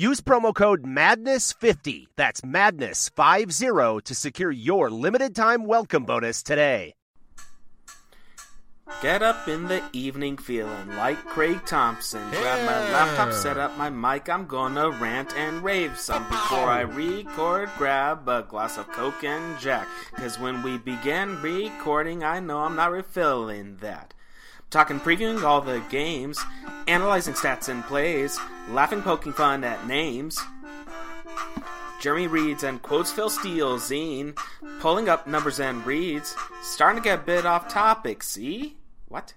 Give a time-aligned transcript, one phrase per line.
[0.00, 6.94] Use promo code MADNESS50, that's MADNESS50, to secure your limited time welcome bonus today.
[9.02, 12.26] Get up in the evening feeling like Craig Thompson.
[12.30, 14.30] Grab my laptop, set up my mic.
[14.30, 17.68] I'm gonna rant and rave some before I record.
[17.76, 19.86] Grab a glass of Coke and Jack.
[20.16, 24.14] Cause when we begin recording, I know I'm not refilling that.
[24.70, 26.38] Talking, previewing all the games,
[26.86, 30.38] analyzing stats and plays, laughing, poking fun at names.
[32.00, 34.38] Jeremy reads and quotes Phil Steele zine,
[34.78, 38.76] pulling up numbers and reads, starting to get a bit off topic, see?
[39.08, 39.34] What?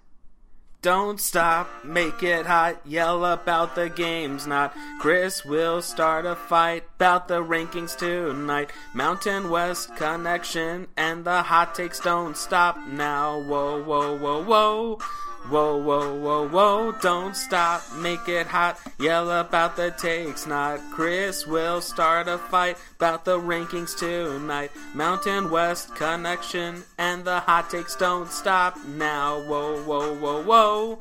[0.83, 4.75] Don't stop, make it hot, yell about the games not.
[4.99, 8.69] Chris will start a fight about the rankings tonight.
[8.93, 13.39] Mountain West connection and the hot takes don't stop now.
[13.43, 14.99] Whoa, whoa, whoa, whoa.
[15.49, 21.45] Whoa, whoa, whoa, whoa, don't stop, make it hot, yell about the takes, not Chris
[21.45, 24.71] will start a fight about the rankings tonight.
[24.95, 29.41] Mountain West connection and the hot takes don't stop now.
[29.41, 30.97] Whoa, whoa, whoa, whoa.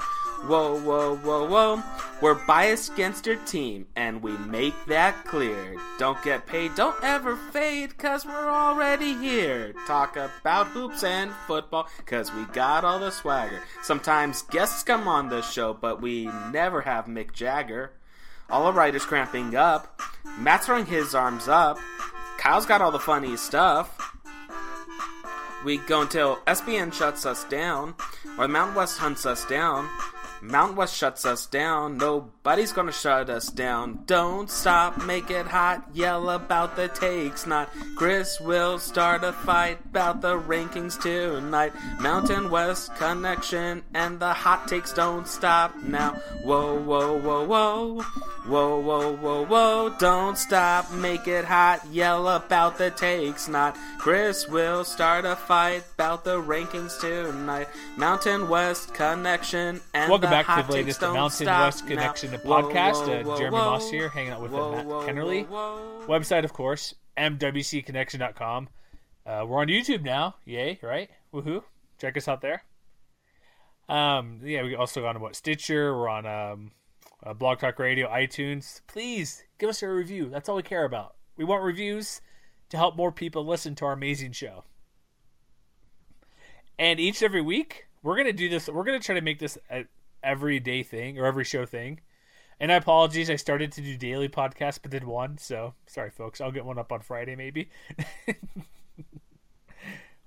[0.47, 1.83] Whoa, whoa, whoa, whoa.
[2.21, 5.77] We're biased against your team, and we make that clear.
[5.99, 9.73] Don't get paid, don't ever fade, cause we're already here.
[9.87, 13.61] Talk about hoops and football, cause we got all the swagger.
[13.85, 17.93] Sometimes guests come on the show, but we never have Mick Jagger.
[18.51, 20.01] All the writers cramping up.
[20.39, 21.79] Matt's throwing his arms up.
[22.39, 23.97] Kyle's got all the funny stuff.
[25.65, 27.95] We go until SBN shuts us down,
[28.37, 29.89] or the Mountain West hunts us down.
[30.43, 31.99] Mountain West shuts us down.
[31.99, 34.01] Nobody's gonna shut us down.
[34.07, 35.89] Don't stop, make it hot.
[35.95, 41.73] Yell about the takes, not Chris will start a fight about the rankings tonight.
[42.01, 46.15] Mountain West connection and the hot takes don't stop now.
[46.43, 48.03] Whoa, whoa, whoa, whoa.
[48.45, 49.95] Whoa, whoa, whoa, whoa.
[50.01, 51.87] Don't stop, make it hot.
[51.93, 57.69] Yell about the takes, not Chris will start a fight about the rankings tonight.
[57.97, 61.89] Mountain West connection and Welcome the back to the latest Mountain West now.
[61.89, 63.07] Connection to Whoa, podcast.
[63.07, 63.65] whoa, uh, Jeremy whoa.
[63.65, 65.47] Moss here, hanging out with uh, Whoa, Matt whoa, Kennerly.
[65.47, 66.07] whoa, whoa.
[66.07, 68.69] Website, of course, mwcconnection.com.
[69.27, 70.37] Uh, we're on YouTube now.
[70.45, 71.11] Yay, right?
[71.33, 71.63] Woohoo.
[72.01, 72.65] Check us out there.
[73.89, 75.97] Um, yeah, we also got on what Stitcher.
[75.97, 76.71] We're on um,
[77.25, 78.81] uh, Blog Talk Radio, iTunes.
[78.87, 80.29] Please give us a review.
[80.31, 81.15] That's all we care about.
[81.37, 82.21] We want reviews
[82.71, 84.65] to help more people listen to our amazing show.
[86.79, 88.69] And each and every week, we're gonna do this.
[88.69, 89.85] We're gonna try to make this a
[90.23, 92.01] everyday thing or every show thing.
[92.61, 95.39] And I apologize, I started to do daily podcasts, but did one.
[95.39, 96.41] So sorry, folks.
[96.41, 97.71] I'll get one up on Friday, maybe.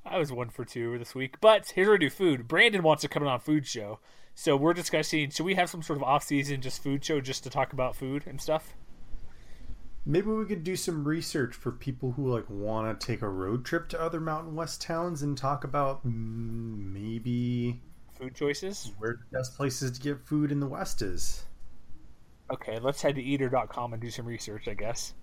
[0.05, 1.39] I was one for two this week.
[1.41, 2.47] But here's where we do food.
[2.47, 4.00] Brandon wants to come on food show.
[4.35, 7.44] So we're discussing should we have some sort of off season just food show just
[7.45, 8.73] to talk about food and stuff?
[10.05, 13.66] Maybe we could do some research for people who like want to take a road
[13.66, 17.81] trip to other Mountain West towns and talk about mm, maybe
[18.18, 18.92] Food choices?
[18.98, 21.46] where the best places to get food in the West is.
[22.52, 25.14] Okay, let's head to eater.com and do some research, I guess.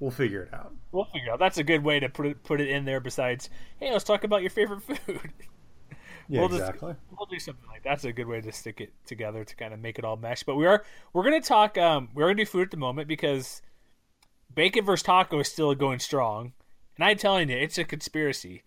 [0.00, 0.72] We'll figure it out.
[0.92, 1.38] We'll figure out.
[1.38, 3.48] That's a good way to put it put it in there besides,
[3.78, 4.98] hey, let's talk about your favorite food.
[6.28, 6.94] Yeah, We'll just- exactly.
[7.16, 9.78] we'll do something like that's a good way to stick it together to kind of
[9.78, 10.42] make it all mesh.
[10.42, 10.82] But we are
[11.12, 13.62] we're gonna talk um we're gonna do food at the moment because
[14.52, 16.52] bacon versus taco is still going strong,
[16.96, 18.64] and I'm telling you, it's a conspiracy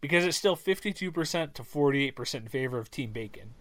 [0.00, 3.54] because it's still 52 percent to 48 percent in favor of Team Bacon.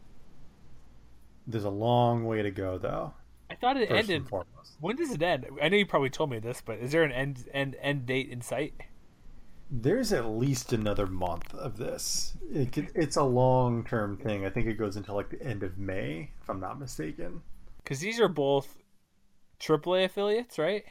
[1.47, 3.13] There's a long way to go, though.
[3.49, 4.29] I thought it ended.
[4.29, 4.77] foremost.
[4.79, 5.47] When does it end?
[5.61, 8.29] I know you probably told me this, but is there an end end end date
[8.29, 8.73] in sight?
[9.71, 12.37] There's at least another month of this.
[12.53, 14.45] It it's a long term thing.
[14.45, 17.41] I think it goes until like the end of May, if I'm not mistaken.
[17.83, 18.77] Because these are both
[19.59, 20.85] AAA affiliates, right?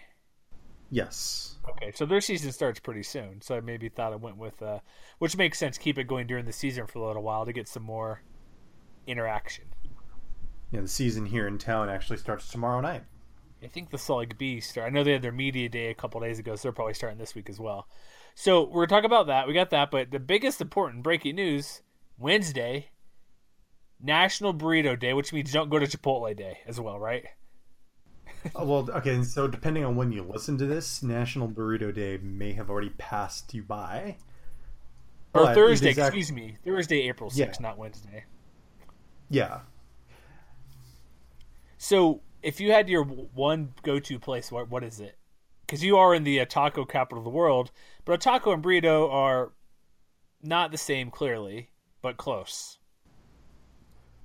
[0.91, 1.59] Yes.
[1.69, 3.43] Okay, so their season starts pretty soon.
[3.43, 4.79] So I maybe thought I went with, uh,
[5.19, 5.77] which makes sense.
[5.77, 8.23] Keep it going during the season for a little while to get some more
[9.07, 9.65] interaction.
[10.71, 13.05] Yeah, the season here in town actually starts tomorrow night.
[13.63, 16.39] I think the Salt Lake I know they had their media day a couple days
[16.39, 17.89] ago, so they're probably starting this week as well.
[18.35, 19.49] So we're gonna talk about that.
[19.49, 21.83] We got that, but the biggest important breaking news:
[22.17, 22.91] Wednesday,
[24.01, 27.25] National Burrito Day, which means don't go to Chipotle Day as well, right?
[28.55, 29.23] Well, okay.
[29.23, 33.53] So depending on when you listen to this, National Burrito Day may have already passed
[33.55, 34.17] you by.
[35.35, 37.69] Or Thursday, ac- excuse me, Thursday, April sixth, Yeah.
[37.69, 38.25] not Wednesday.
[39.29, 39.61] Yeah.
[41.77, 45.17] So if you had your one go-to place, what what is it?
[45.67, 47.71] Because you are in the uh, taco capital of the world,
[48.05, 49.53] but a taco and burrito are
[50.43, 51.71] not the same, clearly,
[52.01, 52.79] but close.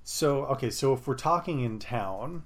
[0.02, 2.44] So okay, so if we're talking in town,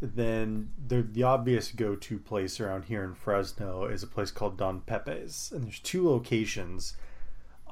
[0.00, 4.58] then the the obvious go to place around here in Fresno is a place called
[4.58, 6.96] Don Pepe's, and there's two locations.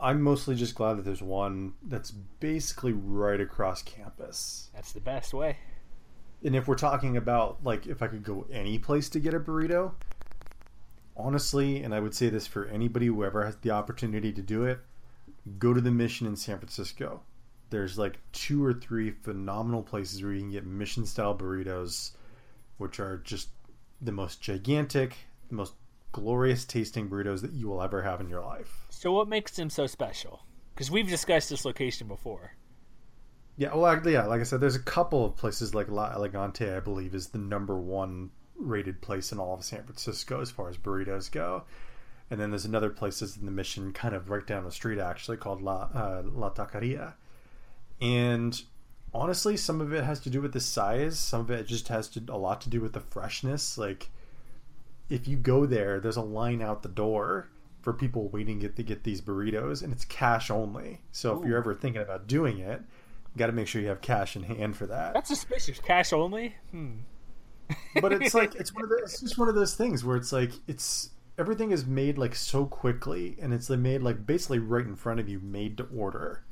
[0.01, 4.71] I'm mostly just glad that there's one that's basically right across campus.
[4.75, 5.59] That's the best way.
[6.43, 9.41] And if we're talking about like if I could go any place to get a
[9.41, 9.93] burrito,
[11.17, 14.65] honestly, and I would say this for anybody who ever has the opportunity to do
[14.65, 14.81] it,
[15.59, 17.21] go to the Mission in San Francisco.
[17.71, 22.13] There's like two or three phenomenal places where you can get mission style burritos,
[22.79, 23.49] which are just
[24.01, 25.17] the most gigantic,
[25.49, 25.75] the most
[26.13, 28.87] glorious tasting burritos that you will ever have in your life.
[28.91, 30.45] So what makes them so special?
[30.75, 32.55] Because we've discussed this location before.
[33.57, 36.81] Yeah, well, yeah, like I said, there's a couple of places like La Elegante, I
[36.81, 40.77] believe, is the number one rated place in all of San Francisco as far as
[40.77, 41.65] burritos go.
[42.31, 44.99] And then there's another place that's in the Mission, kind of right down the street,
[44.99, 47.15] actually, called La uh, La Taqueria.
[48.01, 48.61] And
[49.15, 51.19] honestly, some of it has to do with the size.
[51.19, 53.79] Some of it just has to a lot to do with the freshness.
[53.79, 54.11] Like,
[55.09, 57.49] if you go there, there's a line out the door
[57.81, 61.03] for people waiting to get, to get these burritos, and it's cash only.
[61.13, 64.01] So if you're ever thinking about doing it, you got to make sure you have
[64.01, 65.15] cash in hand for that.
[65.15, 65.79] That's suspicious.
[65.79, 66.55] Cash only.
[66.71, 66.95] Hmm.
[68.01, 70.33] but it's like it's one of the, it's just one of those things where it's
[70.33, 74.95] like it's everything is made like so quickly and it's made like basically right in
[74.95, 76.45] front of you made to order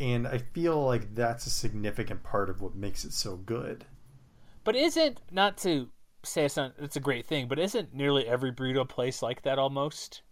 [0.00, 3.84] and i feel like that's a significant part of what makes it so good
[4.64, 5.90] But isn't not to
[6.22, 9.58] say it's not it's a great thing, but isn't nearly every burrito place like that
[9.58, 10.22] almost?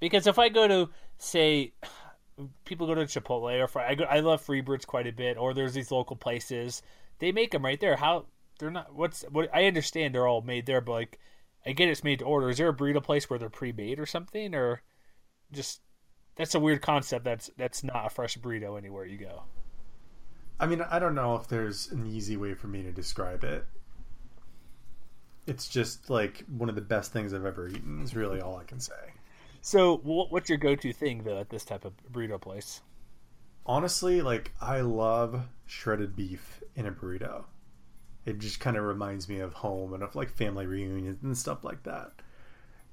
[0.00, 1.72] Because if I go to say
[2.64, 5.74] people go to Chipotle or I go, I love Freebirds quite a bit, or there's
[5.74, 6.82] these local places
[7.18, 7.96] they make them right there.
[7.96, 8.26] How
[8.58, 11.18] they're not what's what I understand they're all made there, but like
[11.66, 12.50] I get it's made to order.
[12.50, 14.82] Is there a burrito place where they're pre-made or something, or
[15.52, 15.80] just
[16.36, 17.24] that's a weird concept.
[17.24, 19.42] That's that's not a fresh burrito anywhere you go.
[20.60, 23.64] i mean i don't know if there's an easy way for me to describe it
[25.46, 28.64] it's just like one of the best things i've ever eaten is really all i
[28.64, 29.12] can say
[29.60, 32.80] So, what's your go-to thing though at this type of burrito place?
[33.66, 37.44] honestly, like I love shredded beef in a burrito.
[38.24, 41.64] It just kind of reminds me of home and of like family reunions and stuff
[41.64, 42.12] like that.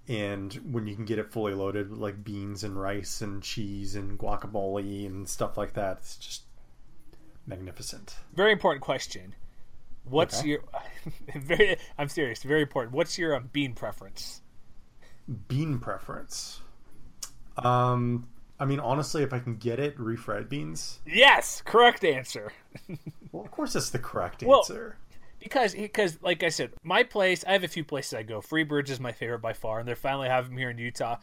[0.07, 3.95] And when you can get it fully loaded with like beans and rice and cheese
[3.95, 6.43] and guacamole and stuff like that, it's just
[7.47, 8.15] magnificent.
[8.35, 9.35] Very important question.
[10.03, 10.49] What's Okay.
[10.49, 10.59] your
[11.35, 11.77] very?
[11.97, 12.43] I'm serious.
[12.43, 12.93] Very important.
[12.93, 14.41] What's your um, bean preference?
[15.47, 16.59] Bean preference.
[17.57, 18.27] Um,
[18.59, 20.99] I mean, honestly, if I can get it, refried beans.
[21.05, 22.51] Yes, correct answer.
[23.31, 24.97] Well, of course, that's the correct Well- answer.
[25.43, 27.43] Because, because, like I said, my place.
[27.45, 28.39] I have a few places I go.
[28.39, 31.17] Freebirds is my favorite by far, and they're finally have them here in Utah.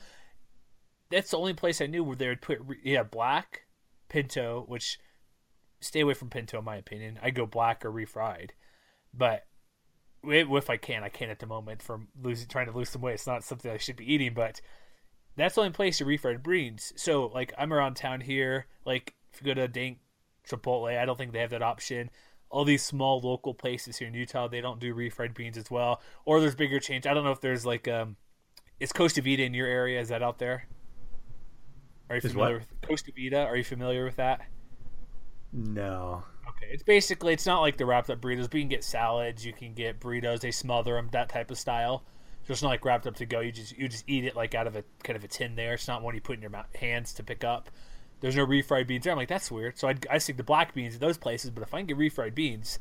[1.10, 3.62] That's the only place I knew where they would put yeah black,
[4.08, 4.98] pinto, which
[5.80, 7.18] stay away from pinto in my opinion.
[7.22, 8.50] I go black or refried,
[9.14, 9.46] but
[10.22, 13.14] if I can, I can at the moment from losing trying to lose some weight.
[13.14, 14.60] It's not something I should be eating, but
[15.36, 16.92] that's the only place to refried beans.
[16.96, 19.98] So like I'm around town here, like if you go to Dank
[20.46, 22.10] Chipotle, I don't think they have that option.
[22.50, 26.00] All these small local places here in Utah, they don't do refried beans as well.
[26.24, 27.06] Or there's bigger change.
[27.06, 28.16] I don't know if there's like um
[28.80, 30.00] is Costa Vida in your area?
[30.00, 30.66] Is that out there?
[32.10, 32.58] Are you Is familiar what?
[32.58, 33.44] with Costa Vida?
[33.46, 34.42] Are you familiar with that?
[35.52, 36.24] No.
[36.48, 39.44] Okay, it's basically it's not like the wrapped up burritos, but you can get salads,
[39.44, 42.04] you can get burritos, they smother them, that type of style.
[42.44, 43.40] So it's not like wrapped up to go.
[43.40, 45.74] You just you just eat it like out of a kind of a tin there.
[45.74, 47.70] It's not one you put in your hands to pick up.
[48.20, 49.12] There's no refried beans there.
[49.12, 49.78] I'm like that's weird.
[49.78, 51.98] So I'd, I stick the black beans in those places, but if I can get
[51.98, 52.78] refried beans,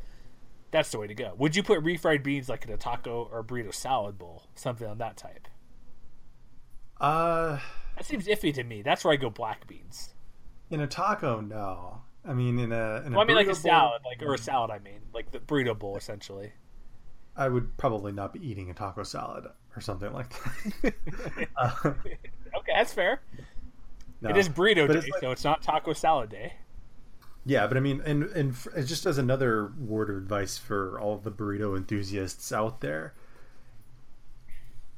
[0.71, 1.33] that's the way to go.
[1.37, 4.87] Would you put refried beans like in a taco or a burrito salad bowl, something
[4.87, 5.47] on that type?
[6.99, 7.59] Uh,
[7.95, 8.81] That seems iffy to me.
[8.81, 10.15] That's where I go black beans.
[10.69, 12.01] in a taco, no.
[12.25, 14.33] I mean, in a in a Well, I mean like a bowl, salad, like or
[14.33, 14.71] a salad.
[14.71, 16.53] I mean like the burrito bowl essentially.
[17.35, 20.29] I would probably not be eating a taco salad or something like
[20.83, 20.93] that.
[21.57, 21.93] uh,
[22.57, 23.21] Okay, that's fair.
[24.21, 24.29] No.
[24.29, 26.53] It is burrito But day, it's like- so it's not taco salad day.
[27.45, 28.53] Yeah, but I mean, and and
[28.85, 33.13] just as another word of advice for all the burrito enthusiasts out there,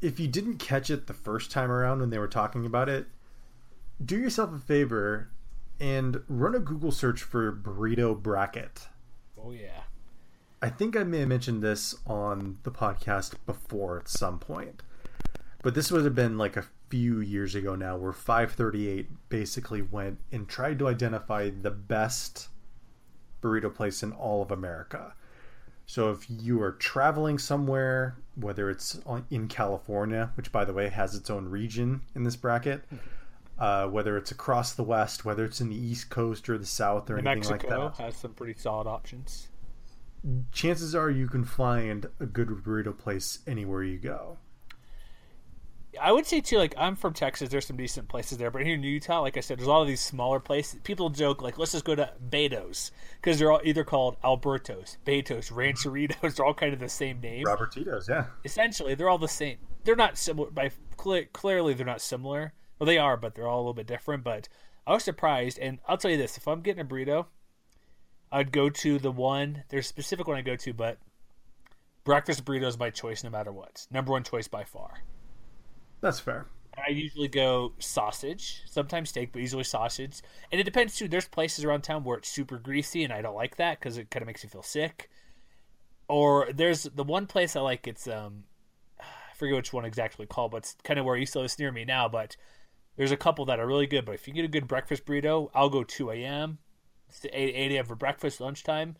[0.01, 3.05] if you didn't catch it the first time around when they were talking about it,
[4.03, 5.29] do yourself a favor
[5.79, 8.87] and run a Google search for burrito bracket.
[9.37, 9.83] Oh yeah.
[10.61, 14.81] I think I may have mentioned this on the podcast before at some point.
[15.63, 20.19] But this would have been like a few years ago now where 538 basically went
[20.31, 22.49] and tried to identify the best
[23.41, 25.13] burrito place in all of America.
[25.85, 31.15] So if you are traveling somewhere, whether it's in California, which by the way has
[31.15, 32.83] its own region in this bracket,
[33.57, 37.09] uh, whether it's across the West, whether it's in the East Coast or the South
[37.09, 39.47] or New anything Mexico like that, has some pretty solid options.
[40.51, 44.37] chances are you can find a good burrito place anywhere you go.
[45.99, 47.49] I would say too, like I'm from Texas.
[47.49, 49.81] There's some decent places there, but here in Utah, like I said, there's a lot
[49.81, 50.79] of these smaller places.
[50.83, 55.51] People joke like, let's just go to Beto's because they're all either called Albertos, Betos,
[55.51, 56.35] Rancheritos.
[56.35, 57.45] They're all kind of the same name.
[57.45, 58.25] Robertitos, yeah.
[58.45, 59.57] Essentially, they're all the same.
[59.83, 60.49] They're not similar.
[60.49, 62.53] By cle- clearly, they're not similar.
[62.79, 64.23] Well, they are, but they're all a little bit different.
[64.23, 64.47] But
[64.87, 67.25] I was surprised, and I'll tell you this: if I'm getting a burrito,
[68.31, 69.63] I'd go to the one.
[69.69, 70.97] There's a specific one I go to, but
[72.03, 73.85] breakfast burrito is my choice no matter what.
[73.91, 75.01] Number one choice by far.
[76.01, 76.47] That's fair.
[76.77, 80.21] I usually go sausage, sometimes steak, but usually sausage.
[80.51, 81.07] And it depends too.
[81.07, 84.09] There's places around town where it's super greasy, and I don't like that because it
[84.09, 85.09] kind of makes you feel sick.
[86.07, 87.87] Or there's the one place I like.
[87.87, 88.45] It's um,
[88.99, 91.85] I forget which one exactly called, but it's kind of where East is near me
[91.85, 92.07] now.
[92.07, 92.35] But
[92.95, 94.05] there's a couple that are really good.
[94.05, 96.57] But if you get a good breakfast burrito, I'll go 2 a.m.
[97.09, 97.85] It's 8 8 a.m.
[97.85, 98.95] for breakfast, lunchtime.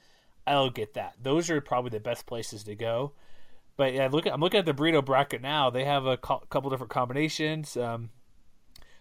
[0.46, 1.15] I'll get that.
[1.22, 3.13] Those are probably the best places to go.
[3.82, 5.72] But yeah, look I'm looking at the burrito bracket now.
[5.72, 7.76] They have a co- couple different combinations.
[7.76, 8.12] Um,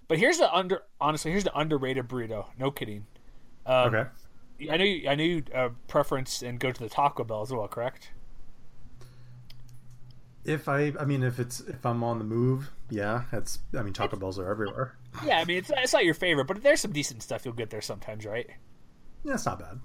[0.09, 2.47] but here's the under honestly, here's the underrated burrito.
[2.59, 3.05] No kidding.
[3.67, 4.09] Um, okay.
[4.71, 5.07] I know you.
[5.07, 7.69] I know you uh, preference and go to the Taco Bell as well.
[7.69, 8.13] Correct.
[10.47, 13.59] If I, I mean, if it's if I'm on the move, yeah, it's.
[13.79, 14.97] I mean, Taco Bells are everywhere.
[15.27, 17.69] Yeah, I mean it's it's not your favorite, but there's some decent stuff you'll get
[17.69, 18.49] there sometimes, right?
[19.25, 19.79] Yeah, it's not bad.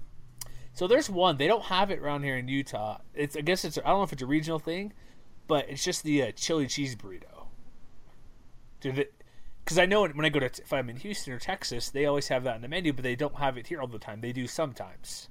[0.76, 2.98] So there's one they don't have it around here in Utah.
[3.14, 4.92] It's I guess it's I don't know if it's a regional thing,
[5.48, 7.46] but it's just the uh, chili cheese burrito.
[8.82, 9.14] It?
[9.64, 12.28] Because I know when I go to if I'm in Houston or Texas, they always
[12.28, 14.20] have that on the menu, but they don't have it here all the time.
[14.20, 15.30] They do sometimes.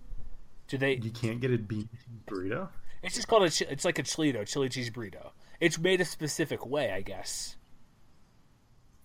[0.68, 0.96] Do they?
[0.96, 1.90] You can't get a bean
[2.26, 2.70] burrito.
[3.04, 3.72] It's just called a.
[3.72, 5.30] It's like a chilito, chili cheese burrito.
[5.60, 7.56] It's made a specific way, I guess.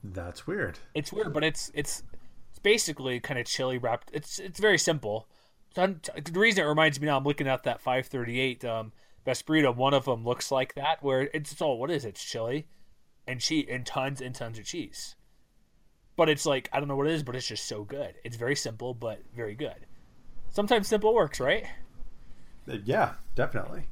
[0.03, 0.79] That's weird.
[0.95, 2.03] It's weird, but it's it's
[2.49, 4.11] it's basically kind of chili wrapped.
[4.15, 5.29] It's it's very simple.
[5.75, 8.93] So the reason it reminds me now, I'm looking at that 538 um,
[9.25, 9.75] best burrito.
[9.75, 12.11] One of them looks like that, where it's, all what is it?
[12.11, 12.67] It's chili
[13.27, 15.15] and cheese and tons and tons of cheese.
[16.17, 18.15] But it's like I don't know what it is, but it's just so good.
[18.25, 19.87] It's very simple, but very good.
[20.51, 21.65] Sometimes simple works, right?
[22.69, 23.85] Uh, Yeah, definitely.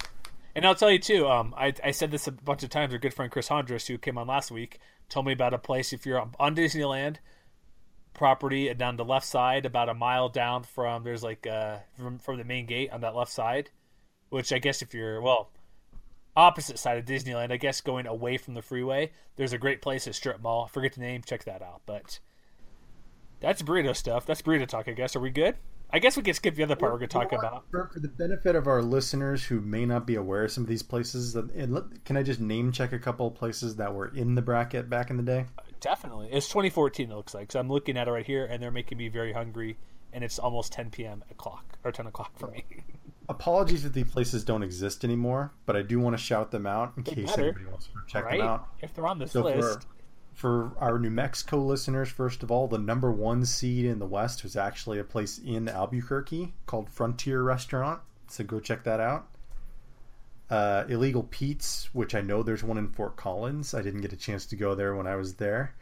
[0.55, 1.29] And I'll tell you too.
[1.29, 2.93] Um, I, I said this a bunch of times.
[2.93, 5.93] Our good friend Chris Hondras, who came on last week, told me about a place.
[5.93, 7.17] If you're on Disneyland
[8.19, 12.37] property, down the left side, about a mile down from there's like uh from from
[12.37, 13.71] the main gate on that left side,
[14.29, 15.51] which I guess if you're well
[16.37, 20.07] opposite side of Disneyland, I guess going away from the freeway, there's a great place
[20.07, 20.69] at Strip Mall.
[20.69, 21.23] Forget the name.
[21.25, 21.83] Check that out.
[21.85, 22.21] But
[23.41, 24.27] that's burrito stuff.
[24.27, 24.89] That's burrito talk.
[24.89, 25.17] I guess.
[25.17, 25.57] Are we good?
[25.91, 27.65] I guess we can skip the other part we're going to talk about.
[27.71, 30.83] For, the benefit of our listeners who may not be aware of some of these
[30.83, 34.91] places, and can I just name check a couple places that were in the bracket
[34.91, 35.47] back in the day?
[35.81, 36.29] Definitely.
[36.33, 37.53] It's 2014, it looks like.
[37.53, 39.77] So I'm looking at it right here, and they're making me very hungry,
[40.13, 41.23] and it's almost 10 p.m.
[41.31, 42.65] o'clock, or 10 o'clock for me.
[43.29, 46.95] Apologies if these places don't exist anymore, but I do want to shout them out
[46.97, 47.43] in case better.
[47.45, 48.39] anybody wants to check right?
[48.39, 48.69] them out.
[48.81, 49.83] If they're on this So list.
[50.33, 54.07] for, for our New Mexico listeners, first of all, the number one seed in the
[54.07, 58.01] West was actually a place in Albuquerque called Frontier Restaurant.
[58.29, 59.29] So go check that out.
[60.51, 63.75] Uh, Illegal Pete's, which I know there's one in Fort Collins.
[63.75, 65.75] I didn't get a chance to go there when I was there.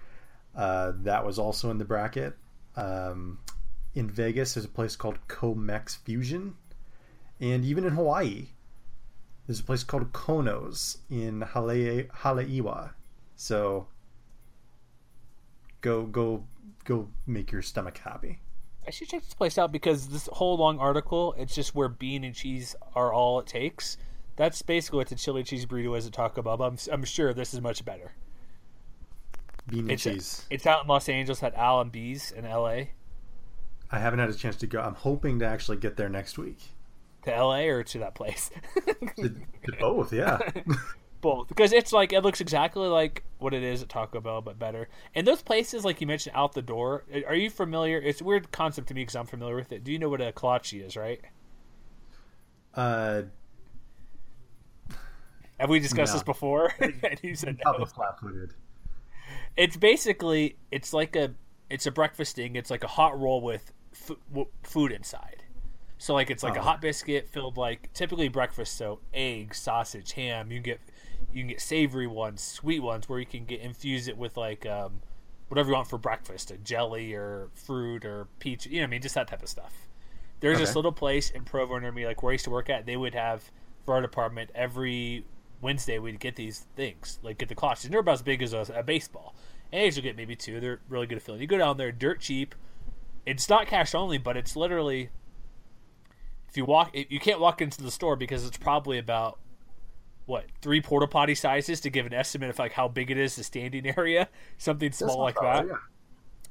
[0.54, 2.36] Uh, that was also in the bracket.
[2.74, 3.38] Um,
[3.94, 6.56] in Vegas, there's a place called Komex Fusion.
[7.40, 8.48] And even in Hawaii,
[9.46, 12.90] there's a place called Konos in Hale- Haleiwa.
[13.36, 13.86] So
[15.80, 16.44] go go
[16.84, 18.40] go make your stomach happy.
[18.86, 22.24] I should check this place out because this whole long article, it's just where bean
[22.24, 23.98] and cheese are all it takes.
[24.36, 26.56] That's basically what the chili cheese burrito is at Taco Bell.
[26.56, 28.12] But I'm, I'm sure this is much better.
[29.66, 30.46] Bean and It's, cheese.
[30.50, 32.82] it's out in Los Angeles at Al and Bea's in LA.
[33.90, 34.80] I haven't had a chance to go.
[34.80, 36.58] I'm hoping to actually get there next week.
[37.24, 38.50] To LA or to that place?
[39.16, 40.38] To, to both, yeah.
[41.20, 44.58] both because it's like it looks exactly like what it is at Taco Bell, but
[44.58, 44.88] better.
[45.14, 47.04] And those places, like you mentioned, out the door.
[47.26, 47.98] Are you familiar?
[47.98, 49.82] It's a weird concept to me because I'm familiar with it.
[49.82, 50.96] Do you know what a kolache is?
[50.96, 51.20] Right?
[52.74, 53.22] Uh,
[55.58, 56.16] Have we discussed No.
[56.18, 56.72] this before?
[56.80, 57.62] and you said no.
[57.62, 58.54] probably flat-footed.
[59.56, 61.32] It's basically it's like a
[61.70, 62.56] it's a breakfast thing.
[62.56, 65.42] It's like a hot roll with f- food inside.
[65.98, 66.62] So like it's like a Oh.
[66.62, 68.76] hot biscuit filled like typically breakfast.
[68.76, 70.50] So eggs, sausage, ham.
[70.50, 70.80] You can get
[71.32, 74.66] you can get savory ones, sweet ones, where you can get infuse it with like
[74.66, 75.00] um,
[75.48, 78.66] whatever you want for breakfast, a jelly or fruit or peach.
[78.66, 79.86] You know, what I mean, just that type of stuff.
[80.40, 82.84] There's this little place in Provo near me, like where I used to work at.
[82.84, 83.50] They would have
[83.86, 85.24] for our department every
[85.66, 87.90] Wednesday we'd get these things, like get the kolaches.
[87.90, 89.34] They're about as big as a, a baseball.
[89.72, 90.60] And you usually get maybe two.
[90.60, 91.40] They're really good at filling.
[91.40, 92.54] You go down there, dirt cheap.
[93.26, 95.10] It's not cash only, but it's literally
[96.48, 99.40] if you walk, you can't walk into the store because it's probably about
[100.26, 103.34] what three porta potty sizes to give an estimate of like how big it is,
[103.36, 105.66] the standing area, something small like that.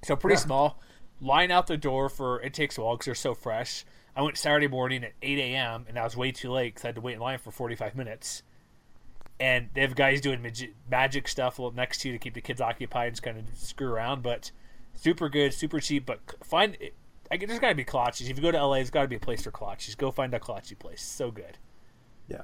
[0.04, 0.40] So pretty Yeah.
[0.46, 0.82] small.
[1.22, 3.86] Line out the door for it takes a while because they're so fresh.
[4.18, 5.86] I went Saturday morning at 8 a.m.
[5.88, 7.96] and I was way too late because I had to wait in line for 45
[7.96, 8.44] minutes.
[9.40, 12.62] And they have guys doing magi- magic stuff next to you to keep the kids
[12.62, 14.24] occupied and just kind of screw around.
[14.24, 14.52] But
[14.94, 16.06] super good, super cheap.
[16.06, 16.94] But find it.
[17.32, 18.30] I guess there's got to be kolaches.
[18.30, 19.98] If you go to LA, there's got to be a place for kolaches.
[19.98, 21.02] Go find a kolache place.
[21.02, 21.58] So good.
[22.28, 22.44] Yeah.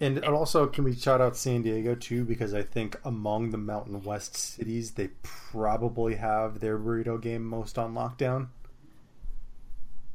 [0.00, 2.24] And also, can we shout out San Diego too?
[2.24, 7.78] Because I think among the Mountain West cities, they probably have their burrito game most
[7.78, 8.48] on lockdown.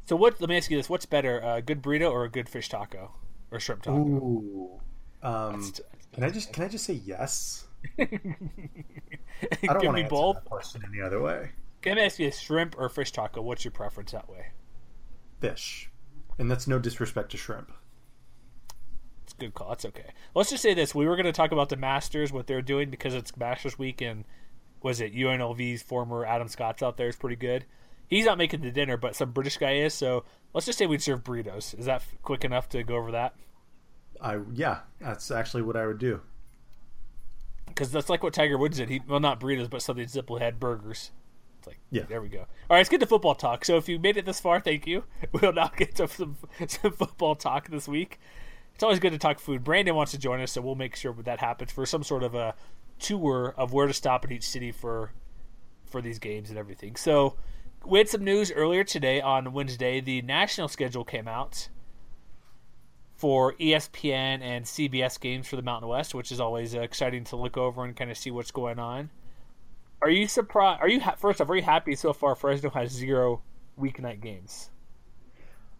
[0.06, 0.40] So what?
[0.40, 3.12] Let me ask you this: What's better, a good burrito or a good fish taco
[3.52, 3.98] or shrimp taco?
[3.98, 4.80] Ooh.
[5.24, 5.72] Um,
[6.13, 7.65] can I just can I just say yes?
[8.00, 8.08] I
[9.62, 10.36] don't want to both.
[10.36, 11.51] that question any other way.
[11.82, 13.42] Can I ask you a shrimp or fish taco?
[13.42, 14.48] What's your preference that way?
[15.39, 15.89] Fish,
[16.38, 17.72] and that's no disrespect to shrimp.
[19.24, 19.70] It's a good call.
[19.70, 20.12] That's okay.
[20.36, 22.89] Let's just say this: we were going to talk about the Masters, what they're doing
[22.89, 24.25] because it's Masters week, and
[24.82, 27.65] was it UNLV's former Adam Scott's out there is pretty good.
[28.08, 29.94] He's not making the dinner, but some British guy is.
[29.94, 31.77] So let's just say we'd serve burritos.
[31.80, 33.36] Is that quick enough to go over that?
[34.24, 36.22] I yeah, that's actually what I would do.
[37.68, 38.89] Because that's like what Tiger Woods did.
[38.89, 41.12] He well, not burritos, but something simple had burgers.
[41.60, 42.04] It's like Yeah.
[42.04, 42.39] there we go.
[42.39, 43.65] All right, let's get to football talk.
[43.65, 45.04] So if you made it this far, thank you.
[45.32, 48.19] We'll now get to some, some football talk this week.
[48.74, 49.63] It's always good to talk food.
[49.63, 52.34] Brandon wants to join us, so we'll make sure that happens for some sort of
[52.34, 52.56] a
[53.00, 55.12] tour of where to stop in each city for
[55.86, 56.95] for these games and everything.
[56.95, 57.36] So
[57.86, 60.00] we had some news earlier today on Wednesday.
[60.02, 61.69] The national schedule came out
[63.24, 67.38] for ESPN and CBS games for the Mountain West, which is always uh, exciting to
[67.38, 69.10] look over and kind of see what's going on.
[70.02, 70.82] Are you surprised?
[70.82, 71.50] Are you ha- first off?
[71.50, 72.36] Are you happy so far?
[72.36, 73.42] Fresno has zero
[73.80, 74.72] weeknight games.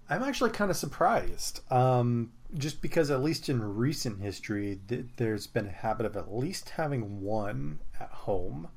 [0.10, 1.60] I'm actually kind of surprised.
[1.70, 6.34] Um, just because, at least in recent history, th- there's been a habit of at
[6.34, 8.70] least having one at home.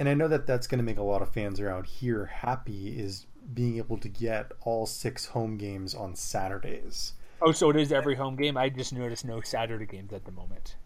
[0.00, 2.98] And I know that that's going to make a lot of fans around here happy,
[2.98, 7.12] is being able to get all six home games on Saturdays.
[7.44, 8.56] Oh, so it is every home game.
[8.56, 10.76] I just noticed no Saturday games at the moment.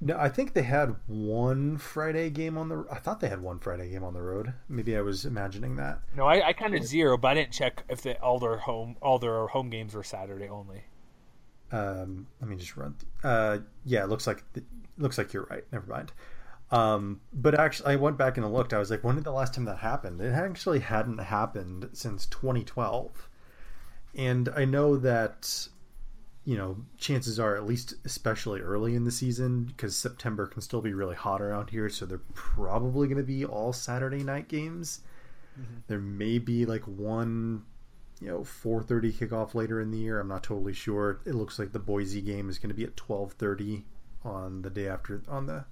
[0.00, 2.84] No, I think they had one Friday game on the.
[2.90, 4.52] I thought they had one Friday game on the road.
[4.68, 6.00] Maybe I was imagining that.
[6.14, 8.96] No, I, I kind of zero, but I didn't check if they, all their home
[9.02, 10.84] all their home games were Saturday only.
[11.72, 12.94] Um, let me just run.
[13.24, 14.44] Uh, yeah, it looks like
[14.98, 15.64] looks like you're right.
[15.72, 16.12] Never mind.
[16.70, 18.72] Um, but actually, I went back and looked.
[18.72, 20.20] I was like, when did the last time that happened?
[20.20, 23.28] It actually hadn't happened since 2012.
[24.14, 25.68] And I know that,
[26.48, 30.80] you know, chances are, at least especially early in the season, because September can still
[30.80, 35.02] be really hot around here, so they're probably going to be all Saturday night games.
[35.60, 35.80] Mm-hmm.
[35.88, 37.66] There may be like one
[38.18, 40.18] you know 4:30 kickoff later in the year.
[40.18, 41.20] I'm not totally sure.
[41.26, 43.82] It looks like the Boise game is going to be at 12:30
[44.24, 45.66] on the day after on the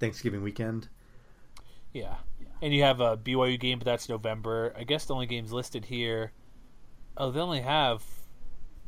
[0.00, 0.88] Thanksgiving weekend.
[1.92, 2.14] Yeah.
[2.62, 4.72] And you have a BYU game, but that's November.
[4.74, 6.32] I guess the only games listed here.
[7.14, 8.02] Oh, they only have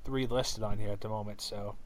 [0.07, 1.77] three listed on here at the moment, so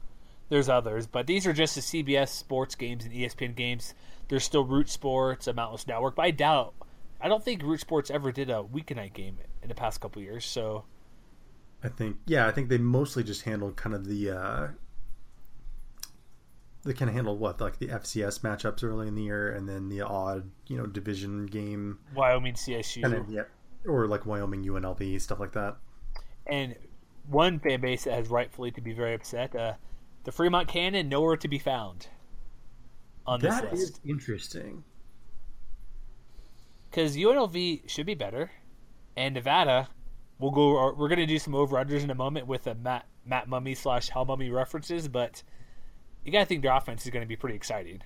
[0.49, 1.07] there's others.
[1.07, 3.93] But these are just the CBS Sports games and ESPN games.
[4.29, 6.73] There's still Root Sports, a Mountain West Network, but I doubt.
[7.19, 10.45] I don't think Root Sports ever did a weeknight game in the past couple years.
[10.45, 10.85] So
[11.83, 14.67] I think yeah, I think they mostly just handled kind of the uh
[16.83, 19.89] they kind of handled what like the FCS matchups early in the year and then
[19.89, 23.43] the odd, you know, division game Wyoming CSU and then yeah,
[23.85, 25.77] or like Wyoming UNLV stuff like that.
[26.47, 26.75] and
[27.27, 29.55] one fan base that has rightfully to be very upset.
[29.55, 29.73] Uh,
[30.23, 32.07] the Fremont Cannon nowhere to be found
[33.25, 33.83] on this That list.
[33.93, 34.83] is interesting.
[36.89, 38.51] because UNLV should be better,
[39.15, 39.87] and Nevada.
[40.39, 40.93] We'll go.
[40.93, 43.77] We're going to do some over unders in a moment with a Matt Matt Mumme
[43.77, 45.43] slash Hal Mumme references, but
[46.25, 48.01] you got to think their offense is going to be pretty exciting.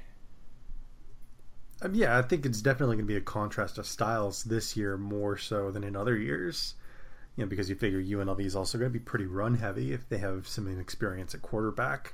[1.81, 4.97] Um, yeah, I think it's definitely going to be a contrast of styles this year
[4.97, 6.75] more so than in other years.
[7.35, 10.07] You know, because you figure UNLV is also going to be pretty run heavy if
[10.07, 12.13] they have some experience at quarterback.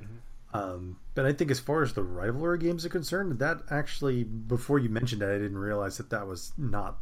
[0.00, 0.56] Mm-hmm.
[0.56, 4.78] Um, but I think as far as the rivalry games are concerned, that actually, before
[4.78, 6.98] you mentioned it, I didn't realize that that was not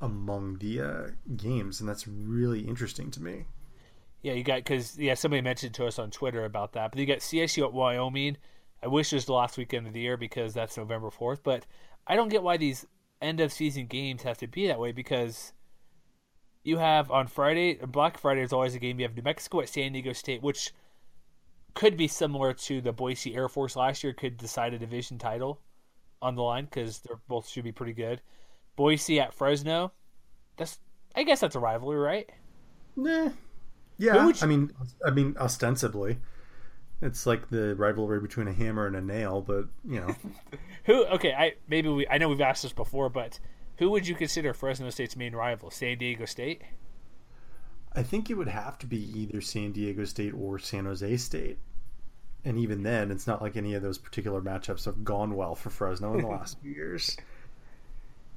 [0.00, 3.44] among the uh, games, and that's really interesting to me.
[4.22, 6.90] Yeah, you got because yeah, somebody mentioned to us on Twitter about that.
[6.90, 8.36] But you got CSU at Wyoming.
[8.82, 11.42] I wish it was the last weekend of the year because that's November fourth.
[11.42, 11.66] But
[12.06, 12.86] I don't get why these
[13.20, 15.52] end of season games have to be that way because
[16.64, 18.98] you have on Friday, Black Friday is always a game.
[19.00, 20.72] You have New Mexico at San Diego State, which
[21.74, 24.12] could be similar to the Boise Air Force last year.
[24.12, 25.60] Could decide a division title
[26.20, 28.20] on the line because they're both should be pretty good.
[28.76, 29.92] Boise at Fresno.
[30.56, 30.78] That's
[31.14, 32.30] I guess that's a rivalry, right?
[32.96, 33.30] Nah.
[33.98, 34.28] Yeah.
[34.28, 34.34] You...
[34.40, 34.70] I mean,
[35.04, 36.18] I mean, ostensibly,
[37.00, 39.42] it's like the rivalry between a hammer and a nail.
[39.42, 40.14] But you know,
[40.84, 41.04] who?
[41.06, 42.06] Okay, I maybe we.
[42.08, 43.40] I know we've asked this before, but
[43.82, 45.68] who would you consider Fresno State's main rival?
[45.68, 46.62] San Diego State.
[47.92, 51.58] I think it would have to be either San Diego State or San Jose State.
[52.44, 55.70] And even then, it's not like any of those particular matchups have gone well for
[55.70, 57.16] Fresno in the last few years.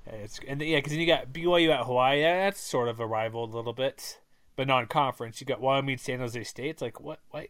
[0.08, 2.24] It's and yeah, because then you got BYU at Hawaii.
[2.24, 4.20] That's sort of a rival a little bit,
[4.56, 5.42] but non-conference.
[5.42, 6.70] You got Wyoming, San Jose State.
[6.72, 7.20] It's like what?
[7.30, 7.50] What?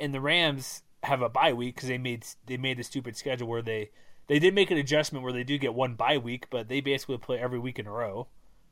[0.00, 3.46] And the Rams have a bye week because they made they made the stupid schedule
[3.46, 3.90] where they
[4.30, 7.18] they did make an adjustment where they do get one bye week, but they basically
[7.18, 8.28] play every week in a row,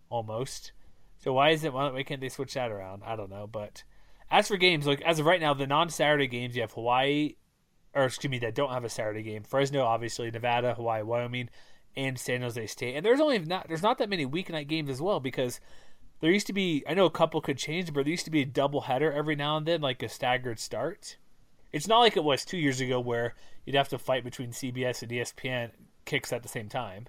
[0.09, 0.71] almost.
[1.18, 1.73] So why is it?
[1.73, 3.03] Why can't they switch that around?
[3.05, 3.49] I don't know.
[3.49, 3.83] But
[4.31, 7.35] as for games, like as of right now, the non-Saturday games you have Hawaii,
[7.92, 9.42] or excuse me, that don't have a Saturday game.
[9.42, 11.51] Fresno, obviously, Nevada, Hawaii, Wyoming
[11.97, 12.94] and San Jose State.
[12.94, 15.59] And there's only not there's not that many weeknight games as well because
[16.21, 18.42] there used to be I know a couple could change, but there used to be
[18.42, 21.16] a double header every now and then, like a staggered start.
[21.73, 25.03] It's not like it was two years ago where you'd have to fight between CBS
[25.03, 25.71] and ESPN
[26.05, 27.07] kicks at the same time.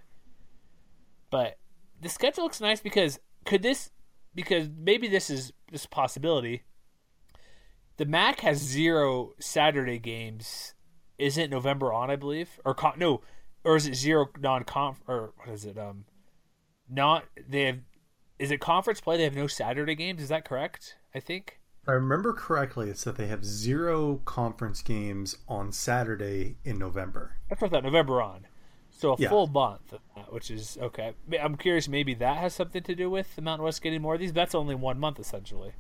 [1.30, 1.58] But
[2.02, 3.92] the schedule looks nice because could this
[4.36, 6.64] because maybe this is this possibility.
[7.98, 10.74] The MAC has zero Saturday games.
[11.18, 12.10] Isn't November on?
[12.10, 13.22] I believe or con- no
[13.64, 15.78] or is it zero non-conf or what is it?
[15.78, 16.06] Um,
[16.90, 17.80] not they have.
[18.38, 19.18] Is it conference play?
[19.18, 20.22] They have no Saturday games.
[20.22, 20.96] Is that correct?
[21.14, 21.59] I think.
[21.84, 27.36] If I remember correctly, it's that they have zero conference games on Saturday in November.
[27.50, 28.48] That's what that November on.
[28.92, 29.30] So a yeah.
[29.30, 29.94] full month,
[30.30, 31.14] which is okay.
[31.40, 31.88] I'm curious.
[31.88, 34.34] Maybe that has something to do with the Mountain West getting more of these.
[34.34, 35.72] That's only one month essentially.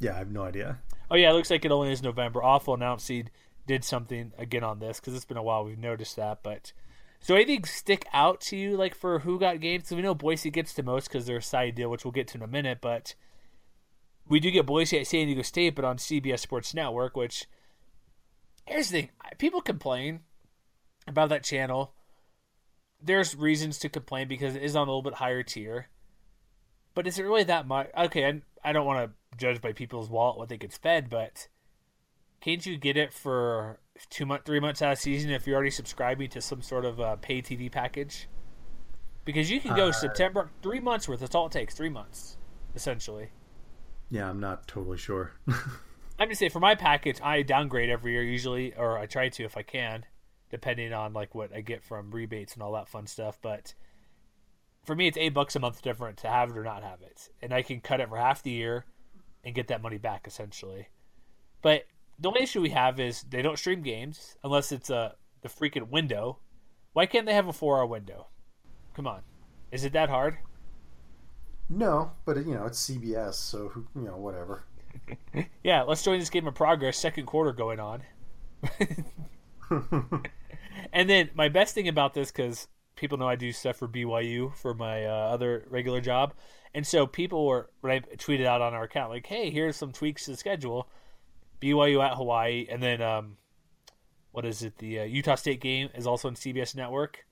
[0.00, 0.80] Yeah, I have no idea.
[1.10, 2.42] Oh yeah, it looks like it only is November.
[2.42, 3.30] Awful Announcing
[3.66, 6.42] did something again on this because it's been a while we've noticed that.
[6.42, 6.72] But
[7.20, 9.88] so anything stick out to you like for who got games?
[9.88, 12.28] So we know Boise gets to most because they're a side deal, which we'll get
[12.28, 12.78] to in a minute.
[12.80, 13.14] But
[14.28, 17.16] we do get Boise at San Diego State, but on CBS Sports Network.
[17.16, 17.46] Which
[18.66, 20.20] here's the thing: people complain
[21.06, 21.94] about that channel.
[23.02, 25.88] There's reasons to complain because it is on a little bit higher tier.
[26.94, 27.90] But is it really that much?
[27.96, 31.48] Okay, I, I don't want to judge by people's wallet what they could spend, but
[32.40, 35.70] can't you get it for two months, three months out of season if you're already
[35.70, 38.28] subscribing to some sort of uh, pay TV package?
[39.24, 41.20] Because you can go uh, September, three months worth.
[41.20, 41.74] That's all it takes.
[41.74, 42.36] Three months,
[42.74, 43.30] essentially.
[44.14, 45.32] Yeah, I'm not totally sure.
[46.20, 49.42] I'm just saying for my package, I downgrade every year usually, or I try to
[49.42, 50.06] if I can,
[50.50, 53.40] depending on like what I get from rebates and all that fun stuff.
[53.42, 53.74] But
[54.84, 57.28] for me, it's eight bucks a month different to have it or not have it,
[57.42, 58.84] and I can cut it for half the year
[59.42, 60.90] and get that money back essentially.
[61.60, 65.48] But the only issue we have is they don't stream games unless it's a the
[65.48, 66.38] freaking window.
[66.92, 68.28] Why can't they have a four hour window?
[68.94, 69.22] Come on,
[69.72, 70.38] is it that hard?
[71.68, 74.64] No, but you know it's CBS, so you know whatever.
[75.64, 76.96] yeah, let's join this game of progress.
[76.98, 78.02] Second quarter going on.
[80.92, 84.54] and then my best thing about this, because people know I do stuff for BYU
[84.56, 86.34] for my uh, other regular job,
[86.74, 89.92] and so people were when I tweeted out on our account like, "Hey, here's some
[89.92, 90.88] tweaks to the schedule."
[91.60, 93.38] BYU at Hawaii, and then um,
[94.32, 94.76] what is it?
[94.78, 97.24] The uh, Utah State game is also on CBS Network.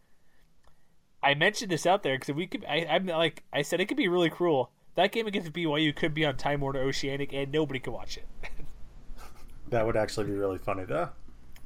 [1.22, 2.64] I mentioned this out there because we could.
[2.64, 4.70] I, I'm like I said, it could be really cruel.
[4.94, 8.26] That game against BYU could be on Time Warner Oceanic, and nobody could watch it.
[9.70, 11.10] that would actually be really funny, though.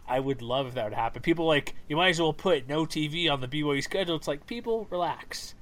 [0.06, 1.22] I would love if that would happen.
[1.22, 4.16] People like you might as well put no TV on the BYU schedule.
[4.16, 5.54] It's like people relax.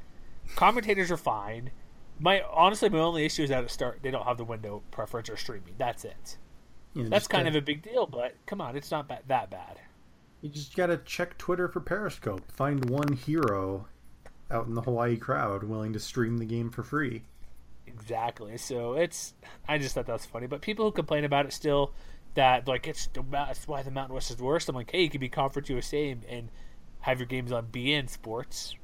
[0.57, 1.71] Commentators are fine.
[2.19, 5.31] My honestly, my only issue is that at start they don't have the window preference
[5.31, 5.75] or streaming.
[5.79, 6.37] That's it.
[6.93, 9.81] You That's kind of a big deal, but come on, it's not that bad.
[10.45, 12.43] You just got to check Twitter for Periscope.
[12.53, 13.87] Find one hero
[14.51, 17.23] out in the Hawaii crowd willing to stream the game for free.
[17.87, 18.59] Exactly.
[18.59, 19.33] So it's
[19.67, 21.95] I just thought that was funny, but people who complain about it still
[22.35, 24.69] that like it's that's why the Mountain West is worse.
[24.69, 26.51] I'm like, hey, you could be Conference USA and
[27.01, 28.75] have your games on beIN Sports.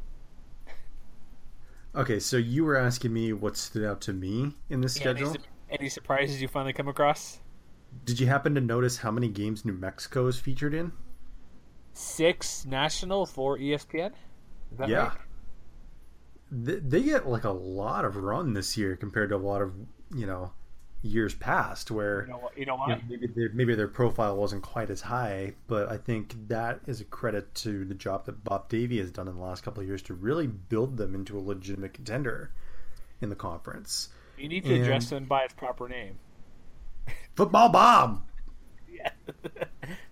[1.95, 5.29] Okay, so you were asking me what stood out to me in the schedule.
[5.29, 7.41] Any, any surprises you finally come across?
[8.07, 10.93] Did you happen to notice how many games New Mexico is featured in?
[12.01, 14.13] Six national for ESPN.
[14.87, 15.09] yeah.
[15.09, 15.19] Right?
[16.51, 19.75] They, they get like a lot of run this year compared to a lot of
[20.15, 20.53] you know
[21.03, 24.63] years past where you know, you know, you know maybe their, maybe their profile wasn't
[24.63, 28.69] quite as high, but I think that is a credit to the job that Bob
[28.71, 31.41] Davie has done in the last couple of years to really build them into a
[31.41, 32.51] legitimate contender
[33.21, 34.09] in the conference.
[34.39, 36.19] You need to And- address them by its proper name.
[37.35, 38.23] Football Bob.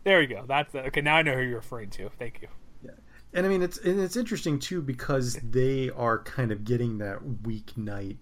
[0.04, 0.44] There we go.
[0.48, 1.00] That's okay.
[1.02, 2.08] Now I know who you're referring to.
[2.18, 2.48] Thank you.
[2.82, 2.92] Yeah,
[3.34, 7.18] And I mean it's and it's interesting too because they are kind of getting that
[7.42, 8.16] weeknight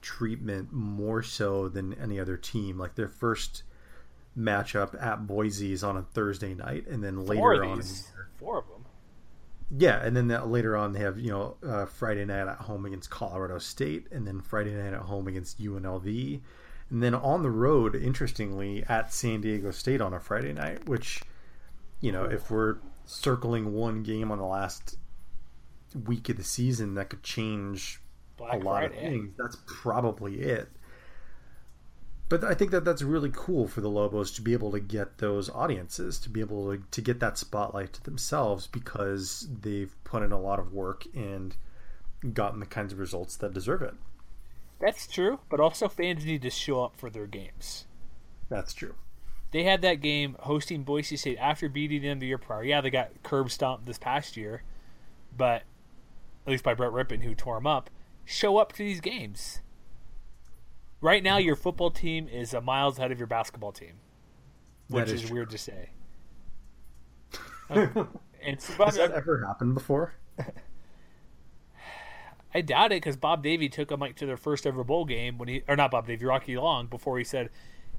[0.00, 2.78] treatment more so than any other team.
[2.78, 3.62] Like their first
[4.36, 8.08] matchup at Boise is on a Thursday night, and then later Four on, these.
[8.36, 8.84] Four of them.
[9.76, 12.86] yeah, and then that later on they have you know uh, Friday night at home
[12.86, 16.40] against Colorado State, and then Friday night at home against UNLV,
[16.90, 21.22] and then on the road, interestingly, at San Diego State on a Friday night, which
[22.00, 24.96] you know if we're circling one game on the last
[26.06, 28.00] week of the season that could change
[28.36, 28.94] Black a lot Friday.
[28.94, 29.34] of things.
[29.38, 30.68] That's probably it.
[32.28, 35.16] But I think that that's really cool for the Lobos to be able to get
[35.16, 40.22] those audiences, to be able to, to get that spotlight to themselves because they've put
[40.22, 41.56] in a lot of work and
[42.34, 43.94] gotten the kinds of results that deserve it.
[44.80, 47.86] That's true, but also fans need to show up for their games.
[48.48, 48.94] That's true.
[49.50, 52.62] They had that game hosting Boise State after beating them the year prior.
[52.64, 54.62] Yeah, they got curb stomped this past year,
[55.36, 55.62] but
[56.46, 57.90] at least by Brett Rypien, who tore them up.
[58.24, 59.60] Show up to these games.
[61.00, 63.94] Right now, your football team is a miles ahead of your basketball team,
[64.88, 65.90] which is, is weird to say.
[67.70, 70.14] And so, Has that ever happened before?
[72.54, 75.38] I doubt it because Bob Davie took them like to their first ever bowl game
[75.38, 77.50] when he, or not Bob Davie, Rocky Long before he said,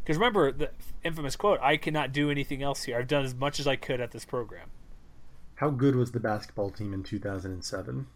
[0.03, 0.71] because remember the
[1.03, 2.97] infamous quote, "I cannot do anything else here.
[2.97, 4.69] I've done as much as I could at this program."
[5.55, 8.07] How good was the basketball team in 2007?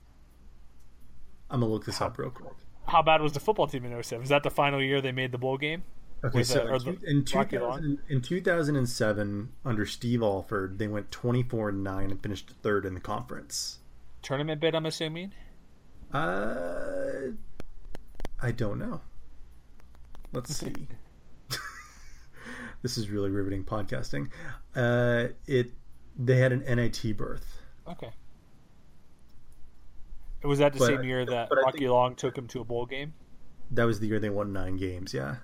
[1.49, 2.53] I'm going to look this up real quick.
[2.87, 4.21] How bad was the football team in 07?
[4.21, 5.83] Was that the final year they made the bowl game?
[6.23, 11.11] Okay, so uh, in, the two- in, 2000, in 2007, under Steve Alford, they went
[11.11, 13.79] 24 and 9 and finished third in the conference.
[14.21, 15.33] Tournament bid, I'm assuming.
[16.13, 17.31] Uh,
[18.41, 19.01] I don't know.
[20.31, 20.73] Let's see.
[22.81, 24.29] this is really riveting podcasting.
[24.75, 25.71] Uh, it
[26.17, 27.59] they had an NIT berth.
[27.87, 28.11] Okay.
[30.43, 32.63] Was that the But same I- year that Rocky think- Long took him to a
[32.65, 33.13] bowl game?
[33.71, 35.13] That was the year they won nine games.
[35.13, 35.37] Yeah.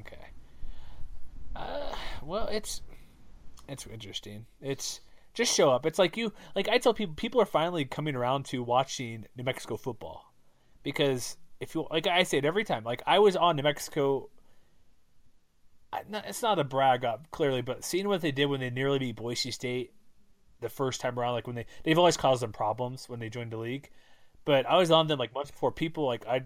[0.00, 0.16] Okay.
[1.54, 2.82] Uh, well, it's
[3.68, 4.46] it's interesting.
[4.60, 5.00] It's
[5.34, 5.84] just show up.
[5.84, 9.44] It's like you like I tell people people are finally coming around to watching New
[9.44, 10.32] Mexico football
[10.82, 12.84] because if you like I say it every time.
[12.84, 14.30] Like I was on New Mexico.
[16.10, 19.16] It's not a brag up clearly, but seeing what they did when they nearly beat
[19.16, 19.92] Boise State
[20.60, 23.52] the first time around, like when they they've always caused them problems when they joined
[23.52, 23.90] the league.
[24.44, 26.42] But I was on them like months before people like I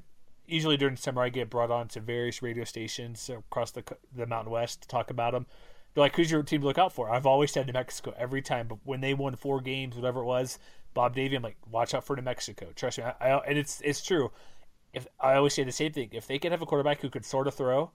[0.47, 4.53] usually during summer I get brought on to various radio stations across the the Mountain
[4.53, 5.47] West to talk about them.
[5.99, 8.41] They're like, "Who's your team to look out for?" I've always said New Mexico every
[8.41, 10.61] time, but when they won four games, whatever it was,
[10.95, 13.81] Bob Davie, I'm like, "Watch out for New Mexico." Trust me, I, I, and it's
[13.81, 14.31] it's true.
[14.93, 17.25] If I always say the same thing, if they could have a quarterback who could
[17.25, 17.91] sort of throw,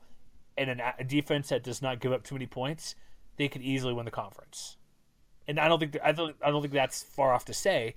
[0.58, 2.96] and an, a defense that does not give up too many points,
[3.38, 4.76] they could easily win the conference.
[5.48, 7.96] And I don't think I don't I don't think that's far off to say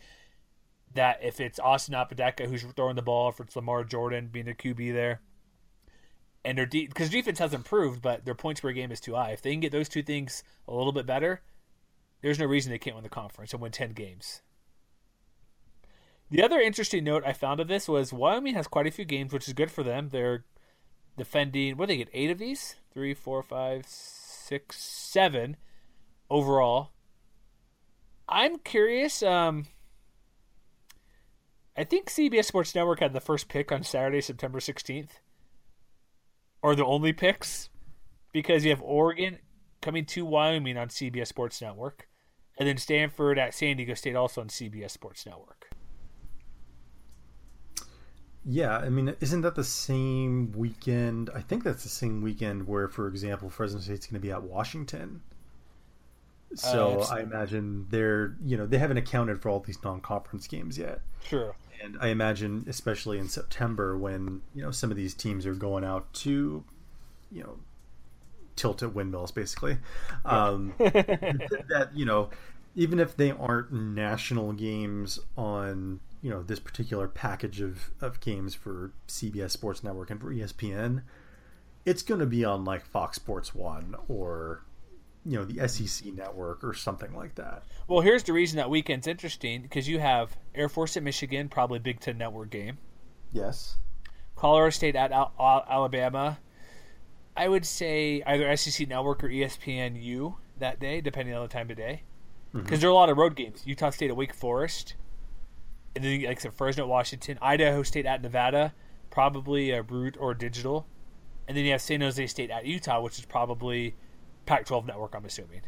[0.94, 4.54] that if it's Austin Apodaca who's throwing the ball, if it's Lamar Jordan being the
[4.54, 5.20] QB there,
[6.46, 9.32] and their de- defense has improved, but their points per game is too high.
[9.32, 11.42] If they can get those two things a little bit better,
[12.22, 14.42] there's no reason they can't win the conference and win ten games.
[16.30, 19.32] The other interesting note I found of this was Wyoming has quite a few games,
[19.32, 20.08] which is good for them.
[20.08, 20.44] They're
[21.16, 21.76] defending.
[21.76, 22.10] What do they get?
[22.12, 22.76] Eight of these?
[22.92, 25.56] Three, four, five, six, seven
[26.30, 26.90] overall.
[28.28, 29.22] I'm curious.
[29.22, 29.66] Um,
[31.76, 35.10] I think CBS Sports Network had the first pick on Saturday, September 16th,
[36.62, 37.70] or the only picks,
[38.32, 39.38] because you have Oregon
[39.80, 42.08] coming to Wyoming on CBS Sports Network,
[42.58, 45.68] and then Stanford at San Diego State also on CBS Sports Network.
[48.48, 51.30] Yeah, I mean, isn't that the same weekend?
[51.34, 54.42] I think that's the same weekend where, for example, Fresno State's going to be at
[54.42, 55.22] Washington.
[56.54, 60.78] So it's- I imagine they're, you know, they haven't accounted for all these non-conference games
[60.78, 61.00] yet.
[61.22, 61.54] Sure.
[61.82, 65.84] And I imagine, especially in September, when you know some of these teams are going
[65.84, 66.64] out to,
[67.30, 67.58] you know,
[68.56, 69.78] tilt at windmills, basically.
[70.24, 72.30] Um, that you know,
[72.74, 78.54] even if they aren't national games on you know this particular package of, of games
[78.54, 81.02] for CBS Sports Network and for ESPN,
[81.84, 84.64] it's going to be on like Fox Sports One or
[85.26, 87.64] you know the SEC network or something like that.
[87.88, 91.80] Well, here's the reason that weekend's interesting because you have Air Force at Michigan, probably
[91.80, 92.78] Big Ten Network game.
[93.32, 93.76] Yes.
[94.36, 96.38] Colorado State at Al- Al- Alabama.
[97.36, 101.76] I would say either SEC Network or ESPNU that day, depending on the time of
[101.76, 102.02] day,
[102.48, 102.62] mm-hmm.
[102.62, 103.62] because there are a lot of road games.
[103.66, 104.94] Utah State at Wake Forest,
[105.96, 108.72] and then like said, Fresno at Washington, Idaho State at Nevada,
[109.10, 110.86] probably a root or digital,
[111.48, 113.96] and then you have San Jose State at Utah, which is probably
[114.46, 115.14] Pac-12 Network.
[115.14, 115.62] I'm assuming.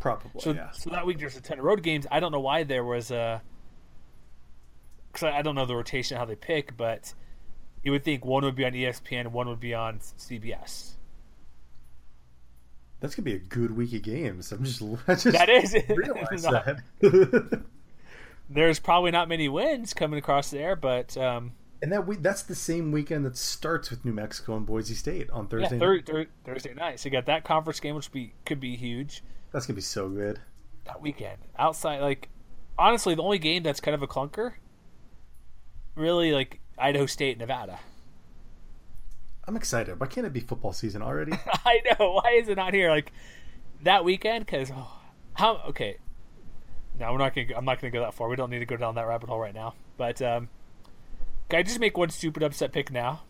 [0.00, 0.40] Probably.
[0.40, 0.70] So, yeah.
[0.70, 2.06] so that week there's a ton of road games.
[2.10, 3.42] I don't know why there was a,
[5.12, 7.12] because I, I don't know the rotation how they pick, but
[7.82, 10.94] you would think one would be on ESPN one would be on CBS.
[13.00, 14.50] That's gonna be a good week of games.
[14.52, 16.50] I'm just, I just That is realized No.
[17.00, 17.62] that.
[18.50, 22.54] There's probably not many wins coming across there, but um, and that week, that's the
[22.54, 25.78] same weekend that starts with New Mexico and Boise State on yeah, Thursday.
[25.78, 26.98] thir- thir- Thursday night.
[26.98, 30.08] So you got that conference game, which be could be huge That's gonna be so
[30.08, 30.40] good.
[30.86, 31.38] that weekend.
[31.58, 32.28] Outside, like
[32.78, 34.54] honestly, the only game that's kind of a clunker,
[35.94, 37.78] really, like Idaho State, Nevada.
[39.46, 39.98] I'm excited.
[39.98, 41.32] Why can't it be football season already?
[41.64, 42.20] I know.
[42.22, 42.90] Why is it not here?
[42.90, 43.12] Like
[43.82, 44.46] that weekend?
[44.46, 44.90] Because oh,
[45.34, 45.62] how?
[45.68, 45.96] Okay.
[46.98, 47.46] No, we're not gonna.
[47.56, 48.28] I'm not gonna go that far.
[48.28, 49.74] We don't need to go down that rabbit hole right now.
[49.96, 50.48] But um,
[51.48, 53.22] can I just make one stupid upset pick now?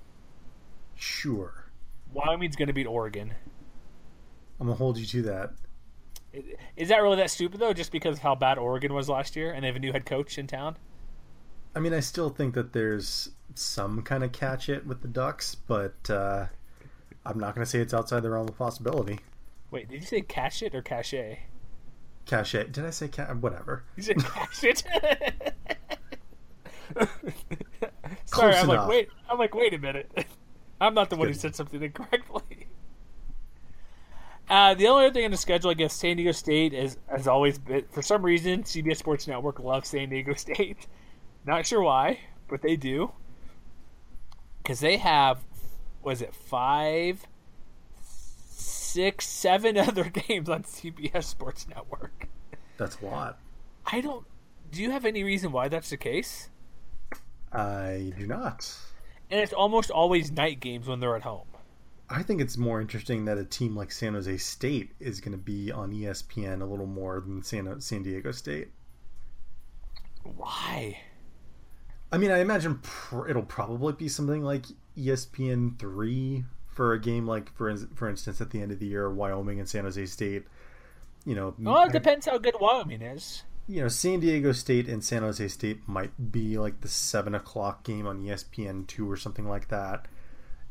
[0.97, 1.71] sure.
[2.13, 3.35] Wyoming's gonna beat Oregon.
[4.59, 5.53] I'm gonna hold you to that.
[6.77, 7.73] Is that really that stupid though?
[7.73, 10.07] Just because of how bad Oregon was last year, and they have a new head
[10.07, 10.77] coach in town.
[11.77, 15.55] I mean, I still think that there's some kind of catch it with the Ducks,
[15.55, 16.47] but uh,
[17.25, 19.21] I'm not gonna say it's outside the realm of possibility.
[19.71, 21.41] Wait, did you say catch it or cachet?
[22.27, 22.73] Cachet?
[22.73, 23.85] Did I say ca- Whatever.
[23.97, 24.83] You said cash it.
[28.29, 29.09] Sorry, Close I'm like wait.
[29.31, 30.11] I'm like wait a minute.
[30.81, 32.67] I'm not the one who said something incorrectly.
[34.51, 37.29] Uh, the only other thing on the schedule, I guess, San Diego State is has
[37.29, 40.87] always been for some reason CBS Sports Network loves San Diego State.
[41.45, 43.12] Not sure why, but they do
[44.62, 45.45] because they have
[46.03, 47.27] was it five,
[48.01, 52.29] six, seven other games on CBS Sports Network.
[52.79, 53.38] That's a lot.
[53.87, 54.25] I don't.
[54.71, 56.51] Do you have any reason why that's the case?
[57.53, 58.77] I do not.
[59.31, 61.47] And it's almost always night games when they're at home.
[62.11, 65.39] I think it's more interesting that a team like San Jose State is going to
[65.39, 68.69] be on ESPN a little more than San, San Diego State.
[70.23, 70.99] Why?
[72.11, 74.65] I mean, I imagine pr- it'll probably be something like
[74.97, 78.87] ESPN three for a game like, for ins- for instance, at the end of the
[78.87, 80.45] year, Wyoming and San Jose State.
[81.27, 83.43] You know, Well, it depends how good Wyoming is.
[83.69, 87.85] You know, San Diego State and San Jose State might be like the seven o'clock
[87.85, 90.07] game on ESPN two or something like that.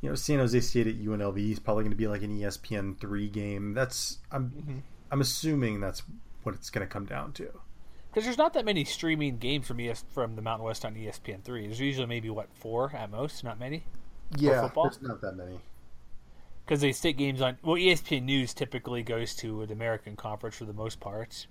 [0.02, 3.00] You know, San Jose State at UNLV is probably going to be like an ESPN
[3.00, 3.76] three game.
[3.76, 4.78] That's I'm mm-hmm.
[5.12, 6.02] I'm assuming that's
[6.42, 7.48] what it's going to come down to.
[8.10, 11.44] Because there's not that many streaming games from ES from the Mountain West on ESPN
[11.44, 11.68] three.
[11.68, 13.84] There's usually maybe what four at most, not many.
[14.38, 14.86] Yeah, football?
[14.86, 15.60] there's not that many.
[16.66, 17.60] Because they stick games on.
[17.62, 21.46] Well, ESPN News typically goes to the American Conference for the most part.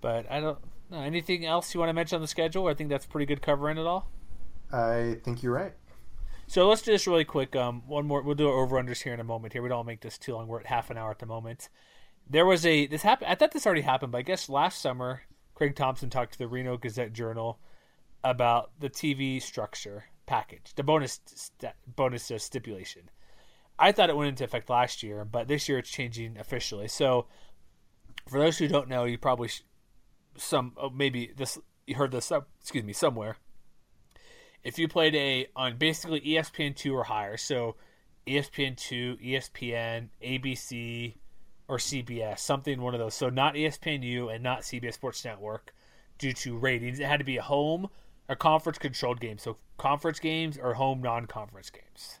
[0.00, 0.58] But I don't
[0.90, 2.66] know anything else you want to mention on the schedule.
[2.66, 4.10] I think that's pretty good covering it all.
[4.72, 5.74] I think you're right.
[6.48, 7.56] So let's do this really quick.
[7.56, 8.22] Um, one more.
[8.22, 9.52] We'll do our over unders here in a moment.
[9.52, 10.46] Here, we don't make this too long.
[10.46, 11.68] We're at half an hour at the moment.
[12.28, 13.30] There was a this happened.
[13.30, 15.22] I thought this already happened, but I guess last summer,
[15.54, 17.58] Craig Thompson talked to the Reno Gazette Journal
[18.22, 23.10] about the TV structure package, the bonus st- bonus uh, stipulation.
[23.78, 26.88] I thought it went into effect last year, but this year it's changing officially.
[26.88, 27.26] So,
[28.28, 29.62] for those who don't know, you probably sh-
[30.38, 32.48] some oh, maybe this you heard this up.
[32.60, 33.36] Excuse me, somewhere
[34.66, 37.76] if you played a on basically ESPN two or higher, so
[38.26, 41.14] ESPN two, ESPN, ABC,
[41.68, 43.14] or CBS, something one of those.
[43.14, 45.72] So not ESPNU and not CBS Sports Network,
[46.18, 46.98] due to ratings.
[46.98, 47.90] It had to be a home
[48.28, 49.38] or conference controlled game.
[49.38, 52.18] So conference games or home non conference games.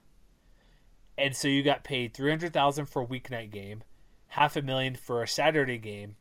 [1.18, 3.82] And so you got paid three hundred thousand for a weeknight game,
[4.28, 6.14] half a million for a Saturday game,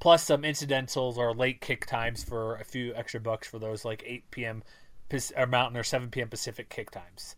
[0.00, 4.02] plus some incidentals or late kick times for a few extra bucks for those like
[4.06, 4.62] 8 p.m.
[5.36, 6.28] Or Mountain or 7 p.m.
[6.28, 7.34] Pacific kick times.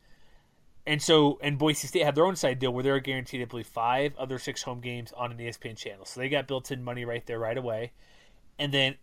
[0.87, 3.45] And so, and Boise State had their own side deal where they were guaranteed, I
[3.45, 6.05] believe, five other six home games on an ESPN channel.
[6.05, 7.93] So they got built in money right there, right away.
[8.59, 8.97] And then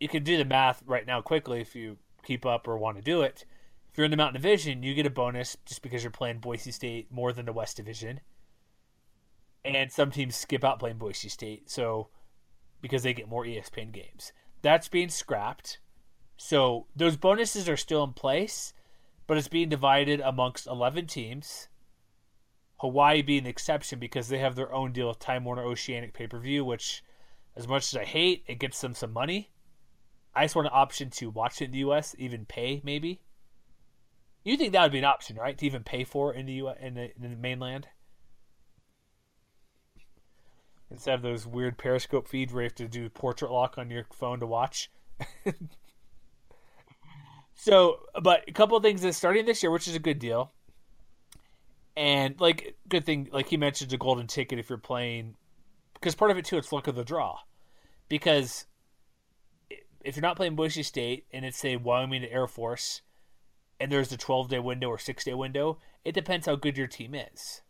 [0.00, 3.02] you can do the math right now quickly if you keep up or want to
[3.02, 3.44] do it.
[3.90, 6.70] If you're in the Mountain Division, you get a bonus just because you're playing Boise
[6.70, 8.20] State more than the West Division.
[9.64, 11.68] And some teams skip out playing Boise State.
[11.68, 12.08] So
[12.80, 14.32] because they get more ESPN games.
[14.62, 15.78] That's being scrapped.
[16.36, 18.72] So those bonuses are still in place,
[19.26, 21.68] but it's being divided amongst 11 teams.
[22.78, 26.26] Hawaii being the exception because they have their own deal with Time Warner Oceanic pay
[26.26, 27.04] per view, which,
[27.54, 29.50] as much as I hate, it gets them some money.
[30.34, 33.20] I just want an option to watch it in the U.S., even pay maybe.
[34.44, 35.58] You think that would be an option, right?
[35.58, 36.70] To even pay for in the U.
[36.80, 37.88] in the, in the mainland
[40.90, 44.06] instead of those weird Periscope feeds where you have to do portrait lock on your
[44.12, 44.90] phone to watch.
[47.54, 50.52] so, but a couple of things that starting this year, which is a good deal,
[51.96, 55.36] and like good thing, like he mentioned, a golden ticket if you're playing,
[55.94, 57.38] because part of it too, it's luck of the draw,
[58.08, 58.66] because
[60.02, 63.02] if you're not playing Boise State and it's say Wyoming Air Force,
[63.78, 66.86] and there's a 12 day window or six day window, it depends how good your
[66.86, 67.62] team is.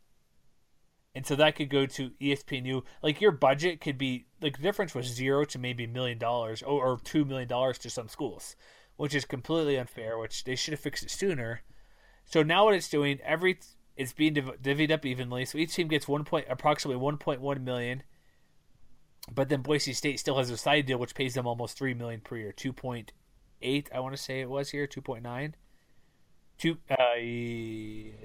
[1.15, 2.83] And so that could go to ESPNU.
[3.03, 6.63] Like your budget could be like the difference was zero to maybe a million dollars
[6.63, 8.55] or, two million dollars to some schools,
[8.97, 10.19] which is completely unfair.
[10.19, 11.63] Which they should have fixed it sooner.
[12.27, 13.59] So now what it's doing, every
[13.97, 15.45] it's being div- divvied up evenly.
[15.45, 18.05] So each team gets one point, approximately one point one million.
[19.35, 22.21] But then Boise State still has a side deal which pays them almost three million
[22.21, 23.13] per year, two point
[23.63, 23.91] eight.
[23.93, 25.57] I want to say it was here, two point nine.
[26.57, 27.17] Two uh,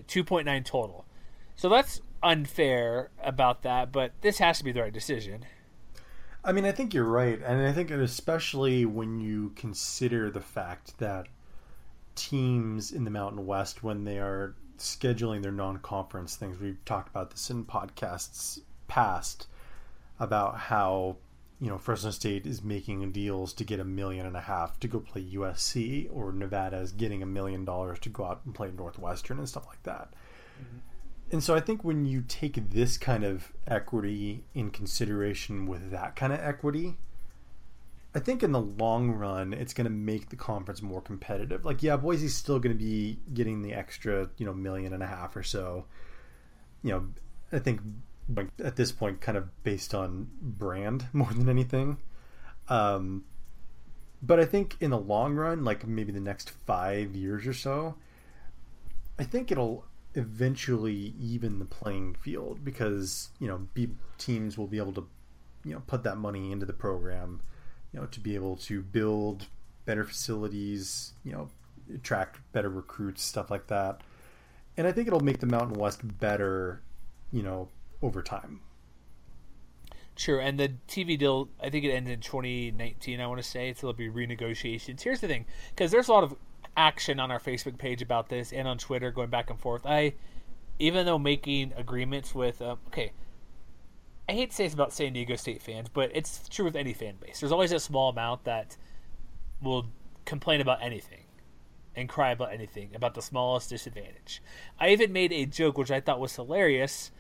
[0.08, 1.06] two point nine total.
[1.56, 5.46] So that's unfair about that, but this has to be the right decision.
[6.44, 10.98] I mean, I think you're right, and I think especially when you consider the fact
[11.00, 11.28] that
[12.16, 17.32] teams in the Mountain West, when they are scheduling their non-conference things, we've talked about
[17.32, 19.48] this in podcasts past
[20.20, 21.18] about how
[21.60, 24.88] you know Fresno State is making deals to get a million and a half to
[24.88, 28.72] go play USC, or Nevada is getting a million dollars to go out and play
[28.72, 30.14] Northwestern and stuff like that.
[30.62, 30.78] Mm-hmm
[31.32, 36.16] and so I think when you take this kind of equity in consideration with that
[36.16, 36.98] kind of equity,
[38.14, 41.66] I think in the long run it's going to make the conference more competitive.
[41.66, 45.08] Like, yeah, Boise's still going to be getting the extra, you know, million and a
[45.08, 45.86] half or so.
[46.84, 47.08] You know,
[47.52, 47.82] I think
[48.64, 51.98] at this point, kind of based on brand more than anything.
[52.70, 53.26] Um,
[54.22, 57.96] but I think in the long run, like maybe the next five years or so,
[59.20, 59.86] I think it'll
[60.16, 65.08] eventually even the playing field because you know B teams will be able to
[65.64, 67.42] you know put that money into the program
[67.92, 69.48] you know to be able to build
[69.86, 71.50] better facilities you know
[71.94, 74.02] attract better recruits stuff like that.
[74.78, 76.82] And i think it'll make the mountain west better
[77.32, 77.70] you know
[78.02, 78.62] over time.
[80.18, 83.74] Sure, and the TV deal, I think it ended in 2019, I want to say,
[83.74, 85.02] so there'll be renegotiations.
[85.02, 86.36] Here's the thing, because there's a lot of
[86.78, 89.86] action on our Facebook page about this and on Twitter going back and forth.
[89.86, 90.14] I,
[90.80, 93.12] even though making agreements with, uh, okay,
[94.28, 96.94] I hate to say this about San Diego State fans, but it's true with any
[96.94, 97.40] fan base.
[97.40, 98.76] There's always a small amount that
[99.62, 99.88] will
[100.26, 101.26] complain about anything
[101.96, 104.42] and cry about anything, about the smallest disadvantage.
[104.80, 107.12] I even made a joke which I thought was hilarious.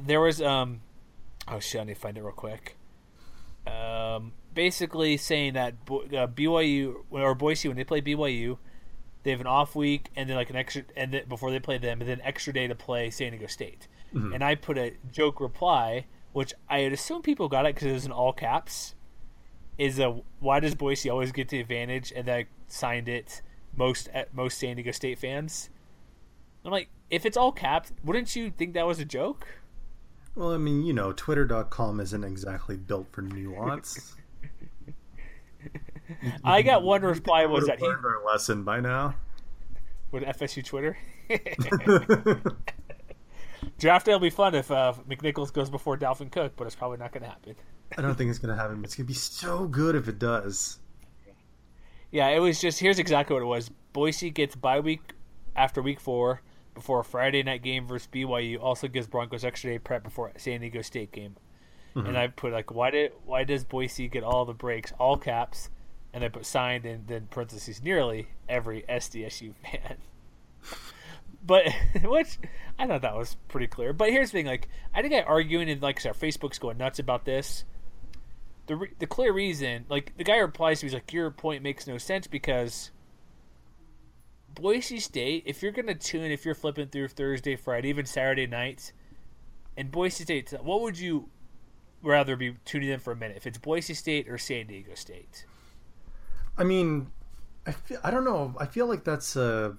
[0.00, 0.82] There was um
[1.48, 2.76] oh shit, I need to find it real quick.
[3.66, 8.58] Um basically saying that uh, BYU or Boise when they play BYU,
[9.24, 11.78] they have an off week and then like an extra and then before they play
[11.78, 13.88] them and then extra day to play San Diego State.
[14.14, 14.34] Mm-hmm.
[14.34, 17.92] And I put a joke reply, which I had assumed people got it because it
[17.92, 18.94] was in all caps.
[19.76, 22.12] Is a why does Boise always get the advantage?
[22.14, 23.42] And I signed it
[23.76, 25.70] most at most San Diego State fans.
[26.64, 29.46] I'm like, if it's all caps, wouldn't you think that was a joke?
[30.34, 34.16] Well, I mean, you know, Twitter.com isn't exactly built for nuance.
[36.44, 39.14] I got one reply was that he learned our lesson by now.
[40.10, 40.96] With FSU Twitter.
[43.78, 46.98] Draft day will be fun if uh, McNichols goes before Dalvin Cook, but it's probably
[46.98, 47.56] not going to happen.
[47.96, 48.84] I don't think it's going to happen.
[48.84, 50.78] It's going to be so good if it does.
[52.10, 53.70] Yeah, it was just here's exactly what it was.
[53.92, 55.14] Boise gets bye week
[55.56, 56.42] after week four
[56.72, 58.60] before a Friday night game versus BYU.
[58.60, 61.36] Also gives Broncos extra day prep before San Diego State game.
[61.96, 62.06] Mm-hmm.
[62.06, 65.70] And I put like, why did why does Boise get all the breaks, all caps?
[66.14, 69.96] And I put signed and then parentheses nearly every SDSU fan.
[71.44, 71.66] but
[72.04, 72.38] which
[72.78, 73.92] I thought that was pretty clear.
[73.92, 77.00] But here's the thing: like I think I arguing and like our Facebook's going nuts
[77.00, 77.64] about this.
[78.66, 81.62] The re- the clear reason, like the guy replies to me, he's like, "Your point
[81.62, 82.90] makes no sense because."
[84.54, 88.92] Boise State, if you're gonna tune, if you're flipping through Thursday, Friday, even Saturday nights,
[89.76, 91.28] and Boise State, what would you
[92.02, 93.36] rather be tuning in for a minute?
[93.36, 95.44] If it's Boise State or San Diego State?
[96.56, 97.08] I mean,
[97.66, 98.54] I feel, I don't know.
[98.58, 99.76] I feel like that's a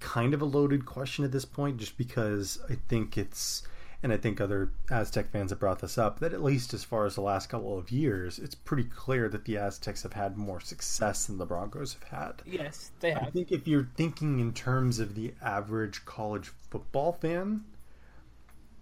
[0.00, 3.66] kind of a loaded question at this point, just because I think it's
[4.04, 7.06] and I think other Aztec fans have brought this up, that at least as far
[7.06, 10.60] as the last couple of years, it's pretty clear that the Aztecs have had more
[10.60, 12.42] success than the Broncos have had.
[12.44, 13.22] Yes, they have.
[13.22, 17.64] I think if you're thinking in terms of the average college football fan,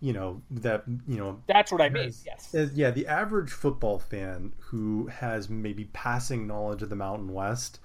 [0.02, 2.12] you know that you know that's what I mean.
[2.26, 7.32] Yes, uh, yeah, the average football fan who has maybe passing knowledge of the Mountain
[7.32, 7.78] West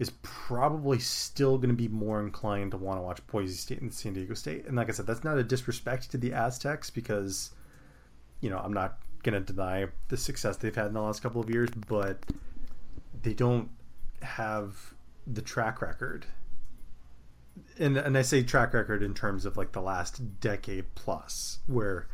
[0.00, 3.94] is probably still going to be more inclined to want to watch Boise State and
[3.94, 4.66] San Diego State.
[4.66, 7.50] And like I said, that's not a disrespect to the Aztecs because,
[8.40, 11.42] you know, I'm not going to deny the success they've had in the last couple
[11.42, 12.24] of years, but
[13.22, 13.68] they don't
[14.22, 14.94] have
[15.26, 16.24] the track record.
[17.80, 22.06] And, and I say track record in terms of like the last decade plus, where,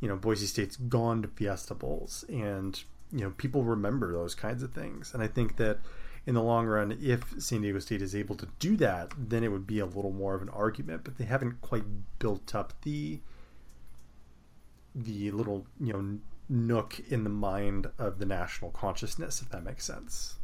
[0.00, 4.62] you know, Boise State's gone to Fiesta Bowls and, you know, people remember those kinds
[4.62, 5.14] of things.
[5.14, 5.78] And I think that
[6.26, 9.48] in the long run, if San Diego State is able to do that, then it
[9.48, 11.04] would be a little more of an argument.
[11.04, 11.84] But they haven't quite
[12.18, 13.20] built up the
[14.94, 16.18] the little you know
[16.48, 20.36] nook in the mind of the national consciousness, if that makes sense.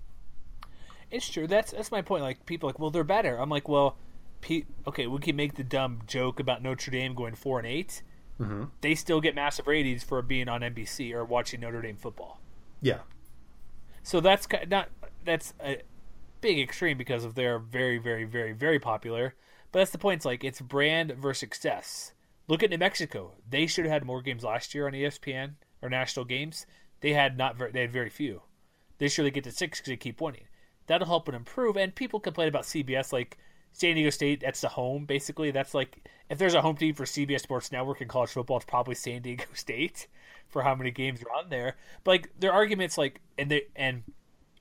[1.10, 1.46] It's true.
[1.46, 2.22] That's that's my point.
[2.22, 3.36] Like people, like, well, they're better.
[3.36, 3.96] I'm like, well,
[4.86, 8.02] okay, we can make the dumb joke about Notre Dame going four and 8
[8.40, 8.64] mm-hmm.
[8.80, 12.40] They still get massive ratings for being on NBC or watching Notre Dame football.
[12.80, 13.00] Yeah.
[14.02, 14.88] So that's not
[15.24, 15.82] that's a
[16.40, 19.34] big extreme because of they're very, very, very, very popular.
[19.70, 20.18] But that's the point.
[20.18, 22.12] It's like it's brand versus success.
[22.46, 23.32] Look at New Mexico.
[23.48, 26.64] They should have had more games last year on ESPN or national games.
[27.00, 27.56] They had not.
[27.56, 28.42] Very, they had very few.
[28.98, 30.46] This year they get to six because they keep winning.
[30.86, 31.76] That'll help them improve.
[31.76, 33.36] And people complain about CBS like
[33.78, 34.40] San Diego State.
[34.40, 35.52] That's the home basically.
[35.52, 38.66] That's like if there's a home team for CBS Sports Network in college football, it's
[38.66, 40.08] probably San Diego State
[40.48, 41.76] for how many games are on there.
[42.02, 44.02] But like their arguments like and they and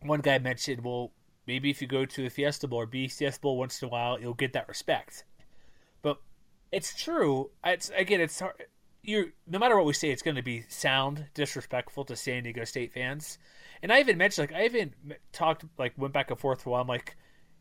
[0.01, 1.11] one guy mentioned, well,
[1.47, 4.19] maybe if you go to the Fiesta Bowl or BCS Bowl once in a while,
[4.19, 5.25] you'll get that respect.
[6.03, 6.21] But
[6.71, 7.49] it's true.
[7.65, 8.65] It's again, it's hard.
[9.01, 12.65] You no matter what we say, it's going to be sound disrespectful to San Diego
[12.65, 13.39] State fans.
[13.81, 14.93] And I even mentioned, like, I even
[15.31, 16.81] talked, like, went back and forth while.
[16.81, 17.15] I'm like,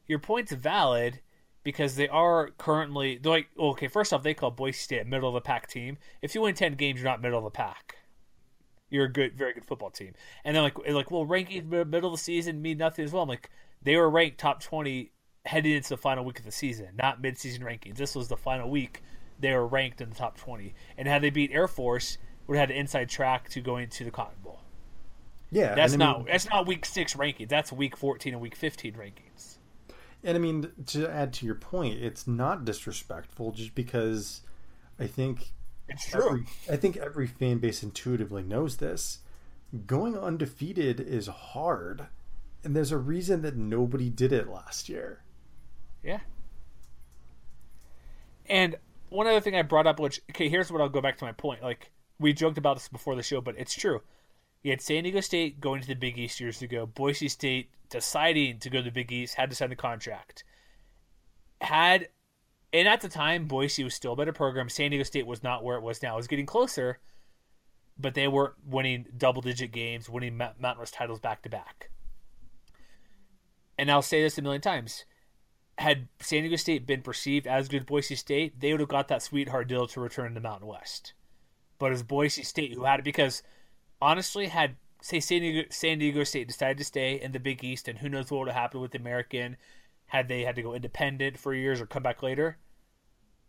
[0.07, 1.21] your point's valid
[1.67, 5.29] because they are currently, they're like, okay, first off, they call Boise State a middle
[5.29, 5.99] of the pack team.
[6.23, 7.97] If you win 10 games, you're not middle of the pack
[8.89, 10.15] you're a good, very good football team.
[10.45, 13.25] And then like, like, well, ranking middle of the season mean nothing as well.
[13.25, 13.51] I'm like,
[13.83, 15.11] they were ranked top twenty
[15.45, 17.97] heading into the final week of the season, not midseason rankings.
[17.97, 19.03] This was the final week.
[19.39, 22.69] They were ranked in the top twenty, and had they beat Air Force, would have
[22.69, 24.61] had an inside track to going to the Cotton Bowl.
[25.51, 27.49] Yeah, that's not mean, that's not week six rankings.
[27.49, 29.56] That's week fourteen and week fifteen rankings.
[30.25, 34.41] And I mean, to add to your point, it's not disrespectful just because
[34.99, 35.53] I think
[35.89, 36.27] it's true.
[36.27, 39.19] Every, I think every fan base intuitively knows this.
[39.87, 42.07] Going undefeated is hard,
[42.65, 45.23] and there's a reason that nobody did it last year.
[46.03, 46.21] Yeah.
[48.49, 48.77] And
[49.09, 51.33] one other thing I brought up, which okay, here's what I'll go back to my
[51.33, 51.63] point.
[51.63, 54.01] Like we joked about this before the show, but it's true.
[54.67, 56.87] You had San Diego State going to the Big East years ago.
[56.87, 60.43] Boise State deciding to go to the Big East had to sign the contract.
[61.61, 62.09] Had
[62.73, 64.69] and at the time, Boise was still a better program.
[64.69, 66.15] San Diego State was not where it was now.
[66.15, 66.99] It was getting closer,
[67.97, 71.91] but they weren't winning double digit games, winning Mountain West titles back to back.
[73.79, 75.05] And I'll say this a million times.
[75.79, 79.07] Had San Diego State been perceived as good as Boise State, they would have got
[79.07, 81.13] that sweetheart deal to return to Mountain West.
[81.79, 83.45] But it's Boise State who had it because,
[84.01, 87.89] honestly, had say San Diego, San Diego State decided to stay in the Big East,
[87.89, 89.57] and who knows what would have happened with the American
[90.07, 92.59] had they had to go independent for years or come back later,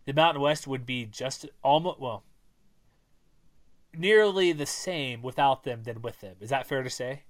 [0.06, 2.24] the Mountain West would be just almost well
[3.96, 6.36] nearly the same without them than with them.
[6.40, 7.24] Is that fair to say?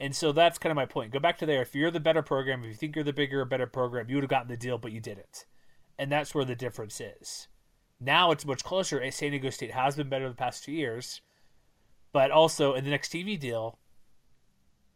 [0.00, 1.12] And so that's kind of my point.
[1.12, 1.62] Go back to there.
[1.62, 4.24] If you're the better program, if you think you're the bigger, better program, you would
[4.24, 5.44] have gotten the deal, but you didn't.
[5.98, 7.48] And that's where the difference is.
[8.00, 9.08] Now it's much closer.
[9.10, 11.20] San Diego State has been better the past two years,
[12.12, 13.78] but also in the next TV deal,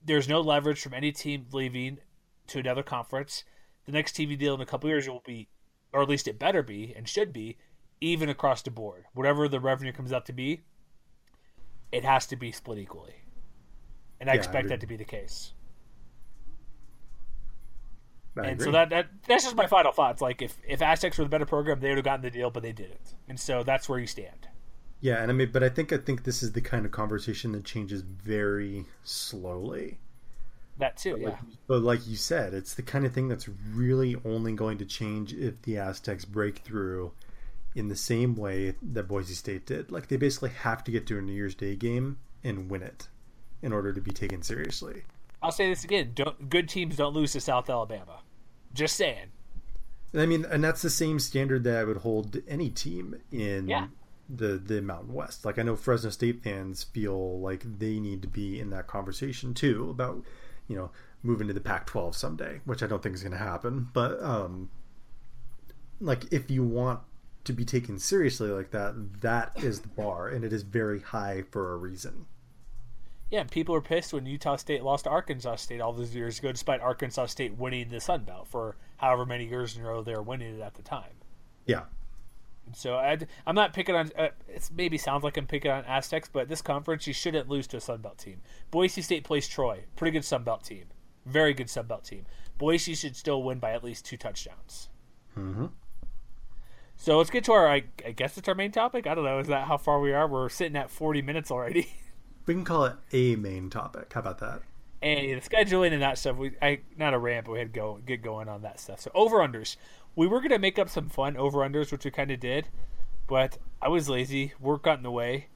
[0.05, 1.99] there's no leverage from any team leaving
[2.49, 3.45] to another conference.
[3.87, 5.49] The next TV deal in a couple years will be,
[5.93, 7.57] or at least it better be and should be,
[8.01, 9.05] even across the board.
[9.15, 10.63] Whatever the revenue comes out to be,
[11.91, 13.15] it has to be split equally.
[14.21, 15.53] And I yeah, expect I that to be the case.
[18.37, 18.65] I and agree.
[18.65, 20.23] so that, that that's just my final thoughts.
[20.23, 22.63] Like if if Aztecs were the better program, they would have gotten the deal, but
[22.63, 23.15] they didn't.
[23.29, 24.49] And so that's where you stand.
[25.01, 27.53] Yeah, and I mean, but I think I think this is the kind of conversation
[27.53, 29.99] that changes very slowly.
[30.79, 31.29] That too, yeah.
[31.29, 34.85] Like, but like you said, it's the kind of thing that's really only going to
[34.85, 37.13] change if the Aztecs break through
[37.75, 39.91] in the same way that Boise State did.
[39.91, 43.09] Like they basically have to get to a New Year's Day game and win it
[43.61, 45.03] in order to be taken seriously.
[45.43, 48.21] I'll say this again: don't, good teams don't lose to South Alabama.
[48.75, 49.29] Just saying.
[50.15, 53.89] I mean, and that's the same standard that I would hold any team in Yeah.
[54.29, 55.45] the the Mountain West.
[55.45, 59.55] Like I know Fresno State fans feel like they need to be in that conversation
[59.55, 60.23] too about,
[60.69, 60.91] you know,
[61.23, 63.89] moving to the Pac-12 someday, which I don't think is going to happen.
[63.93, 64.71] But um,
[66.01, 67.01] like if you want
[67.45, 71.43] to be taken seriously like that, that is the bar, and it is very high
[71.51, 72.27] for a reason.
[73.33, 76.53] Yeah, people were pissed when Utah State lost to Arkansas State all those years ago,
[76.53, 80.15] despite Arkansas State winning the Sun Belt for however many years in a row they
[80.15, 81.15] were winning it at the time.
[81.65, 81.85] Yeah,
[82.75, 83.17] So I,
[83.47, 84.11] am not picking on.
[84.19, 87.67] Uh, it maybe sounds like I'm picking on Aztecs, but this conference you shouldn't lose
[87.69, 88.43] to a Sun Belt team.
[88.71, 90.85] Boise State plays Troy, pretty good Sun Belt team,
[91.25, 92.27] very good Sun Belt team.
[92.59, 94.91] Boise should still win by at least two touchdowns.
[95.39, 95.71] Mhm.
[96.97, 97.67] So let's get to our.
[97.67, 99.07] I, I guess it's our main topic.
[99.07, 99.39] I don't know.
[99.39, 100.29] Is that how far we are?
[100.29, 101.89] We're sitting at 40 minutes already.
[102.47, 104.13] we can call it a main topic.
[104.13, 104.63] How about that?
[105.03, 106.37] and the scheduling and that stuff.
[106.37, 109.01] We I not a rant, but we had go get going on that stuff.
[109.01, 109.77] So over unders,
[110.15, 112.69] we were gonna make up some fun over unders, which we kind of did,
[113.27, 114.53] but I was lazy.
[114.61, 115.49] Work got in the way.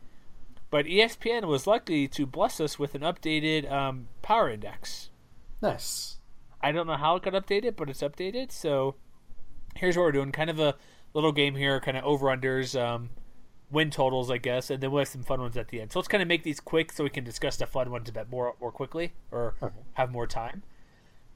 [0.68, 5.11] But ESPN was lucky to bless us with an updated um, power index.
[5.62, 6.16] Nice.
[6.61, 8.51] I don't know how it got updated, but it's updated.
[8.51, 8.97] So
[9.76, 10.74] here's what we're doing: kind of a
[11.14, 13.11] little game here, kind of over unders, um,
[13.70, 15.92] win totals, I guess, and then we'll have some fun ones at the end.
[15.92, 18.12] So let's kind of make these quick so we can discuss the fun ones a
[18.12, 19.74] bit more more quickly or Okay.
[19.94, 20.62] have more time.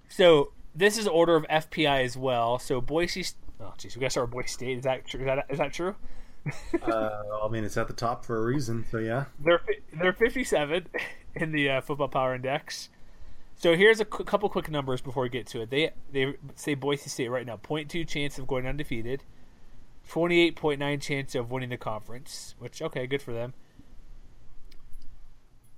[0.09, 2.59] So this is order of FPI as well.
[2.59, 3.25] So Boise.
[3.61, 4.79] Oh, jeez, we got to start with Boise State.
[4.79, 5.21] Is that true?
[5.21, 5.95] Is that is that true?
[6.83, 8.87] Uh, I mean, it's at the top for a reason.
[8.91, 9.27] So yeah.
[9.39, 9.61] They're
[10.01, 10.87] they're 57
[11.35, 12.89] in the uh, Football Power Index.
[13.57, 15.71] So here's a couple quick numbers before we get to it.
[15.71, 19.23] They they say Boise State right now 0.2 chance of going undefeated,
[20.11, 23.55] 28.9 chance of winning the conference, which okay, good for them.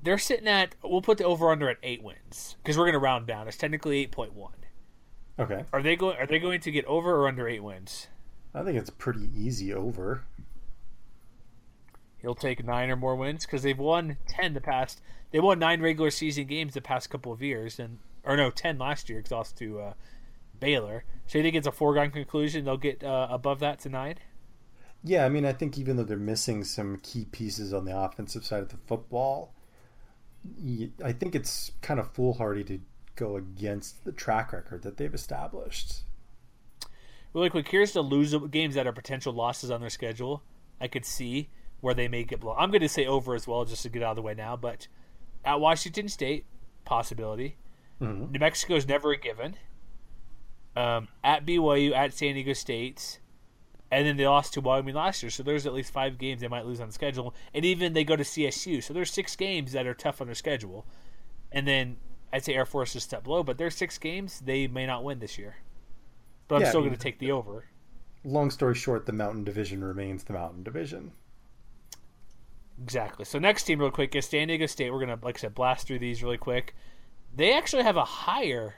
[0.03, 2.99] They're sitting at we'll put the over under at 8 wins because we're going to
[2.99, 3.47] round down.
[3.47, 4.49] It's technically 8.1.
[5.39, 5.65] Okay.
[5.73, 8.09] Are they going are they going to get over or under 8 wins?
[8.55, 10.25] I think it's pretty easy over.
[12.23, 15.01] He'll take nine or more wins because they've won ten the past.
[15.33, 18.79] They won nine regular season games the past couple of years, and or no, ten
[18.79, 19.23] last year.
[19.31, 19.93] lost to uh,
[20.63, 21.05] Baylor.
[21.27, 24.17] So you think it's a foregone conclusion they'll get uh, above that to nine?
[25.05, 28.45] Yeah, I mean, I think even though they're missing some key pieces on the offensive
[28.45, 29.53] side of the football,
[31.05, 32.81] I think it's kind of foolhardy to
[33.17, 36.03] go against the track record that they've established.
[37.35, 40.43] Really quick, here's the lose games that are potential losses on their schedule.
[40.81, 41.49] I could see
[41.81, 42.57] where they may get blown.
[42.59, 44.57] I'm going to say over as well, just to get out of the way now.
[44.57, 44.87] But
[45.45, 46.45] at Washington State,
[46.85, 47.57] possibility.
[48.01, 48.31] Mhm.
[48.31, 49.57] New Mexico is never a given.
[50.75, 53.19] Um, at BYU, at San Diego State,
[53.91, 55.29] and then they lost to Wyoming last year.
[55.31, 58.05] So there's at least five games they might lose on the schedule, and even they
[58.05, 58.83] go to CSU.
[58.83, 60.87] So there's six games that are tough on their schedule,
[61.51, 61.99] and then
[62.33, 65.05] I'd say Air Force is a step below, but there's six games they may not
[65.05, 65.57] win this year.
[66.49, 67.67] But I'm Yeah, I still mean- going to take the over.
[68.25, 71.13] Long story short, the Mountain Division remains the Mountain Division.
[72.83, 73.25] Exactly.
[73.25, 74.91] So next team, real quick, is San Diego State.
[74.91, 76.75] We're gonna, like I said, blast through these really quick.
[77.35, 78.75] They actually have a higher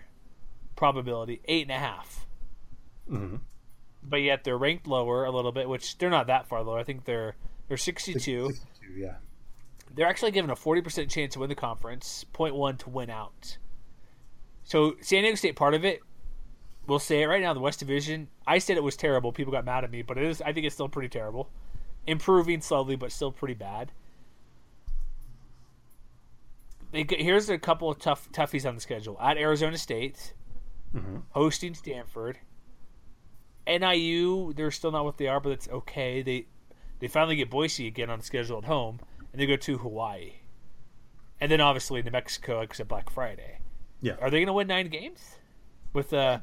[0.76, 2.26] probability, eight and a half,
[3.08, 3.36] hmm
[4.06, 6.78] but yet they're ranked lower a little bit, which they're not that far lower.
[6.78, 7.36] I think they're
[7.68, 8.52] they're 62.
[8.96, 9.14] Yeah.
[9.94, 13.58] They're actually given a 40% chance to win the conference, 0.1 to win out.
[14.64, 16.00] So San Diego State, part of it,
[16.86, 18.28] we'll say it right now, the West Division.
[18.46, 19.32] I said it was terrible.
[19.32, 20.42] People got mad at me, but it is.
[20.42, 21.48] I think it's still pretty terrible.
[22.06, 23.92] Improving slowly, but still pretty bad.
[26.90, 30.34] They get, here's a couple of tough toughies on the schedule: at Arizona State,
[30.94, 31.22] Mhm.
[31.30, 32.38] hosting Stanford.
[33.66, 36.22] NIU, they're still not what they are, but it's okay.
[36.22, 36.46] They
[37.00, 39.00] they finally get Boise again on schedule at home,
[39.32, 40.34] and they go to Hawaii,
[41.40, 43.58] and then obviously New Mexico except Black Friday.
[44.00, 44.16] Yeah.
[44.20, 45.38] Are they going to win nine games
[45.94, 46.40] with uh,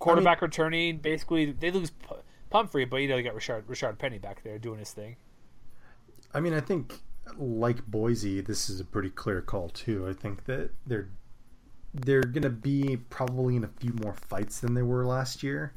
[0.00, 0.98] quarterback returning?
[0.98, 2.16] Basically, they lose P-
[2.50, 5.16] Pumphrey, but you know they got Rashaad Rashaad Penny back there doing his thing.
[6.34, 6.94] I mean, I think
[7.38, 10.06] like Boise, this is a pretty clear call too.
[10.08, 11.08] I think that they're
[12.04, 15.72] they're gonna be probably in a few more fights than they were last year.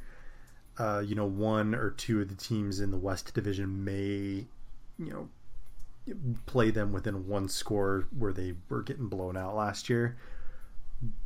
[0.78, 4.48] Uh, you know, one or two of the teams in the West Division may,
[4.98, 5.30] you know,
[6.46, 10.18] play them within one score where they were getting blown out last year.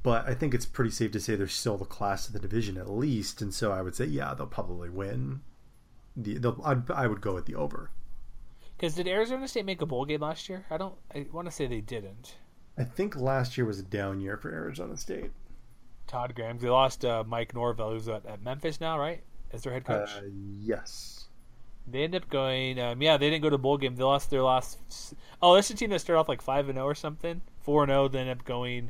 [0.03, 2.77] But I think it's pretty safe to say they're still the class of the division
[2.77, 5.41] at least, and so I would say, yeah, they'll probably win.
[6.15, 7.89] The they'll, I'd, I would go with the over.
[8.77, 10.65] Because did Arizona State make a bowl game last year?
[10.69, 10.95] I don't.
[11.13, 12.35] I want to say they didn't.
[12.77, 15.31] I think last year was a down year for Arizona State.
[16.07, 16.57] Todd Graham.
[16.57, 19.21] They lost uh, Mike Norvell, who's at, at Memphis now, right?
[19.51, 20.09] As their head coach.
[20.17, 20.21] Uh,
[20.59, 21.25] yes.
[21.87, 22.79] They end up going.
[22.79, 23.95] Um, yeah, they didn't go to bowl game.
[23.95, 25.13] They lost their last.
[25.41, 27.41] Oh, that's a team that started off like five and zero or something.
[27.61, 28.07] Four and zero.
[28.07, 28.89] Then end up going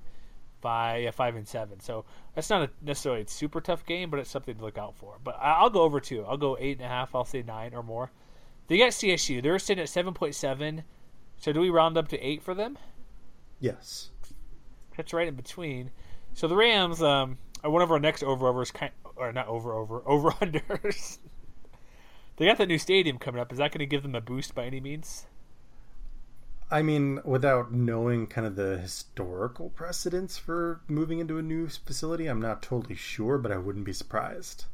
[0.61, 1.79] by yeah, five and seven.
[1.79, 2.05] So
[2.35, 5.17] that's not a necessarily a super tough game, but it's something to look out for.
[5.23, 6.23] But I- will go over two.
[6.25, 7.15] I'll go eight and a half.
[7.15, 8.11] I'll say nine or more.
[8.67, 9.41] They got CSU.
[9.41, 10.83] They're sitting at seven point seven.
[11.37, 12.77] So do we round up to eight for them?
[13.63, 14.09] Yes.
[14.97, 15.91] That's right in between.
[16.33, 19.73] So the Rams, um, are one of our next over overs, kind or not over
[19.73, 21.19] over over unders.
[22.35, 23.53] they got that new stadium coming up.
[23.53, 25.27] Is that going to give them a boost by any means?
[26.69, 32.27] I mean, without knowing kind of the historical precedents for moving into a new facility,
[32.27, 34.65] I'm not totally sure, but I wouldn't be surprised.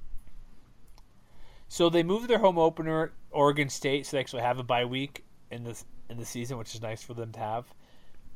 [1.68, 5.26] So they moved their home opener, Oregon State, so they actually have a bye week
[5.52, 5.80] in the
[6.10, 7.66] in the season, which is nice for them to have.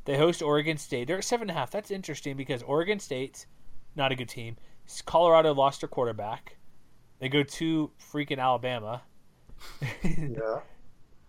[0.04, 1.06] They host Oregon State.
[1.06, 1.70] They're at seven and a half.
[1.70, 3.46] That's interesting because Oregon State's
[3.96, 4.56] not a good team.
[5.06, 6.56] Colorado lost their quarterback.
[7.18, 9.02] They go to freaking Alabama.
[10.02, 10.60] yeah.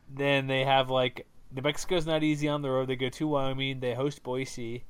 [0.08, 2.88] Then they have like New Mexico's not easy on the road.
[2.88, 3.80] They go to Wyoming.
[3.80, 4.84] They host Boise.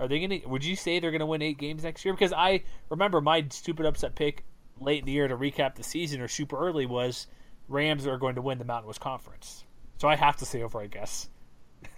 [0.00, 0.40] Are they gonna?
[0.46, 2.14] Would you say they're gonna win eight games next year?
[2.14, 4.44] Because I remember my stupid upset pick
[4.80, 7.26] late in the year to recap the season or super early was
[7.68, 9.64] Rams are going to win the Mountain West Conference.
[9.98, 11.28] So I have to say over, I guess.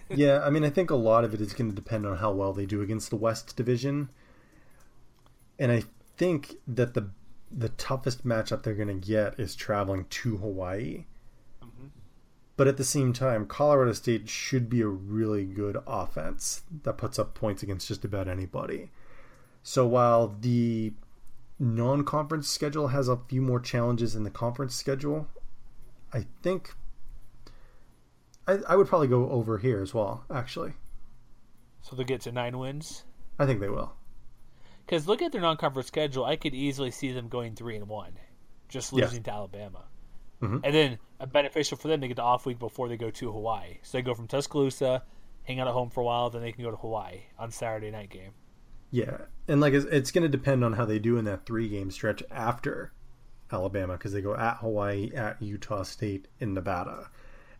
[0.09, 2.31] Yeah, I mean, I think a lot of it is going to depend on how
[2.31, 4.09] well they do against the West Division,
[5.57, 5.83] and I
[6.17, 7.09] think that the
[7.51, 11.05] the toughest matchup they're going to get is traveling to Hawaii.
[11.63, 11.87] Mm-hmm.
[12.57, 17.17] But at the same time, Colorado State should be a really good offense that puts
[17.17, 18.91] up points against just about anybody.
[19.63, 20.93] So while the
[21.57, 25.27] non conference schedule has a few more challenges than the conference schedule,
[26.13, 26.73] I think
[28.49, 30.73] I, I would probably go over here as well, actually.
[31.81, 33.03] So they'll get to nine wins?
[33.37, 33.93] I think they will.
[34.85, 37.87] Because look at their non conference schedule, I could easily see them going three and
[37.87, 38.13] one,
[38.67, 39.83] just losing to Alabama.
[40.41, 40.57] Mm-hmm.
[40.63, 43.31] And then a beneficial for them, they get the off week before they go to
[43.31, 43.77] Hawaii.
[43.83, 45.03] So they go from Tuscaloosa,
[45.43, 47.91] hang out at home for a while, then they can go to Hawaii on Saturday
[47.91, 48.31] night game.
[48.91, 51.69] Yeah, and like it's, it's going to depend on how they do in that three
[51.69, 52.93] game stretch after
[53.51, 57.09] Alabama because they go at Hawaii, at Utah State, in Nevada,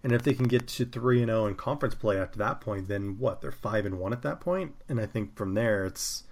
[0.04, 2.62] and if they can get to three and zero oh in conference play after that
[2.62, 3.42] point, then what?
[3.42, 6.24] They're five and one at that point, and I think from there it's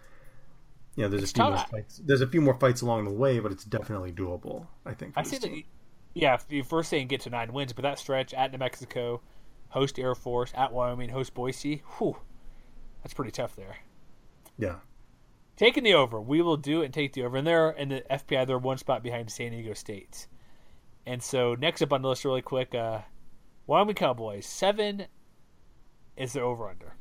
[0.95, 2.01] you know there's it's a few more fights.
[2.03, 4.67] There's a few more fights along the way, but it's definitely doable.
[4.85, 5.13] I think.
[5.15, 5.51] I see that
[6.17, 9.21] yeah, if you first saying get to nine wins, but that stretch at New Mexico,
[9.69, 12.17] host Air Force, at Wyoming, host Boise, whew,
[13.03, 13.77] that's pretty tough there.
[14.57, 14.77] Yeah.
[15.55, 17.37] Taking the over, we will do it and take the over.
[17.37, 20.25] And they're in the FPI, they're one spot behind San Diego State.
[21.05, 23.01] And so next up on the list, really quick, uh,
[23.67, 25.07] Wyoming Cowboys seven
[26.15, 26.95] is the over under.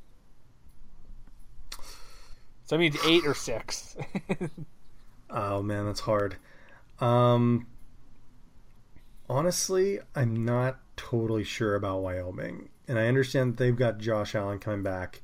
[2.65, 3.97] So that means eight or six.
[5.31, 6.37] oh man, that's hard.
[7.01, 7.69] Um,
[9.31, 14.83] honestly, I'm not totally sure about Wyoming, and I understand they've got Josh Allen coming
[14.83, 15.23] back,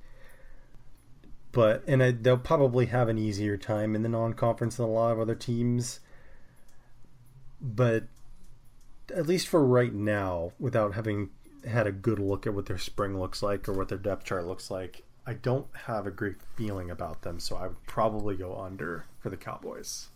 [1.51, 5.11] but and I, they'll probably have an easier time in the non-conference than a lot
[5.13, 5.99] of other teams.
[7.61, 8.05] But
[9.15, 11.31] at least for right now, without having
[11.69, 14.47] had a good look at what their spring looks like or what their depth chart
[14.47, 17.39] looks like, I don't have a great feeling about them.
[17.39, 20.09] So I would probably go under for the Cowboys.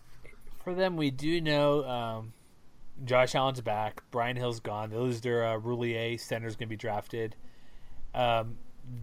[0.64, 2.32] For them, we do know um,
[3.04, 4.02] Josh Allen's back.
[4.10, 4.90] Brian Hill's gone.
[4.90, 6.18] They lose their uh, Roullier.
[6.18, 7.36] Center's going to be drafted.
[8.14, 8.58] Um,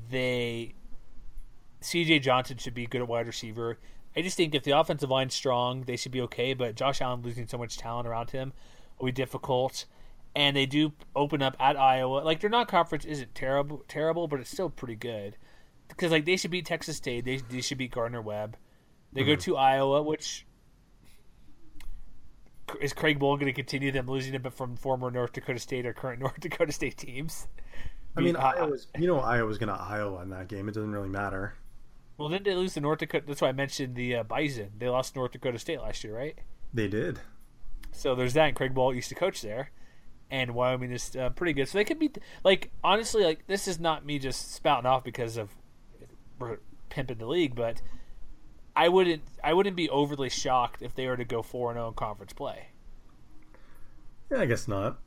[0.09, 0.73] they
[1.79, 2.19] C.J.
[2.19, 3.77] Johnson should be good at wide receiver.
[4.15, 6.53] I just think if the offensive line's strong, they should be okay.
[6.53, 8.53] But Josh Allen losing so much talent around him
[8.99, 9.85] will be difficult.
[10.35, 12.19] And they do open up at Iowa.
[12.19, 15.37] Like their non-conference isn't terrible, terrible, but it's still pretty good.
[15.87, 17.25] Because like they should beat Texas State.
[17.25, 18.57] They they should beat Gardner Webb.
[19.11, 19.31] They mm-hmm.
[19.31, 20.47] go to Iowa, which
[22.81, 25.93] is Craig Bohl going to continue them losing him from former North Dakota State or
[25.93, 27.47] current North Dakota State teams?
[28.15, 30.67] I mean, I mean Iowa's, you know, Iowa's going to Iowa in that game.
[30.67, 31.55] It doesn't really matter.
[32.17, 33.25] Well, didn't they lose to North Dakota?
[33.27, 34.71] That's why I mentioned the uh, Bison.
[34.77, 36.37] They lost North Dakota State last year, right?
[36.73, 37.19] They did.
[37.95, 38.47] So there's that.
[38.47, 39.71] And Craig Bohl used to coach there,
[40.29, 41.67] and Wyoming is uh, pretty good.
[41.67, 42.11] So they could be
[42.43, 45.49] like honestly, like this is not me just spouting off because of
[46.39, 46.57] we're
[46.89, 47.81] pimping the league, but
[48.75, 51.85] I wouldn't I wouldn't be overly shocked if they were to go four and zero
[51.85, 52.67] oh in conference play.
[54.31, 54.99] Yeah, I guess not.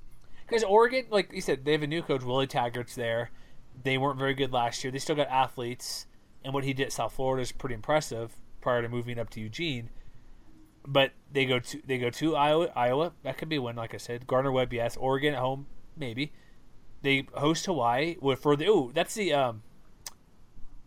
[0.46, 3.30] Because Oregon, like you said, they have a new coach, Willie Taggart's there.
[3.82, 4.92] They weren't very good last year.
[4.92, 6.06] They still got athletes,
[6.44, 9.40] and what he did at South Florida is pretty impressive prior to moving up to
[9.40, 9.90] Eugene.
[10.86, 12.70] But they go to they go to Iowa.
[12.76, 14.26] Iowa that could be win, like I said.
[14.26, 14.96] Gardner Webb, yes.
[14.96, 15.66] Oregon at home,
[15.96, 16.32] maybe.
[17.02, 19.62] They host Hawaii for the oh that's the um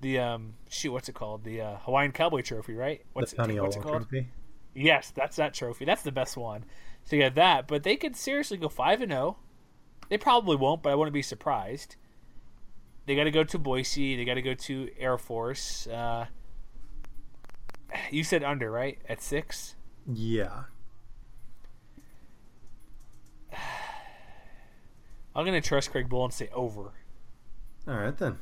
[0.02, 3.02] the um shoot what's it called the uh, Hawaiian Cowboy Trophy right?
[3.14, 4.10] What's, the it, what's it called?
[4.10, 4.30] Trophy?
[4.74, 5.86] Yes, that's that trophy.
[5.86, 6.66] That's the best one.
[7.04, 9.38] So you got that, but they could seriously go five and zero.
[9.38, 9.44] Oh.
[10.10, 11.96] They probably won't, but I wouldn't be surprised.
[13.06, 14.16] They got to go to Boise.
[14.16, 15.88] They got to go to Air Force.
[15.88, 16.26] Uh,
[18.12, 19.76] you said under right at six.
[20.12, 20.64] Yeah.
[25.36, 26.94] I'm gonna trust Craig Bohl and say over.
[27.88, 28.40] All right then.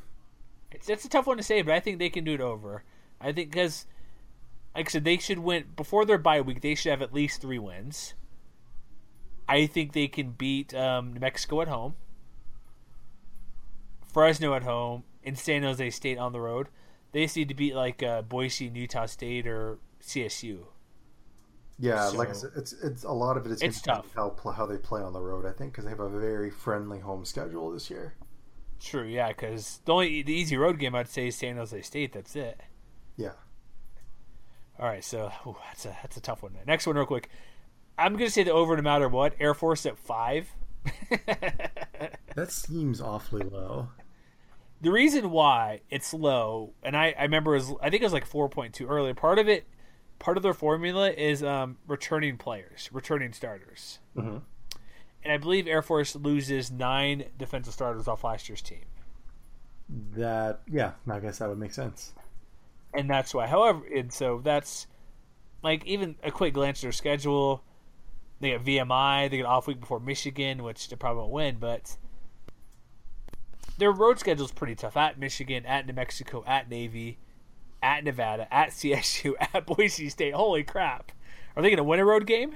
[0.70, 2.84] It's it's a tough one to say, but I think they can do it over.
[3.20, 3.86] I think because,
[4.74, 6.62] like I said, they should win before their bye week.
[6.62, 8.14] They should have at least three wins.
[9.48, 11.94] I think they can beat um, New Mexico at home,
[14.12, 16.68] Fresno at home, and San Jose State on the road.
[17.12, 20.66] They just need to beat like uh, Boise and Utah State or CSU.
[21.78, 24.06] Yeah, So- like I said, it's it's a lot of it is It's tough.
[24.14, 25.46] how how they play on the road.
[25.46, 28.14] I think because they have a very friendly home schedule this year.
[28.80, 32.12] True, yeah, because the only the easy road game I'd say is San Jose State.
[32.12, 32.60] That's it.
[33.16, 33.32] Yeah.
[34.78, 36.56] All right, so ooh, that's a that's a tough one.
[36.66, 37.28] Next one, real quick.
[37.96, 39.34] I'm gonna say the over no matter what.
[39.40, 40.48] Air Force at five.
[42.34, 43.88] That seems awfully low.
[44.80, 48.30] the reason why it's low, and I, I remember was, I think it was like
[48.30, 49.12] 4.2 earlier.
[49.14, 49.66] Part of it,
[50.18, 53.98] part of their formula is um, returning players, returning starters.
[54.16, 54.42] Mhm.
[55.24, 58.84] And I believe Air Force loses nine defensive starters off last year's team,
[59.88, 62.12] That yeah, I guess that would make sense.
[62.94, 63.46] and that's why.
[63.46, 64.86] However, and so that's
[65.62, 67.62] like even a quick glance at their schedule.
[68.40, 69.28] They get VMI.
[69.28, 71.96] They get off week before Michigan, which they probably won't win, but
[73.78, 74.96] their road schedule is pretty tough.
[74.96, 77.18] At Michigan, at New Mexico, at Navy,
[77.82, 80.34] at Nevada, at CSU, at Boise State.
[80.34, 81.12] Holy crap!
[81.56, 82.54] Are they going to win a road game?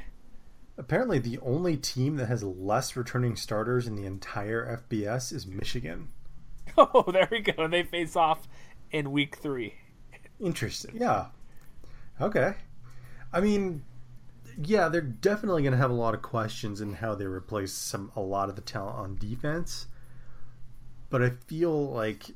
[0.78, 6.08] Apparently, the only team that has less returning starters in the entire FBS is Michigan.
[6.78, 7.68] Oh, there we go.
[7.68, 8.48] They face off
[8.90, 9.74] in week three.
[10.40, 10.96] Interesting.
[10.98, 11.26] Yeah.
[12.18, 12.54] Okay.
[13.30, 13.82] I mean,
[14.56, 18.10] yeah, they're definitely going to have a lot of questions in how they replace some
[18.16, 19.86] a lot of the talent on defense.
[21.10, 22.30] But I feel like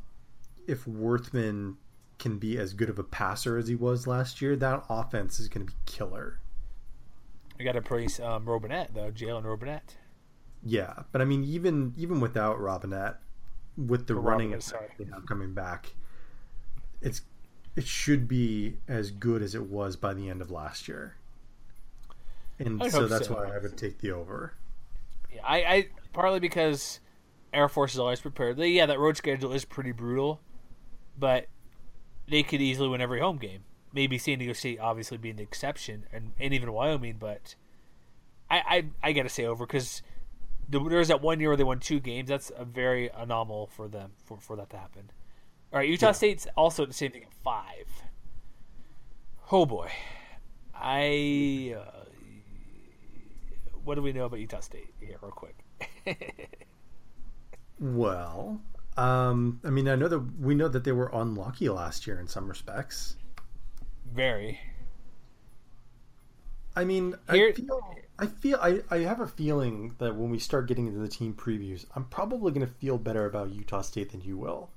[0.66, 1.76] if Worthman
[2.18, 5.48] can be as good of a passer as he was last year, that offense is
[5.48, 6.40] going to be killer.
[7.58, 9.96] We got to praise um, Robinette though, Jalen Robinette.
[10.62, 13.18] Yeah, but I mean, even even without Robinette,
[13.76, 15.94] with the Or running attack coming back,
[17.00, 17.22] it's
[17.76, 21.16] it should be as good as it was by the end of last year.
[22.58, 23.34] And so that's so.
[23.34, 24.54] why I would take the over.
[25.32, 27.00] Yeah, I, I partly because
[27.52, 28.58] Air Force is always prepared.
[28.58, 30.40] Yeah, that road schedule is pretty brutal,
[31.18, 31.48] but
[32.28, 33.64] they could easily win every home game.
[33.92, 37.16] Maybe San Diego State obviously being the exception, and, and even Wyoming.
[37.18, 37.54] But
[38.50, 38.58] I
[39.02, 40.02] I, I got to say over because
[40.68, 42.28] there was that one year where they won two games.
[42.28, 45.10] That's a very anomal for them for, for that to happen.
[45.72, 48.02] All right, Utah State's also the same thing at five.
[49.50, 49.90] Oh boy,
[50.74, 51.76] I.
[51.78, 52.04] Uh,
[53.84, 54.92] what do we know about Utah State?
[55.00, 55.56] here, real quick.
[57.78, 58.60] Well,
[58.96, 62.28] um, I mean, I know that we know that they were unlucky last year in
[62.28, 63.16] some respects.
[64.12, 64.58] Very.
[66.74, 70.38] I mean, Here- I feel, I feel, I, I have a feeling that when we
[70.38, 74.12] start getting into the team previews, I'm probably going to feel better about Utah State
[74.12, 74.70] than you will.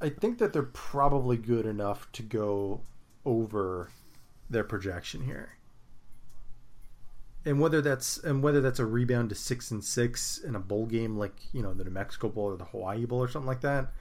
[0.00, 2.82] I think that they're probably good enough to go
[3.24, 3.90] over
[4.50, 5.56] their projection here.
[7.46, 10.86] And whether that's and whether that's a rebound to six and six in a bowl
[10.86, 13.60] game like you know the New Mexico Bowl or the Hawaii Bowl or something like
[13.60, 13.92] that,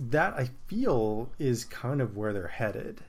[0.00, 3.02] that I feel is kind of where they're headed.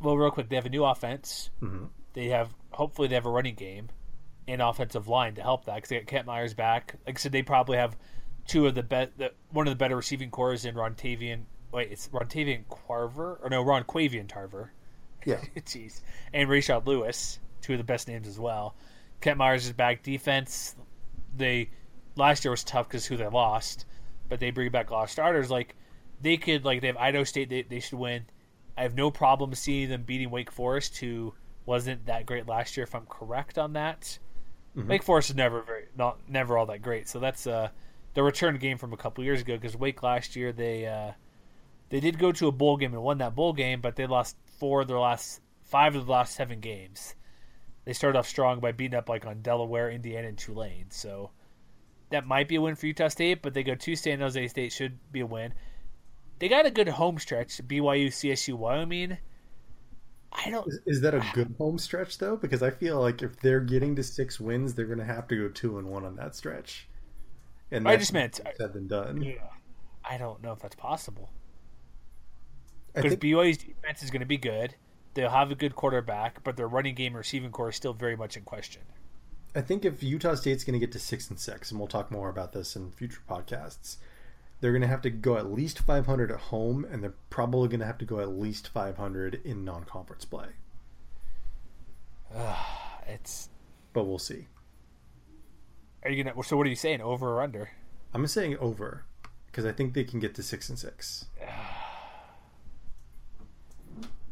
[0.00, 1.50] Well, real quick, they have a new offense.
[1.62, 1.88] Mhm.
[2.12, 3.88] They have hopefully they have a running game
[4.48, 6.96] and offensive line to help that because they got Kent Myers back.
[7.06, 7.96] Like I said, they probably have
[8.46, 9.12] two of the best,
[9.50, 11.44] one of the better receiving cores in Rontavian.
[11.72, 14.72] Wait, it's Rontavian Carver or no Ron Quavian Tarver.
[15.26, 15.40] Yeah.
[15.56, 16.00] Jeez,
[16.32, 18.74] and Rayshad Lewis, two of the best names as well.
[19.20, 20.02] Kent Myers is back.
[20.02, 20.76] Defense,
[21.36, 21.70] they
[22.16, 23.84] last year was tough because who they lost,
[24.28, 25.50] but they bring back a lot of starters.
[25.50, 25.74] Like
[26.22, 28.24] they could, like they have Idaho State, they, they should win.
[28.78, 32.84] I have no problem seeing them beating Wake Forest, who wasn't that great last year,
[32.84, 34.18] if I'm correct on that.
[34.76, 37.08] Wake Forest is never very, not never all that great.
[37.08, 37.70] So that's uh,
[38.12, 41.12] the return game from a couple years ago because Wake last year they uh,
[41.88, 44.36] they did go to a bowl game and won that bowl game, but they lost
[44.58, 47.14] four of their last five of the last seven games.
[47.84, 50.86] They started off strong by beating up like on Delaware, Indiana, and Tulane.
[50.90, 51.30] So
[52.10, 54.72] that might be a win for Utah State, but they go to San Jose State
[54.72, 55.54] should be a win.
[56.38, 59.18] They got a good home stretch: BYU, CSU, Wyoming.
[60.32, 60.66] I don't.
[60.68, 62.36] Is, is that a good home stretch though?
[62.36, 65.36] Because I feel like if they're getting to six wins, they're going to have to
[65.36, 66.88] go two and one on that stretch.
[67.70, 69.22] And I just meant- said than done.
[69.22, 69.48] Yeah,
[70.04, 71.30] I don't know if that's possible
[72.96, 74.74] because think BYU's defense is going to be good.
[75.14, 78.16] They'll have a good quarterback, but their running game and receiving core is still very
[78.16, 78.82] much in question.
[79.54, 82.10] I think if Utah State's going to get to six and six, and we'll talk
[82.10, 83.96] more about this in future podcasts,
[84.60, 87.80] they're going to have to go at least 500 at home, and they're probably going
[87.80, 90.48] to have to go at least 500 in non-conference play.
[92.34, 92.56] Uh,
[93.06, 93.50] it's.
[93.92, 94.46] But we'll see.
[96.02, 96.42] Are you gonna?
[96.42, 97.00] So what are you saying?
[97.00, 97.70] Over or under?
[98.12, 99.04] I'm saying over
[99.46, 101.26] because I think they can get to six and six.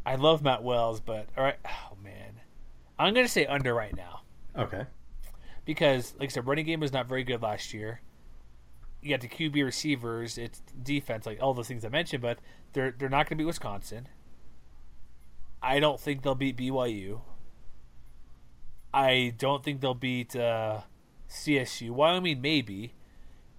[0.06, 1.58] I love Matt Wells, but all right.
[1.64, 2.40] Oh man,
[2.98, 4.22] I'm gonna say under right now.
[4.56, 4.84] Okay.
[5.64, 8.02] Because, like I said, running game was not very good last year.
[9.00, 12.38] You got the QB receivers, it's defense, like all those things I mentioned, but
[12.72, 14.08] they're they're not going to beat Wisconsin.
[15.62, 17.20] I don't think they'll beat BYU.
[18.92, 20.82] I don't think they'll beat uh,
[21.28, 21.90] CSU.
[21.90, 22.94] Wyoming maybe,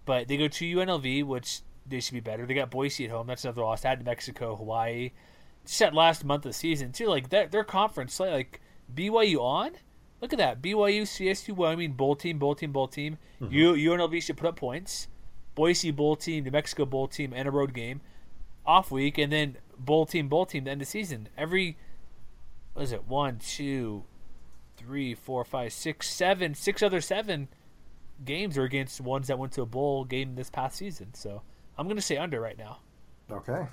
[0.05, 2.45] but they go to UNLV, which they should be better.
[2.45, 3.27] They got Boise at home.
[3.27, 3.83] That's another loss.
[3.83, 5.11] Had New Mexico, Hawaii.
[5.65, 7.07] Just that last month of the season too.
[7.07, 8.61] Like that, their conference, like
[8.93, 9.71] BYU on.
[10.21, 10.61] Look at that.
[10.61, 13.17] BYU, CSU, Wyoming, bowl team, bowl team, bowl team.
[13.41, 13.53] Mm-hmm.
[13.53, 15.07] U, UNLV should put up points.
[15.55, 18.01] Boise bowl team, New Mexico bowl team, and a road game.
[18.65, 21.29] Off week, and then bowl team, bowl team, the end of the season.
[21.37, 21.77] Every,
[22.73, 23.07] what is it?
[23.07, 24.03] One, two,
[24.77, 27.47] three, four, five, six, seven, six other seven
[28.23, 31.13] games are against ones that went to a bowl game this past season.
[31.13, 31.41] So
[31.77, 32.79] I'm going to say under right now.
[33.31, 33.65] Okay.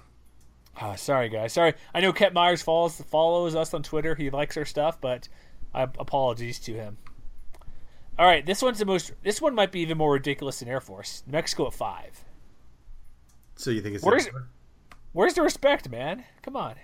[0.80, 1.52] Oh, sorry, guys.
[1.52, 1.74] Sorry.
[1.94, 4.14] I know Kent Myers follows follows us on Twitter.
[4.14, 5.28] He likes our stuff, but
[5.74, 6.98] I apologies to him.
[8.18, 9.12] All right, this one's the most.
[9.22, 11.22] This one might be even more ridiculous than Air Force.
[11.26, 12.24] New Mexico at five.
[13.56, 14.28] So you think it's where's
[15.12, 16.24] where's the respect, man?
[16.42, 16.74] Come on.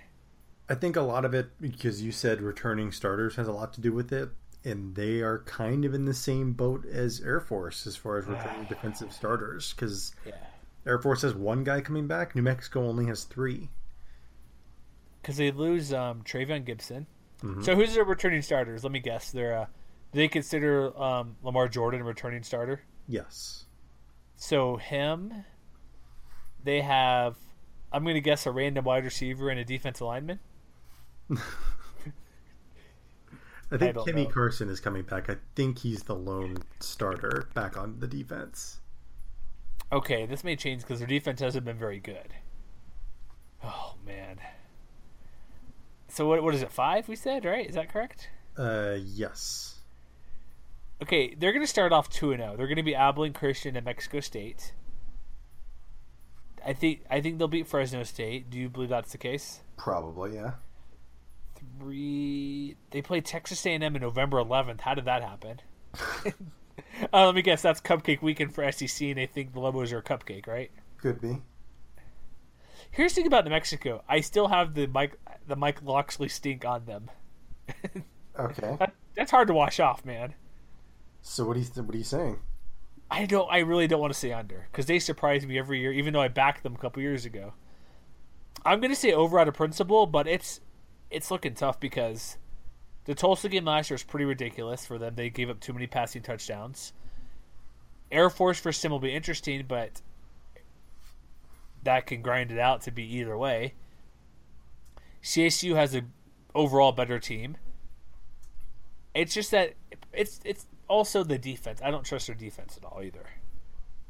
[0.69, 3.81] I think a lot of it because you said returning starters has a lot to
[3.81, 4.29] do with it,
[4.63, 8.25] and they are kind of in the same boat as Air Force as far as
[8.27, 9.73] returning defensive starters.
[9.73, 10.33] Because yeah.
[10.85, 13.69] Air Force has one guy coming back, New Mexico only has three.
[15.21, 17.07] Because they lose um, Tre'Von Gibson.
[17.43, 17.63] Mm-hmm.
[17.63, 18.83] So who's their returning starters?
[18.83, 19.31] Let me guess.
[19.31, 19.65] They're uh,
[20.11, 22.81] they consider um, Lamar Jordan a returning starter?
[23.07, 23.65] Yes.
[24.35, 25.45] So him,
[26.63, 27.35] they have.
[27.91, 30.39] I'm going to guess a random wide receiver and a defensive lineman.
[33.71, 34.29] I think I Kenny know.
[34.29, 35.29] Carson is coming back.
[35.29, 38.79] I think he's the lone starter back on the defense.
[39.91, 42.33] Okay, this may change because their defense hasn't been very good.
[43.63, 44.39] Oh man.
[46.09, 46.71] So what what is it?
[46.71, 47.67] Five we said right?
[47.67, 48.29] Is that correct?
[48.57, 49.75] Uh, yes.
[51.01, 52.51] Okay, they're going to start off two and zero.
[52.53, 52.57] Oh.
[52.57, 54.73] They're going to be Abilene Christian and Mexico State.
[56.65, 58.49] I think I think they'll beat Fresno State.
[58.49, 59.61] Do you believe that's the case?
[59.77, 60.53] Probably, yeah
[61.79, 62.75] three.
[62.91, 64.81] They play Texas A&M in November 11th.
[64.81, 65.61] How did that happen?
[67.13, 67.61] uh, let me guess.
[67.61, 70.71] That's Cupcake Weekend for SEC, and they think the Lobos are a cupcake, right?
[70.97, 71.41] Could be.
[72.91, 74.03] Here's the thing about New Mexico.
[74.07, 75.17] I still have the Mike
[75.47, 77.09] the Mike Locksley stink on them.
[78.39, 78.75] okay.
[78.79, 80.35] That, that's hard to wash off, man.
[81.21, 82.39] So what are you what are you saying?
[83.11, 83.51] I don't.
[83.51, 86.21] I really don't want to say under because they surprise me every year, even though
[86.21, 87.53] I backed them a couple years ago.
[88.65, 90.59] I'm going to say over out of principle, but it's
[91.09, 92.37] it's looking tough because
[93.05, 95.15] the Tulsa game last year was pretty ridiculous for them.
[95.15, 96.93] They gave up too many passing touchdowns.
[98.11, 100.01] Air Force for Sim will be interesting, but
[101.89, 103.73] that can grind it out to be either way.
[105.23, 106.03] CSU has a
[106.53, 107.57] overall better team.
[109.15, 109.73] It's just that
[110.13, 111.81] it's it's also the defense.
[111.83, 113.25] I don't trust their defense at all either.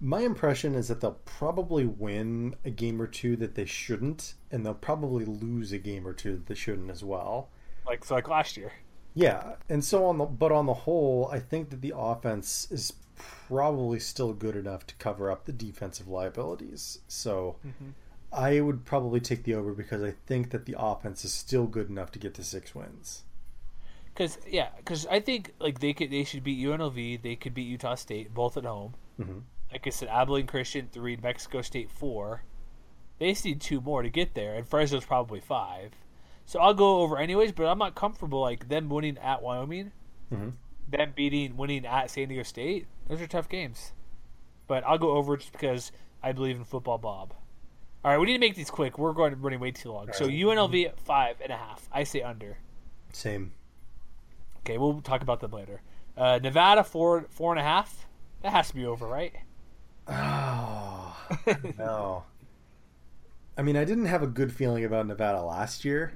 [0.02, 4.66] My impression is that they'll probably win a game or two that they shouldn't, and
[4.66, 7.50] they'll probably lose a game or two that they shouldn't as well.
[7.88, 8.74] Like so like last year.
[9.14, 12.92] Yeah, and so on the but on the whole, I think that the offense is
[13.48, 17.00] probably still good enough to cover up the defensive liabilities.
[17.08, 17.90] So mm-hmm.
[18.32, 21.90] I would probably take the over because I think that the offense is still good
[21.90, 23.24] enough to get to six wins.
[24.14, 27.68] Because yeah, because I think like they could they should beat UNLV, they could beat
[27.68, 28.96] Utah State both at home.
[29.20, 29.40] Mm-hmm
[29.72, 32.44] like I said, Abilene Christian three, Mexico State four.
[33.20, 35.92] They just need two more to get there, and Fresno's probably five.
[36.46, 39.92] So I'll go over anyways, but I'm not comfortable like them winning at Wyoming,
[40.34, 40.50] mm-hmm.
[40.90, 42.88] them beating winning at San Diego State.
[43.10, 43.92] Those are tough games,
[44.68, 45.92] but I'll go over just because
[46.22, 47.34] I believe in football, Bob.
[48.06, 49.00] All right, we need to make these quick.
[49.00, 50.06] We're going running way too long.
[50.06, 50.16] Right.
[50.16, 51.90] So UNLV at five and a half.
[51.92, 52.58] I say under.
[53.12, 53.52] Same.
[54.60, 55.82] Okay, we'll talk about them later.
[56.16, 58.08] Uh, Nevada four four and a half.
[58.44, 59.34] That has to be over, right?
[60.08, 61.18] Oh
[61.78, 62.24] no.
[63.58, 66.14] I mean, I didn't have a good feeling about Nevada last year,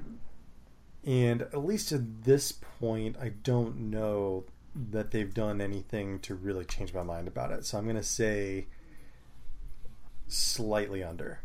[1.04, 4.46] and at least at this point, I don't know
[4.76, 7.66] that they've done anything to really change my mind about it.
[7.66, 8.68] So I'm going to say
[10.28, 11.40] slightly under.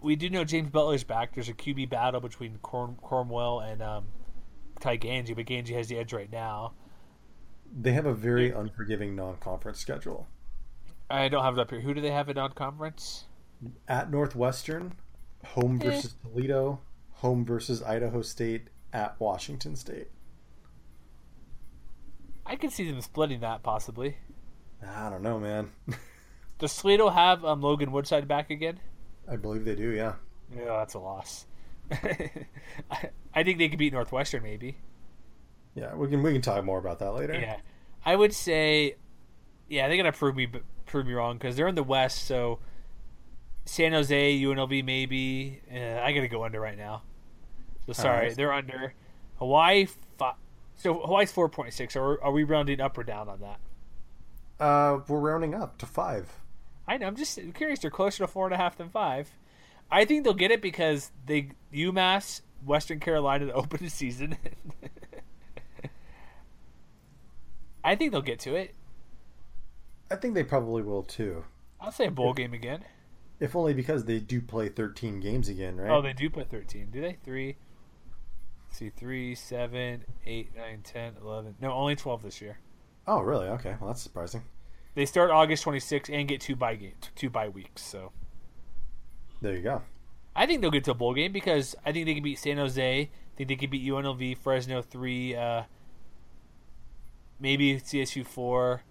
[0.00, 1.34] We do know James Butler's back.
[1.34, 4.04] There's a QB battle between Corn- Cornwell and um,
[4.80, 6.72] Ty Gangi, but Gangi has the edge right now.
[7.74, 10.26] They have a very unforgiving non-conference schedule.
[11.08, 11.80] I don't have it up here.
[11.80, 13.24] Who do they have in non-conference?
[13.86, 14.94] At Northwestern,
[15.44, 15.84] home Eh.
[15.84, 16.80] versus Toledo,
[17.12, 20.08] home versus Idaho State, at Washington State.
[22.46, 24.16] I could see them splitting that possibly.
[24.86, 25.70] I don't know, man.
[26.58, 28.80] Does Toledo have um, Logan Woodside back again?
[29.28, 29.90] I believe they do.
[29.90, 30.14] Yeah.
[30.56, 31.46] Yeah, that's a loss.
[31.92, 34.76] I, I think they could beat Northwestern, maybe.
[35.74, 37.34] Yeah, we can we can talk more about that later.
[37.34, 37.56] Yeah,
[38.04, 38.96] I would say,
[39.68, 40.48] yeah, they're gonna prove me
[40.84, 42.26] prove me wrong because they're in the West.
[42.26, 42.58] So
[43.64, 45.62] San Jose, UNLV, maybe.
[45.72, 47.02] Uh, I gotta go under right now.
[47.86, 48.36] So sorry, right.
[48.36, 48.94] they're under.
[49.36, 49.86] Hawaii,
[50.82, 51.94] so Hawaii's four point six.
[51.94, 53.60] Are are we rounding up or down on that?
[54.58, 56.40] Uh, we're rounding up to five.
[56.88, 57.06] I know.
[57.06, 57.78] I'm just curious.
[57.78, 59.30] They're closer to four and a half than five.
[59.92, 64.36] I think they'll get it because they UMass, Western Carolina to open the season.
[67.84, 68.74] I think they'll get to it.
[70.10, 71.44] I think they probably will too.
[71.80, 72.84] I'll say a bowl game again.
[73.38, 75.90] If only because they do play 13 games again, right?
[75.90, 76.90] Oh, they do play 13.
[76.90, 77.18] Do they?
[77.24, 77.56] Three.
[78.72, 81.54] Let's see, three, seven, eight, nine, ten, eleven.
[81.60, 82.56] No, only 12 this year.
[83.06, 83.46] Oh, really?
[83.48, 83.76] Okay.
[83.78, 84.44] Well, that's surprising.
[84.94, 87.82] They start August 26th and get two bye game, two bye weeks.
[87.82, 88.12] So
[89.42, 89.82] There you go.
[90.34, 92.56] I think they'll get to a bowl game because I think they can beat San
[92.56, 93.00] Jose.
[93.02, 95.64] I think they can beat UNLV, Fresno three, uh,
[97.38, 98.84] maybe CSU four.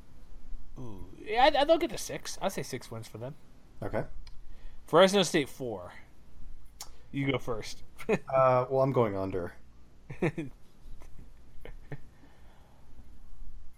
[0.78, 2.38] Ooh, yeah, I, I, they'll get to six.
[2.40, 3.34] I'd say six wins for them.
[3.82, 4.04] Okay.
[4.86, 5.92] Fresno State four.
[7.12, 7.82] You go first.
[8.10, 9.54] Uh, well, I'm going under.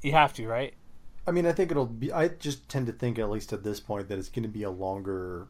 [0.03, 0.73] You have to, right?
[1.25, 2.11] I mean, I think it'll be.
[2.11, 4.63] I just tend to think, at least at this point, that it's going to be
[4.63, 5.47] a longer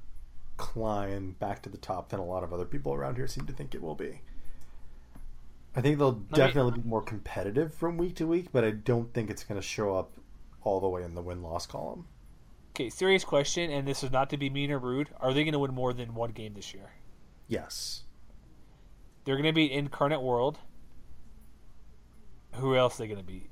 [0.58, 3.54] climb back to the top than a lot of other people around here seem to
[3.54, 4.22] think it will be.
[5.76, 9.12] I think they'll me- definitely be more competitive from week to week, but I don't
[9.12, 10.12] think it's going to show up
[10.62, 12.06] all the way in the win loss column.
[12.76, 15.10] Okay, serious question, and this is not to be mean or rude.
[15.20, 16.92] Are they going to win more than one game this year?
[17.48, 18.04] Yes.
[19.26, 20.58] They're going to beat Incarnate Word.
[22.56, 23.50] Who else are they going to beat?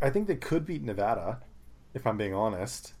[0.00, 1.42] I think they could beat Nevada,
[1.94, 2.94] if I'm being honest.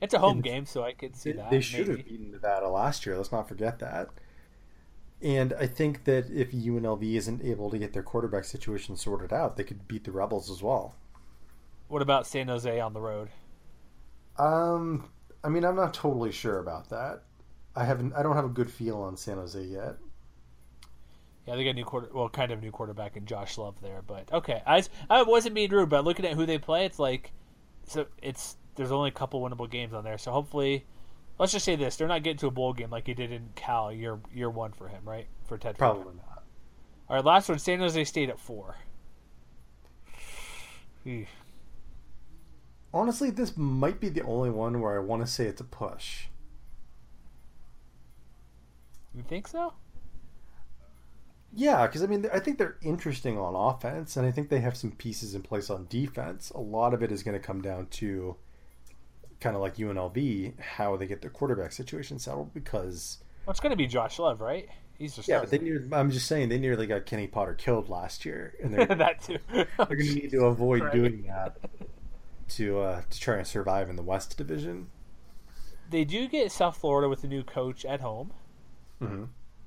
[0.00, 1.50] It's a home And game, so I could see They, that.
[1.50, 3.16] they should have beaten Nevada last year.
[3.16, 4.10] Let's not forget that.
[5.22, 9.56] And I think that if UNLV isn't able to get their quarterback situation sorted out,
[9.56, 10.94] they could beat the Rebels as well.
[11.88, 13.32] What about San Jose on the road?
[14.38, 15.10] Um,
[15.44, 17.22] I mean, I'm not totally sure about that.
[17.76, 18.14] I haven't.
[18.14, 19.96] I don't have a good feel on San Jose yet.
[21.46, 23.74] Yeah, they got a new quarter, well, kind of a new quarterback in Josh Love
[23.80, 24.62] there, but okay.
[24.66, 27.32] I, I wasn't being rude, but looking at who they play, it's like,
[27.86, 30.18] so it's there's only a couple winnable games on there.
[30.18, 30.86] So hopefully,
[31.38, 33.50] let's just say this: they're not getting to a bowl game like you did in
[33.54, 35.26] Cal year year one for him, right?
[35.46, 35.78] For Ted.
[35.78, 36.44] Probably not.
[37.08, 38.76] All right, last one: San Jose State at four.
[41.06, 41.26] Eesh.
[42.92, 46.26] Honestly, this might be the only one where I want to say it's a push.
[49.14, 49.74] You think so?
[51.52, 54.76] Yeah, because I mean, I think they're interesting on offense, and I think they have
[54.76, 56.50] some pieces in place on defense.
[56.50, 58.36] A lot of it is going to come down to
[59.40, 62.54] kind of like UNLV, how they get their quarterback situation settled.
[62.54, 64.68] Because Well, it's going to be Josh Love, right?
[64.98, 67.88] He's just yeah, but they near, I'm just saying they nearly got Kenny Potter killed
[67.88, 69.38] last year, and they're, that too.
[69.52, 70.92] they're going to need to avoid Right.
[70.92, 71.56] doing that
[72.50, 74.88] to uh, to try and survive in the West Division.
[75.90, 78.32] They do get South Florida with a new coach at home.
[79.00, 79.24] hmm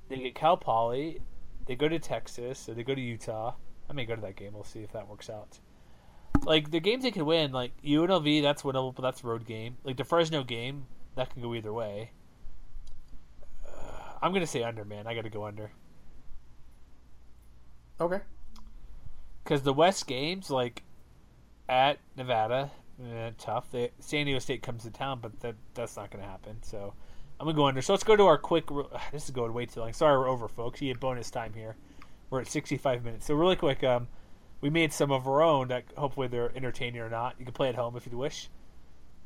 [0.08, 1.20] They get Cal Poly.
[1.66, 2.68] They go to Texas.
[2.68, 3.54] Or they go to Utah.
[3.88, 4.52] I may go to that game.
[4.54, 5.58] We'll see if that works out.
[6.42, 9.76] Like the games they can win, like UNLV, that's winnable, but that's a road game.
[9.84, 10.86] Like the Fresno game,
[11.16, 12.10] that can go either way.
[13.66, 13.70] Uh,
[14.20, 15.06] I'm gonna say under, man.
[15.06, 15.70] I got to go under
[18.00, 18.20] Okay.
[19.42, 20.82] because the West games, like
[21.68, 22.70] at Nevada,
[23.02, 23.70] eh, tough.
[23.70, 26.62] They, San Diego State comes to town, but that that's not gonna happen.
[26.62, 26.94] So
[27.44, 27.82] I'm gonna go under.
[27.82, 28.70] So let's go to our quick.
[29.12, 29.92] This is going way too long.
[29.92, 30.80] Sorry, we're over, folks.
[30.80, 31.76] You get bonus time here.
[32.30, 33.26] We're at 65 minutes.
[33.26, 34.08] So really quick, um,
[34.62, 37.34] we made some of our own that hopefully they're entertaining or not.
[37.38, 38.48] You can play at home if you wish.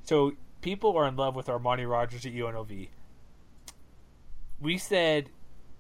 [0.02, 0.32] So
[0.62, 2.88] people are in love with Armani Rogers at UNLV.
[4.60, 5.30] We said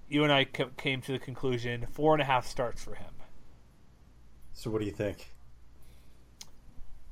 [0.08, 3.14] you and I came to the conclusion four and a half starts for him.
[4.52, 5.34] So what do you think?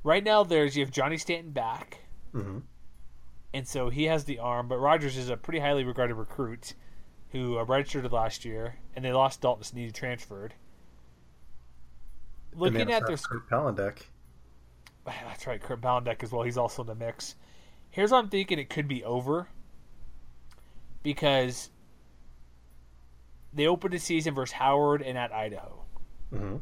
[0.05, 1.97] Right now, there's you have Johnny Stanton back.
[2.31, 2.59] hmm
[3.53, 4.67] and so he has the arm.
[4.67, 6.73] But Rogers is a pretty highly regarded recruit
[7.31, 10.53] who uh, redshirted last year, and they lost Dalton Sneed, transferred.
[12.53, 13.99] Looking at their, Kurt Palandech.
[15.05, 16.43] that's right, Kurt Palandech as well.
[16.43, 17.35] He's also in the mix.
[17.89, 19.47] Here's what I'm thinking: it could be over
[21.03, 21.69] because
[23.53, 25.83] they opened the season versus Howard and at Idaho.
[26.31, 26.57] hmm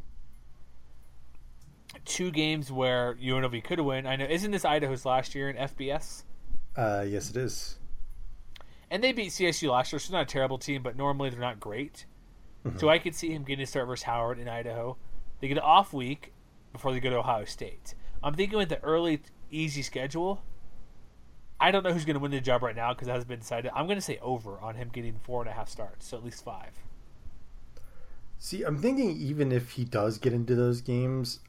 [2.03, 4.05] two games where UNLV could win.
[4.05, 6.23] I know, isn't this Idaho's last year in FBS?
[6.75, 7.77] Uh, yes, it is.
[8.91, 11.39] And they beat CSU last year, so it's not a terrible team, but normally they're
[11.39, 12.05] not great.
[12.65, 12.77] Mm-hmm.
[12.77, 14.97] So I could see him getting a start versus Howard in Idaho.
[15.39, 16.33] They get an off week
[16.71, 17.95] before they go to Ohio State.
[18.23, 19.21] I'm thinking with the early
[19.51, 20.43] easy schedule.
[21.59, 23.39] I don't know who's going to win the job right now because that hasn't been
[23.39, 23.71] decided.
[23.73, 26.23] I'm going to say over on him getting four and a half starts, so at
[26.23, 26.71] least five.
[28.37, 31.39] See, I'm thinking even if he does get into those games,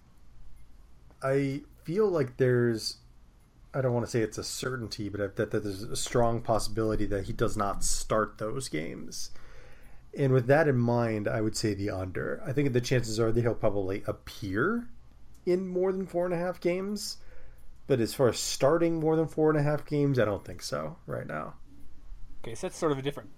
[1.23, 2.99] I feel like there's
[3.77, 7.05] I don't want to say it's a certainty, but that, that there's a strong possibility
[7.07, 9.31] that he does not start those games.
[10.17, 12.43] And with that in mind, I would say the under.
[12.47, 14.89] I think the chances are that he'll probably appear
[15.45, 17.19] in more than four and a half games.
[17.87, 20.63] But as far as starting more than four and a half games, I don't think
[20.63, 21.55] so right now.
[22.43, 23.31] Okay, so that's sort of a different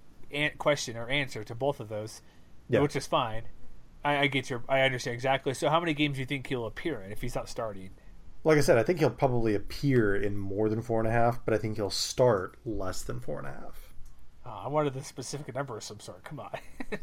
[0.58, 2.22] question or answer to both of those,
[2.68, 2.80] yeah.
[2.80, 3.42] which is fine.
[4.04, 5.52] I, I get your, I understand exactly.
[5.52, 7.90] So, how many games do you think he'll appear in if he's not starting?
[8.44, 11.44] Like I said, I think he'll probably appear in more than four and a half,
[11.44, 13.92] but I think he'll start less than four and a half.
[14.46, 16.24] Oh, I wanted the specific number of some sort.
[16.24, 16.50] Come on.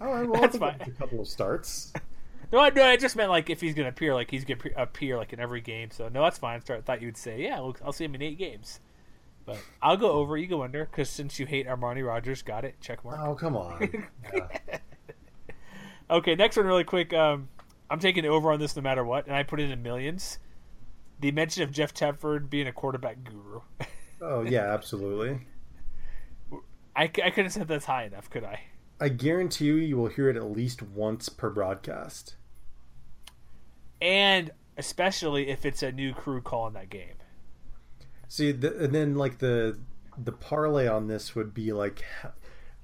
[0.00, 0.80] All right, well, that's fine.
[0.80, 1.92] A couple of starts.
[2.52, 4.58] No, I, no, I just meant like if he's going to appear, like he's going
[4.58, 5.90] to appear like in every game.
[5.92, 6.60] So no, that's fine.
[6.68, 8.80] I thought you would say, yeah, I'll, I'll see him in eight games.
[9.46, 12.80] But I'll go over, you go under, because since you hate Armani Rogers, got it.
[12.80, 13.18] Check mark.
[13.20, 14.08] Oh come on.
[16.10, 17.12] okay, next one, really quick.
[17.12, 17.48] Um,
[17.90, 20.38] I'm taking over on this no matter what, and I put it in millions.
[21.20, 23.60] The mention of Jeff Tedford being a quarterback guru.
[24.22, 25.40] oh yeah, absolutely.
[26.96, 28.60] I, I couldn't have said that's high enough, could I?
[29.00, 32.36] I guarantee you, you will hear it at least once per broadcast
[34.00, 37.14] and especially if it's a new crew calling that game.
[38.28, 39.78] See, the, and then like the
[40.16, 42.02] the parlay on this would be like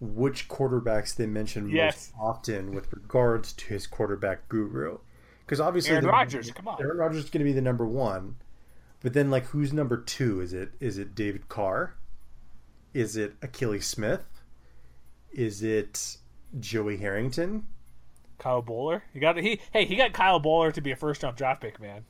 [0.00, 2.12] which quarterbacks they mention yes.
[2.16, 4.98] most often with regards to his quarterback guru.
[5.44, 8.36] Because obviously, Aaron Rodgers, come on, Aaron Rodgers is going to be the number one,
[9.00, 10.40] but then like who's number two?
[10.40, 11.94] Is it is it David Carr?
[12.92, 14.26] Is it Akili Smith?
[15.32, 16.16] Is it
[16.58, 17.66] Joey Harrington?
[18.38, 19.02] Kyle Boller.
[19.14, 19.60] You got he.
[19.72, 22.04] Hey, he got Kyle Boller to be a first round draft pick, man.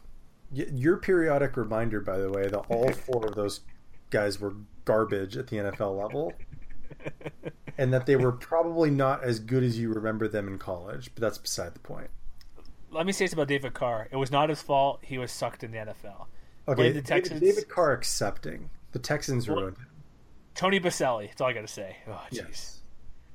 [0.53, 3.61] Your periodic reminder, by the way, that all four of those
[4.11, 4.55] guys were
[4.85, 6.33] garbage at the NFL level,
[7.79, 11.11] and that they were probably not as good as you remember them in college.
[11.15, 12.11] But that's beside the point.
[12.91, 14.09] Let me say this about David Carr.
[14.11, 15.01] It was not his fault.
[15.03, 16.27] He was sucked in the NFL.
[16.69, 19.87] Okay, the Texans, David Carr accepting the Texans well, ruined him.
[20.55, 21.29] Tony Boselli.
[21.29, 21.97] That's all I got to say.
[22.09, 22.37] Oh, jeez.
[22.37, 22.81] Yes.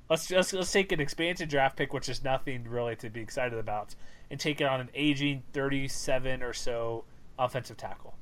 [0.09, 3.57] Let's just let's take an expansion draft pick, which is nothing really to be excited
[3.57, 3.95] about,
[4.30, 7.05] and take it on an aging thirty-seven or so
[7.39, 8.15] offensive tackle,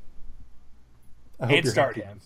[1.39, 2.19] I and start him.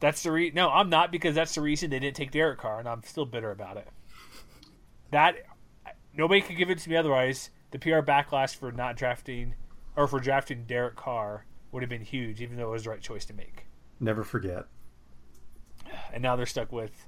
[0.00, 0.52] That's the re.
[0.54, 3.26] No, I'm not because that's the reason they didn't take Derek Carr, and I'm still
[3.26, 3.88] bitter about it.
[5.10, 5.36] That
[6.14, 7.50] nobody could give it to me otherwise.
[7.70, 9.54] The PR backlash for not drafting
[9.96, 13.00] or for drafting Derek Carr would have been huge, even though it was the right
[13.00, 13.66] choice to make.
[14.00, 14.66] Never forget.
[16.12, 17.06] And now they're stuck with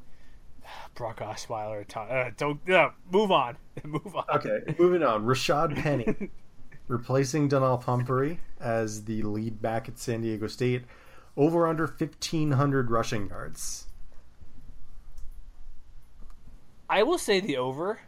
[0.95, 1.85] Brock Osweiler.
[1.97, 3.57] Uh, don't uh, move on.
[3.85, 4.25] move on.
[4.35, 5.25] Okay, moving on.
[5.25, 6.31] Rashaad Penny
[6.89, 10.85] replacing Donnel Pumphrey as the lead back at San Diego State.
[11.37, 13.87] Over under fifteen hundred rushing yards.
[16.89, 18.01] I will say the over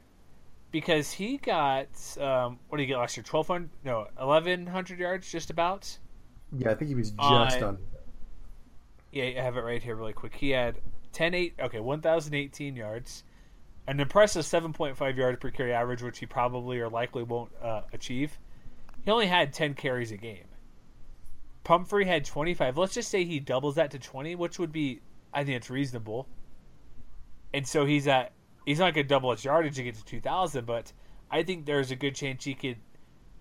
[0.71, 1.89] because he got
[2.21, 3.25] um, what did he get last year?
[3.25, 3.71] Twelve hundred?
[3.85, 5.99] No, eleven hundred yards, just about.
[6.57, 7.81] Yeah, I think he was just under.
[9.13, 10.35] Yeah, I have it right here, really quick.
[10.35, 10.79] He had
[11.13, 13.25] 10 8 okay 1018 yards
[13.87, 18.39] an impressive 7.5 yards per carry average which he probably or likely won't uh, achieve
[19.05, 20.45] he only had 10 carries a game
[21.65, 25.01] pumphrey had 25 let's just say he doubles that to 20 which would be
[25.33, 26.29] i think it's reasonable
[27.55, 28.33] and so he's at
[28.67, 30.93] he's not going to double his yardage to get to 2000 but
[31.31, 32.79] i think there's a good chance he could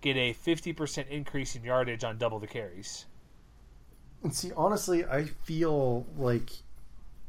[0.02, 3.06] get a 50% increase in yardage on double the carries
[4.24, 6.52] and see honestly i feel like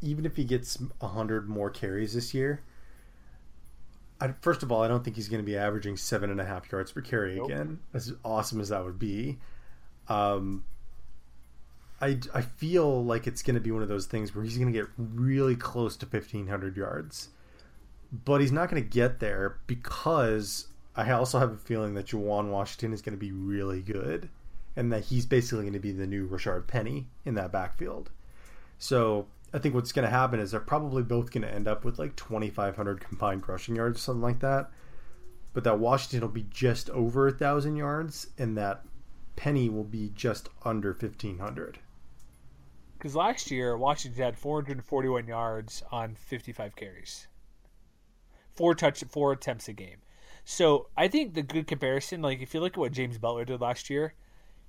[0.03, 2.61] even if he gets 100 more carries this year,
[4.21, 6.45] I, first of all, I don't think he's going to be averaging seven and a
[6.45, 7.47] half yards per carry nope.
[7.47, 7.79] again.
[7.95, 9.39] As awesome as that would be,
[10.09, 10.65] um,
[12.03, 14.73] I I feel like it's going to be one of those things where he's going
[14.73, 17.29] to get really close to 1500 yards,
[18.25, 20.67] but he's not going to get there because
[20.97, 24.29] I also have a feeling that Juwan Washington is going to be really good,
[24.77, 28.11] and that he's basically going to be the new Rashaad Penny in that backfield.
[28.79, 31.85] So I think what's going to happen is they're probably both going to end up
[31.85, 34.71] with like 2,500 combined rushing yards, or something like that.
[35.53, 38.85] But that Washington will be just over a thousand yards, and that
[39.37, 41.79] Penny will be just under 1,500.
[43.03, 47.27] Because last year Washington had 441 yards on 55 carries,
[48.55, 49.97] four touch, four attempts a game.
[50.45, 53.61] So I think the good comparison, like if you look at what James Butler did
[53.61, 54.15] last year,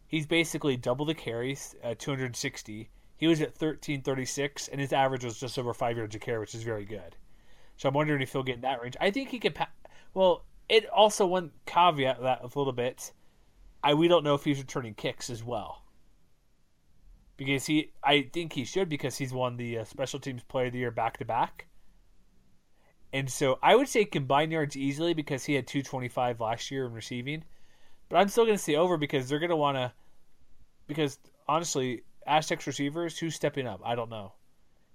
[0.08, 2.90] he's basically double the carries, uh, 260.
[3.18, 6.56] He was at 1336, and his average was just over five yards a carry, which
[6.56, 7.16] is very good.
[7.78, 8.98] So I'm wondering if he'll get in that range.
[9.00, 9.54] I think he could.
[9.54, 9.70] Pa-
[10.16, 13.12] well, it also one caveat that a little bit.
[13.84, 15.83] I we don't know if he's returning kicks as well.
[17.38, 20.74] Because he, I think he should because he's won the uh, special teams player of
[20.74, 21.68] the year back to back.
[23.12, 26.94] And so I would say combined yards easily because he had 225 last year in
[26.94, 27.44] receiving.
[28.10, 29.94] But I'm still going to say over because they're going to want to.
[30.88, 33.82] Because honestly, Aztecs receivers, who's stepping up?
[33.84, 34.34] I don't know.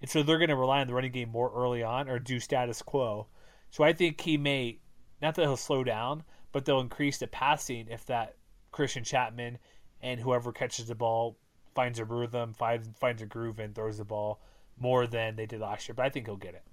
[0.00, 2.38] And so they're going to rely on the running game more early on or do
[2.40, 3.26] status quo.
[3.70, 4.78] So I think he may,
[5.20, 8.36] not that he'll slow down, but they'll increase the passing if that
[8.70, 9.58] Christian Chapman
[10.00, 11.36] and whoever catches the ball
[11.78, 14.40] finds a rhythm, finds, finds a groove, and throws the ball
[14.80, 15.94] more than they did last year.
[15.94, 16.64] But I think he'll get it.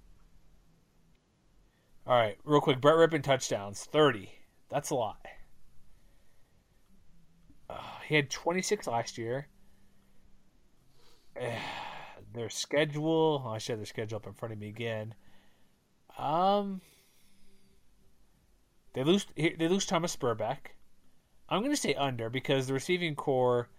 [2.07, 2.81] All right, real quick.
[2.81, 4.31] Brett Rypien touchdowns, 30.
[4.67, 5.23] That's a lot.
[7.69, 7.77] Uh,
[8.07, 9.47] he had 26 last year.
[12.33, 13.47] their schedule.
[13.47, 15.13] I should have their schedule up in front of me again.
[16.17, 16.81] Um,
[18.93, 19.27] they lose.
[19.35, 20.73] They lose Thomas Sperbeck.
[21.47, 23.69] I'm going to say under because the receiving core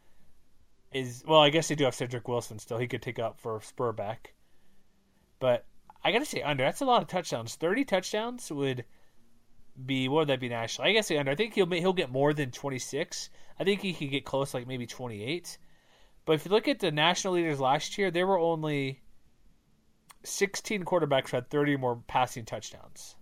[0.93, 1.41] is well.
[1.41, 2.79] I guess they do have Cedric Wilson still.
[2.79, 4.33] He could take up for Sperbeck,
[5.39, 5.67] but
[6.05, 6.65] I got to say under.
[6.65, 7.55] That's a lot of touchdowns.
[7.55, 8.85] Thirty touchdowns would
[9.85, 10.89] be what would that be national?
[10.89, 11.31] I guess under.
[11.31, 13.31] I think he'll he'll get more than 26.
[13.59, 15.59] I think he could get close, like maybe 28.
[16.25, 19.01] But if you look at the national leaders last year, there were only
[20.25, 23.15] 16 quarterbacks who had 30 more passing touchdowns.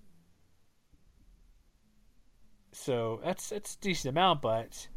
[2.73, 4.89] So that's that's a decent amount, but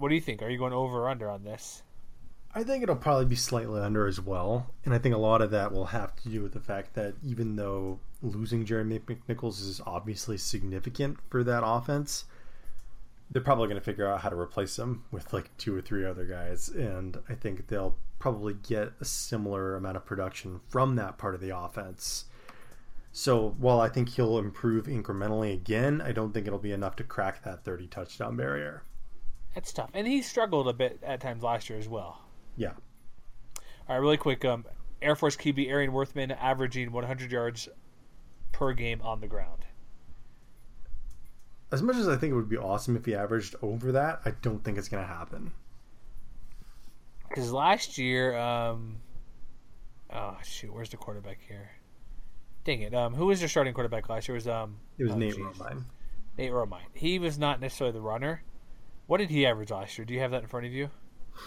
[0.00, 0.42] what do you think?
[0.42, 1.82] Are you going over or under on this?
[2.52, 5.52] I think it'll probably be slightly under as well, and I think a lot of
[5.52, 9.80] that will have to do with the fact that even though losing Jeremy McNichols is
[9.86, 12.24] obviously significant for that offense,
[13.30, 16.04] they're probably going to figure out how to replace him with like two or three
[16.04, 21.18] other guys, and I think they'll probably get a similar amount of production from that
[21.18, 22.24] part of the offense.
[23.12, 27.04] So while I think he'll improve incrementally again, I don't think it'll be enough to
[27.04, 28.82] crack that 30 touchdown barrier.
[29.54, 32.20] That's tough, and he struggled a bit at times last year as well.
[32.56, 32.72] Yeah.
[33.88, 34.44] All right, really quick.
[34.44, 34.64] Um,
[35.02, 37.68] Air Force QB Arion Worthman averaging 100 yards
[38.52, 39.64] per game on the ground
[41.72, 44.32] as much as I think it would be awesome if he averaged over that, I
[44.42, 45.52] don't think it's going to happen.
[47.28, 48.96] Because last year, um,
[50.12, 51.70] oh shoot, where's the quarterback here?
[52.64, 52.92] Dang it!
[52.92, 54.34] Um, who was their starting quarterback last year?
[54.34, 55.84] It was um, it was oh, Nate Romine.
[56.36, 56.80] Nate Romine.
[56.92, 58.42] He was not necessarily the runner.
[59.10, 60.04] What did he average last year?
[60.04, 60.88] Do you have that in front of you?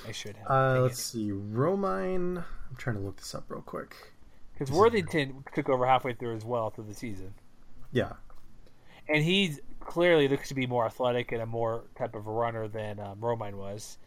[0.05, 0.51] I should have.
[0.51, 1.01] Uh, let's it.
[1.01, 1.31] see.
[1.31, 2.39] Romine.
[2.39, 3.95] I'm trying to look this up real quick.
[4.51, 7.33] Because Worthington took over halfway through as well through the season.
[7.93, 8.11] Yeah.
[9.07, 12.67] And he's clearly looks to be more athletic and a more type of a runner
[12.67, 13.97] than um, Romine was.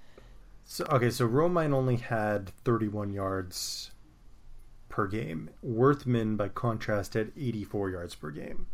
[0.66, 3.90] So okay, so Romine only had 31 yards
[4.90, 5.48] per game.
[5.64, 8.66] Worthman, by contrast, had 84 yards per game.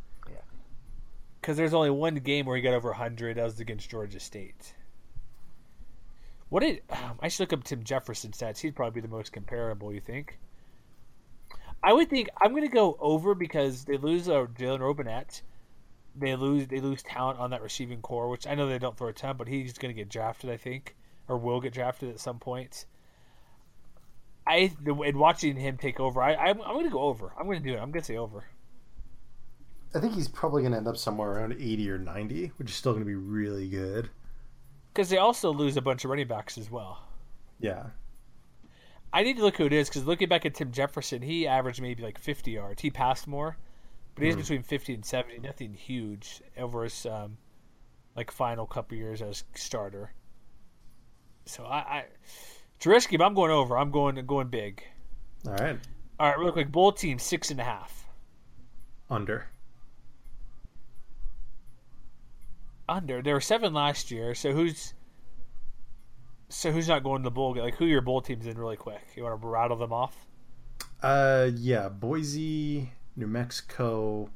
[1.42, 3.36] Because there's only one game where he got over 100.
[3.36, 4.74] That was against Georgia State.
[6.48, 8.60] What did um, I should look up Tim Jefferson stats?
[8.60, 9.92] He'd probably be the most comparable.
[9.92, 10.38] You think?
[11.82, 15.42] I would think I'm going to go over because they lose uh, Jalen Robinette
[16.14, 19.08] they lose they lose talent on that receiving core, which I know they don't throw
[19.08, 20.94] a ton, but he's going to get drafted, I think,
[21.28, 22.86] or will get drafted at some point.
[24.46, 27.32] I and watching him take over, I I'm, I'm going to go over.
[27.38, 27.80] I'm going to do it.
[27.80, 28.44] I'm going to say over.
[29.94, 32.76] I think he's probably going to end up somewhere around 80 or 90, which is
[32.76, 34.08] still going to be really good.
[34.92, 37.02] Because they also lose a bunch of running backs as well.
[37.60, 37.86] Yeah.
[39.12, 41.82] I need to look who it is because looking back at Tim Jefferson, he averaged
[41.82, 42.80] maybe like 50 yards.
[42.80, 43.56] He passed more.
[44.14, 44.38] But he's mm.
[44.38, 45.38] between 50 and 70.
[45.40, 47.38] Nothing huge over his um,
[48.16, 50.12] like final couple years as starter.
[51.46, 52.04] So I, I
[52.84, 53.78] but I'm going over.
[53.78, 54.82] I'm going going big.
[55.46, 55.78] All right.
[56.18, 56.70] All right, real quick.
[56.70, 58.06] Bull team six and a half.
[59.10, 59.46] Under.
[62.92, 63.22] Under.
[63.22, 64.34] There were seven last year.
[64.34, 64.92] So who's
[66.48, 67.56] so who's not going to the bowl?
[67.56, 69.02] Like who your bowl teams in really quick?
[69.16, 70.14] You want to rattle them off?
[71.02, 74.28] Uh, yeah, Boise, New Mexico,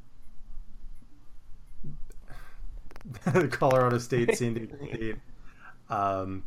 [3.50, 5.16] Colorado State, San Diego State,
[5.90, 6.42] um,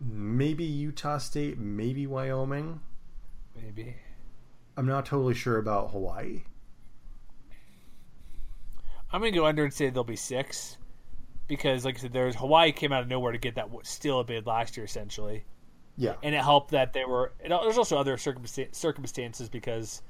[0.00, 2.80] maybe Utah State, maybe Wyoming.
[3.56, 3.94] Maybe.
[4.76, 6.42] I'm not totally sure about Hawaii.
[9.12, 10.78] I'm gonna go under and say there'll be six,
[11.52, 14.24] because like I said, there's Hawaii came out of nowhere to get that still a
[14.24, 15.44] bid last year essentially.
[15.98, 17.34] Yeah, and it helped that they were.
[17.46, 20.00] there's also other circumstances because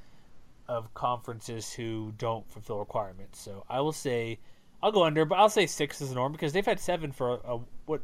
[0.69, 3.41] of conferences who don't fulfill requirements.
[3.41, 4.39] So I will say
[4.81, 7.31] I'll go under, but I'll say six is the norm because they've had seven for
[7.31, 8.01] a, a what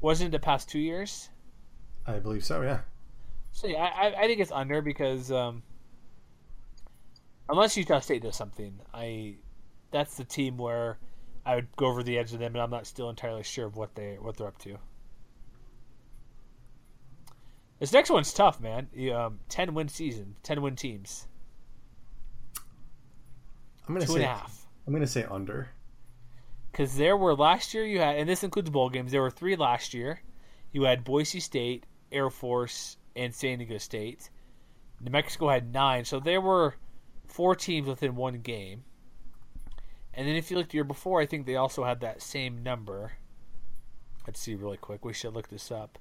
[0.00, 1.28] wasn't it the past two years.
[2.08, 2.60] I believe so.
[2.62, 2.80] Yeah.
[3.52, 5.62] So yeah, I, I think it's under because um,
[7.48, 9.36] unless Utah State does something, I
[9.92, 10.98] that's the team where
[11.46, 13.76] I would go over the edge of them, and I'm not still entirely sure of
[13.76, 14.78] what they what they're up to.
[17.78, 18.88] This next one's tough, man.
[19.14, 21.26] Um, ten win season, ten win teams.
[23.86, 24.66] I'm gonna Two say and a half.
[24.86, 25.68] I'm gonna say under.
[26.72, 29.12] Because there were last year you had, and this includes bowl games.
[29.12, 30.22] There were three last year.
[30.72, 34.30] You had Boise State, Air Force, and San Diego State.
[35.00, 36.74] New Mexico had nine, so there were
[37.26, 38.84] four teams within one game.
[40.16, 42.62] And then if you look the year before, I think they also had that same
[42.62, 43.12] number.
[44.26, 45.04] Let's see really quick.
[45.04, 45.98] We should look this up.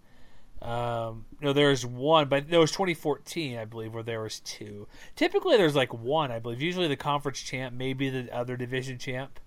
[0.61, 4.87] Um, no, there's one, but there was 2014, I believe, where there was two.
[5.15, 6.61] Typically, there's like one, I believe.
[6.61, 9.39] Usually, the conference champ, maybe the other division champ.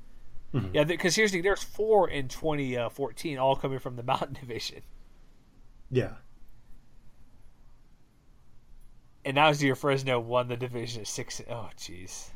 [0.72, 4.80] Yeah, because here's the thing: there's four in 2014, all coming from the Mountain Division,
[5.90, 6.12] Yeah.
[9.24, 11.42] and that was the year Fresno won the division at six.
[11.50, 12.30] Oh, jeez.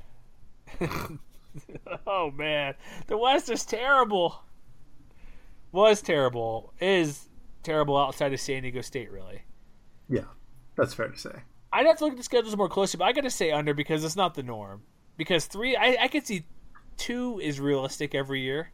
[2.07, 2.75] oh man,
[3.07, 4.43] the West is terrible.
[5.73, 6.73] Was terrible.
[6.81, 7.29] Is
[7.63, 9.43] terrible outside of San Diego State, really.
[10.09, 10.25] Yeah.
[10.77, 11.43] That's fair to say.
[11.73, 13.75] I'd have to look at the schedules more closely, but I got to say under
[13.75, 14.83] because it's not the norm.
[15.17, 16.45] Because three, I, I could see
[16.97, 18.71] two is realistic every year,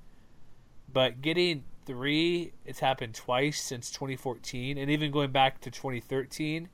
[0.92, 6.68] but getting three, it's happened twice since 2014, and even going back to 2013,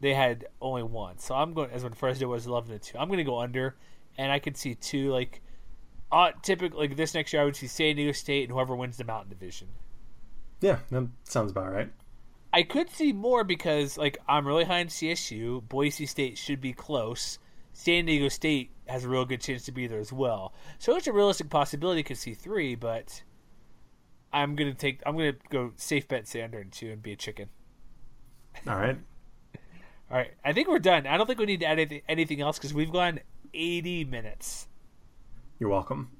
[0.00, 1.18] they had only one.
[1.18, 2.98] So I'm going as when Fresno was 11 and two.
[2.98, 3.76] I'm going to go under,
[4.18, 5.40] and I could see two like.
[6.12, 8.96] Uh, typically, like this next year, I would see San Diego State and whoever wins
[8.96, 9.66] the Mountain Division.
[10.60, 11.90] Yeah, that sounds about right.
[12.52, 15.68] I could see more because like I'm really high on CSU.
[15.68, 17.40] Boise State should be close.
[17.72, 20.54] San Diego State has a real good chance to be there as well.
[20.78, 23.24] So it's a realistic possibility could see three, but
[24.32, 27.16] I'm gonna take I'm gonna go safe bet say under and two and be a
[27.16, 27.48] chicken.
[28.68, 28.98] All right.
[30.10, 31.06] All right, I think we're done.
[31.08, 33.18] I don't think we need to add anything, anything else because we've gone
[33.54, 34.66] 80 minutes.
[35.58, 36.10] You're welcome.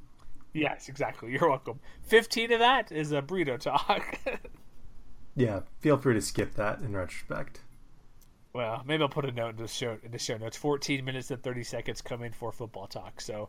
[0.52, 1.32] Yes, exactly.
[1.32, 1.80] You're welcome.
[2.02, 4.18] 15 of that is a burrito talk.
[5.36, 7.60] Yeah, feel free to skip that in retrospect.
[8.52, 10.56] Well, maybe I'll put a note in the show in the show notes.
[10.56, 13.20] Fourteen minutes and thirty seconds coming for football talk.
[13.20, 13.48] So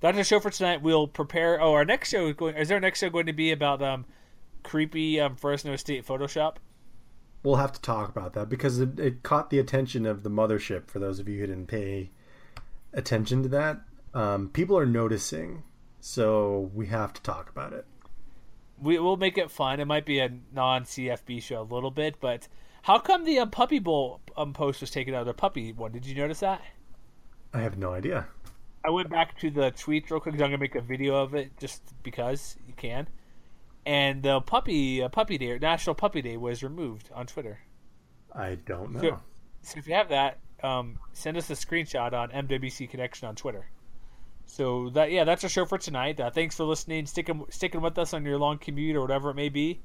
[0.00, 0.80] that's the show for tonight.
[0.80, 1.60] We'll prepare.
[1.60, 2.56] Oh, our next show is going.
[2.56, 4.06] Is our next show going to be about um
[4.62, 6.56] creepy um Fresno State Photoshop?
[7.42, 10.88] We'll have to talk about that because it, it caught the attention of the mothership.
[10.88, 12.12] For those of you who didn't pay
[12.94, 13.80] attention to that,
[14.14, 15.62] um, people are noticing,
[16.00, 17.84] so we have to talk about it.
[18.80, 19.80] We will make it fun.
[19.80, 22.48] It might be a non CFB show a little bit, but
[22.82, 25.92] how come the um, Puppy Bowl um, post was taken out of the puppy one?
[25.92, 26.62] Did you notice that?
[27.52, 28.26] I have no idea.
[28.84, 30.34] I went back to the tweets real quick.
[30.34, 33.08] I'm gonna make a video of it just because you can.
[33.86, 37.60] And the puppy uh, puppy day, National Puppy Day, was removed on Twitter.
[38.34, 39.00] I don't know.
[39.00, 39.20] So,
[39.62, 43.66] so if you have that, um, send us a screenshot on MWC Connection on Twitter.
[44.46, 46.20] So that yeah, that's our show for tonight.
[46.20, 49.34] Uh, thanks for listening, sticking sticking with us on your long commute or whatever it
[49.34, 49.80] may be,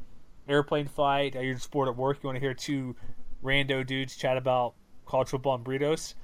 [0.47, 2.19] airplane flight, uh, your sport at work.
[2.21, 2.95] You want to hear two
[3.43, 4.73] rando dudes chat about
[5.05, 6.15] college football and burritos?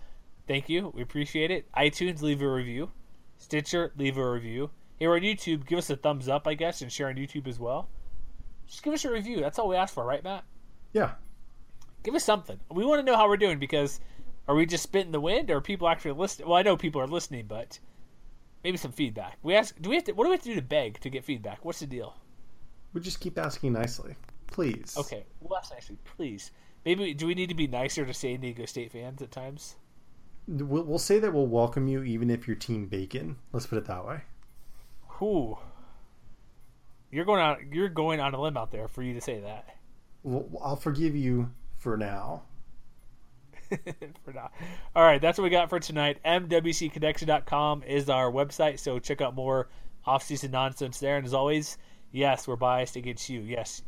[0.48, 1.72] Thank you, we appreciate it.
[1.74, 2.92] iTunes, leave a review.
[3.38, 4.70] Stitcher, leave a review.
[5.00, 7.60] Here on YouTube, give us a thumbs up, I guess, and share on YouTube as
[7.60, 7.90] well.
[8.68, 9.42] Just give us a review.
[9.42, 10.44] That's all we ask for, right, Matt?
[10.94, 11.12] Yeah,
[12.04, 12.60] give us something.
[12.70, 14.00] We want to know how we're doing because
[14.48, 16.48] are we just spitting the wind or are people actually listening?
[16.48, 17.80] Well, I know people are listening, but
[18.64, 19.38] maybe some feedback.
[19.44, 20.12] We ask, do we have to?
[20.14, 21.64] What do we have to do to beg to get feedback?
[21.64, 22.16] What's the deal?
[22.96, 24.16] we just keep asking nicely,
[24.48, 24.96] please.
[24.98, 26.52] Okay, well, that's actually please.
[26.86, 29.76] Maybe do we need to be nicer to San Diego State fans at times?
[30.48, 33.36] We'll, we'll say that we'll welcome you even if you're Team Bacon.
[33.52, 34.22] Let's put it that way.
[35.08, 35.58] Who?
[37.12, 37.60] You're going out.
[37.72, 39.76] You're going on a limb out there for you to say that.
[40.24, 42.44] Well, I'll forgive you for now.
[44.24, 44.50] for now.
[44.96, 46.20] All right, that's what we got for tonight.
[46.26, 49.70] MWCconnection.com is our website, so check out more
[50.06, 51.18] off-season nonsense there.
[51.18, 51.78] And as always,
[52.12, 53.42] yes, we're biased against you.
[53.42, 53.82] Yes,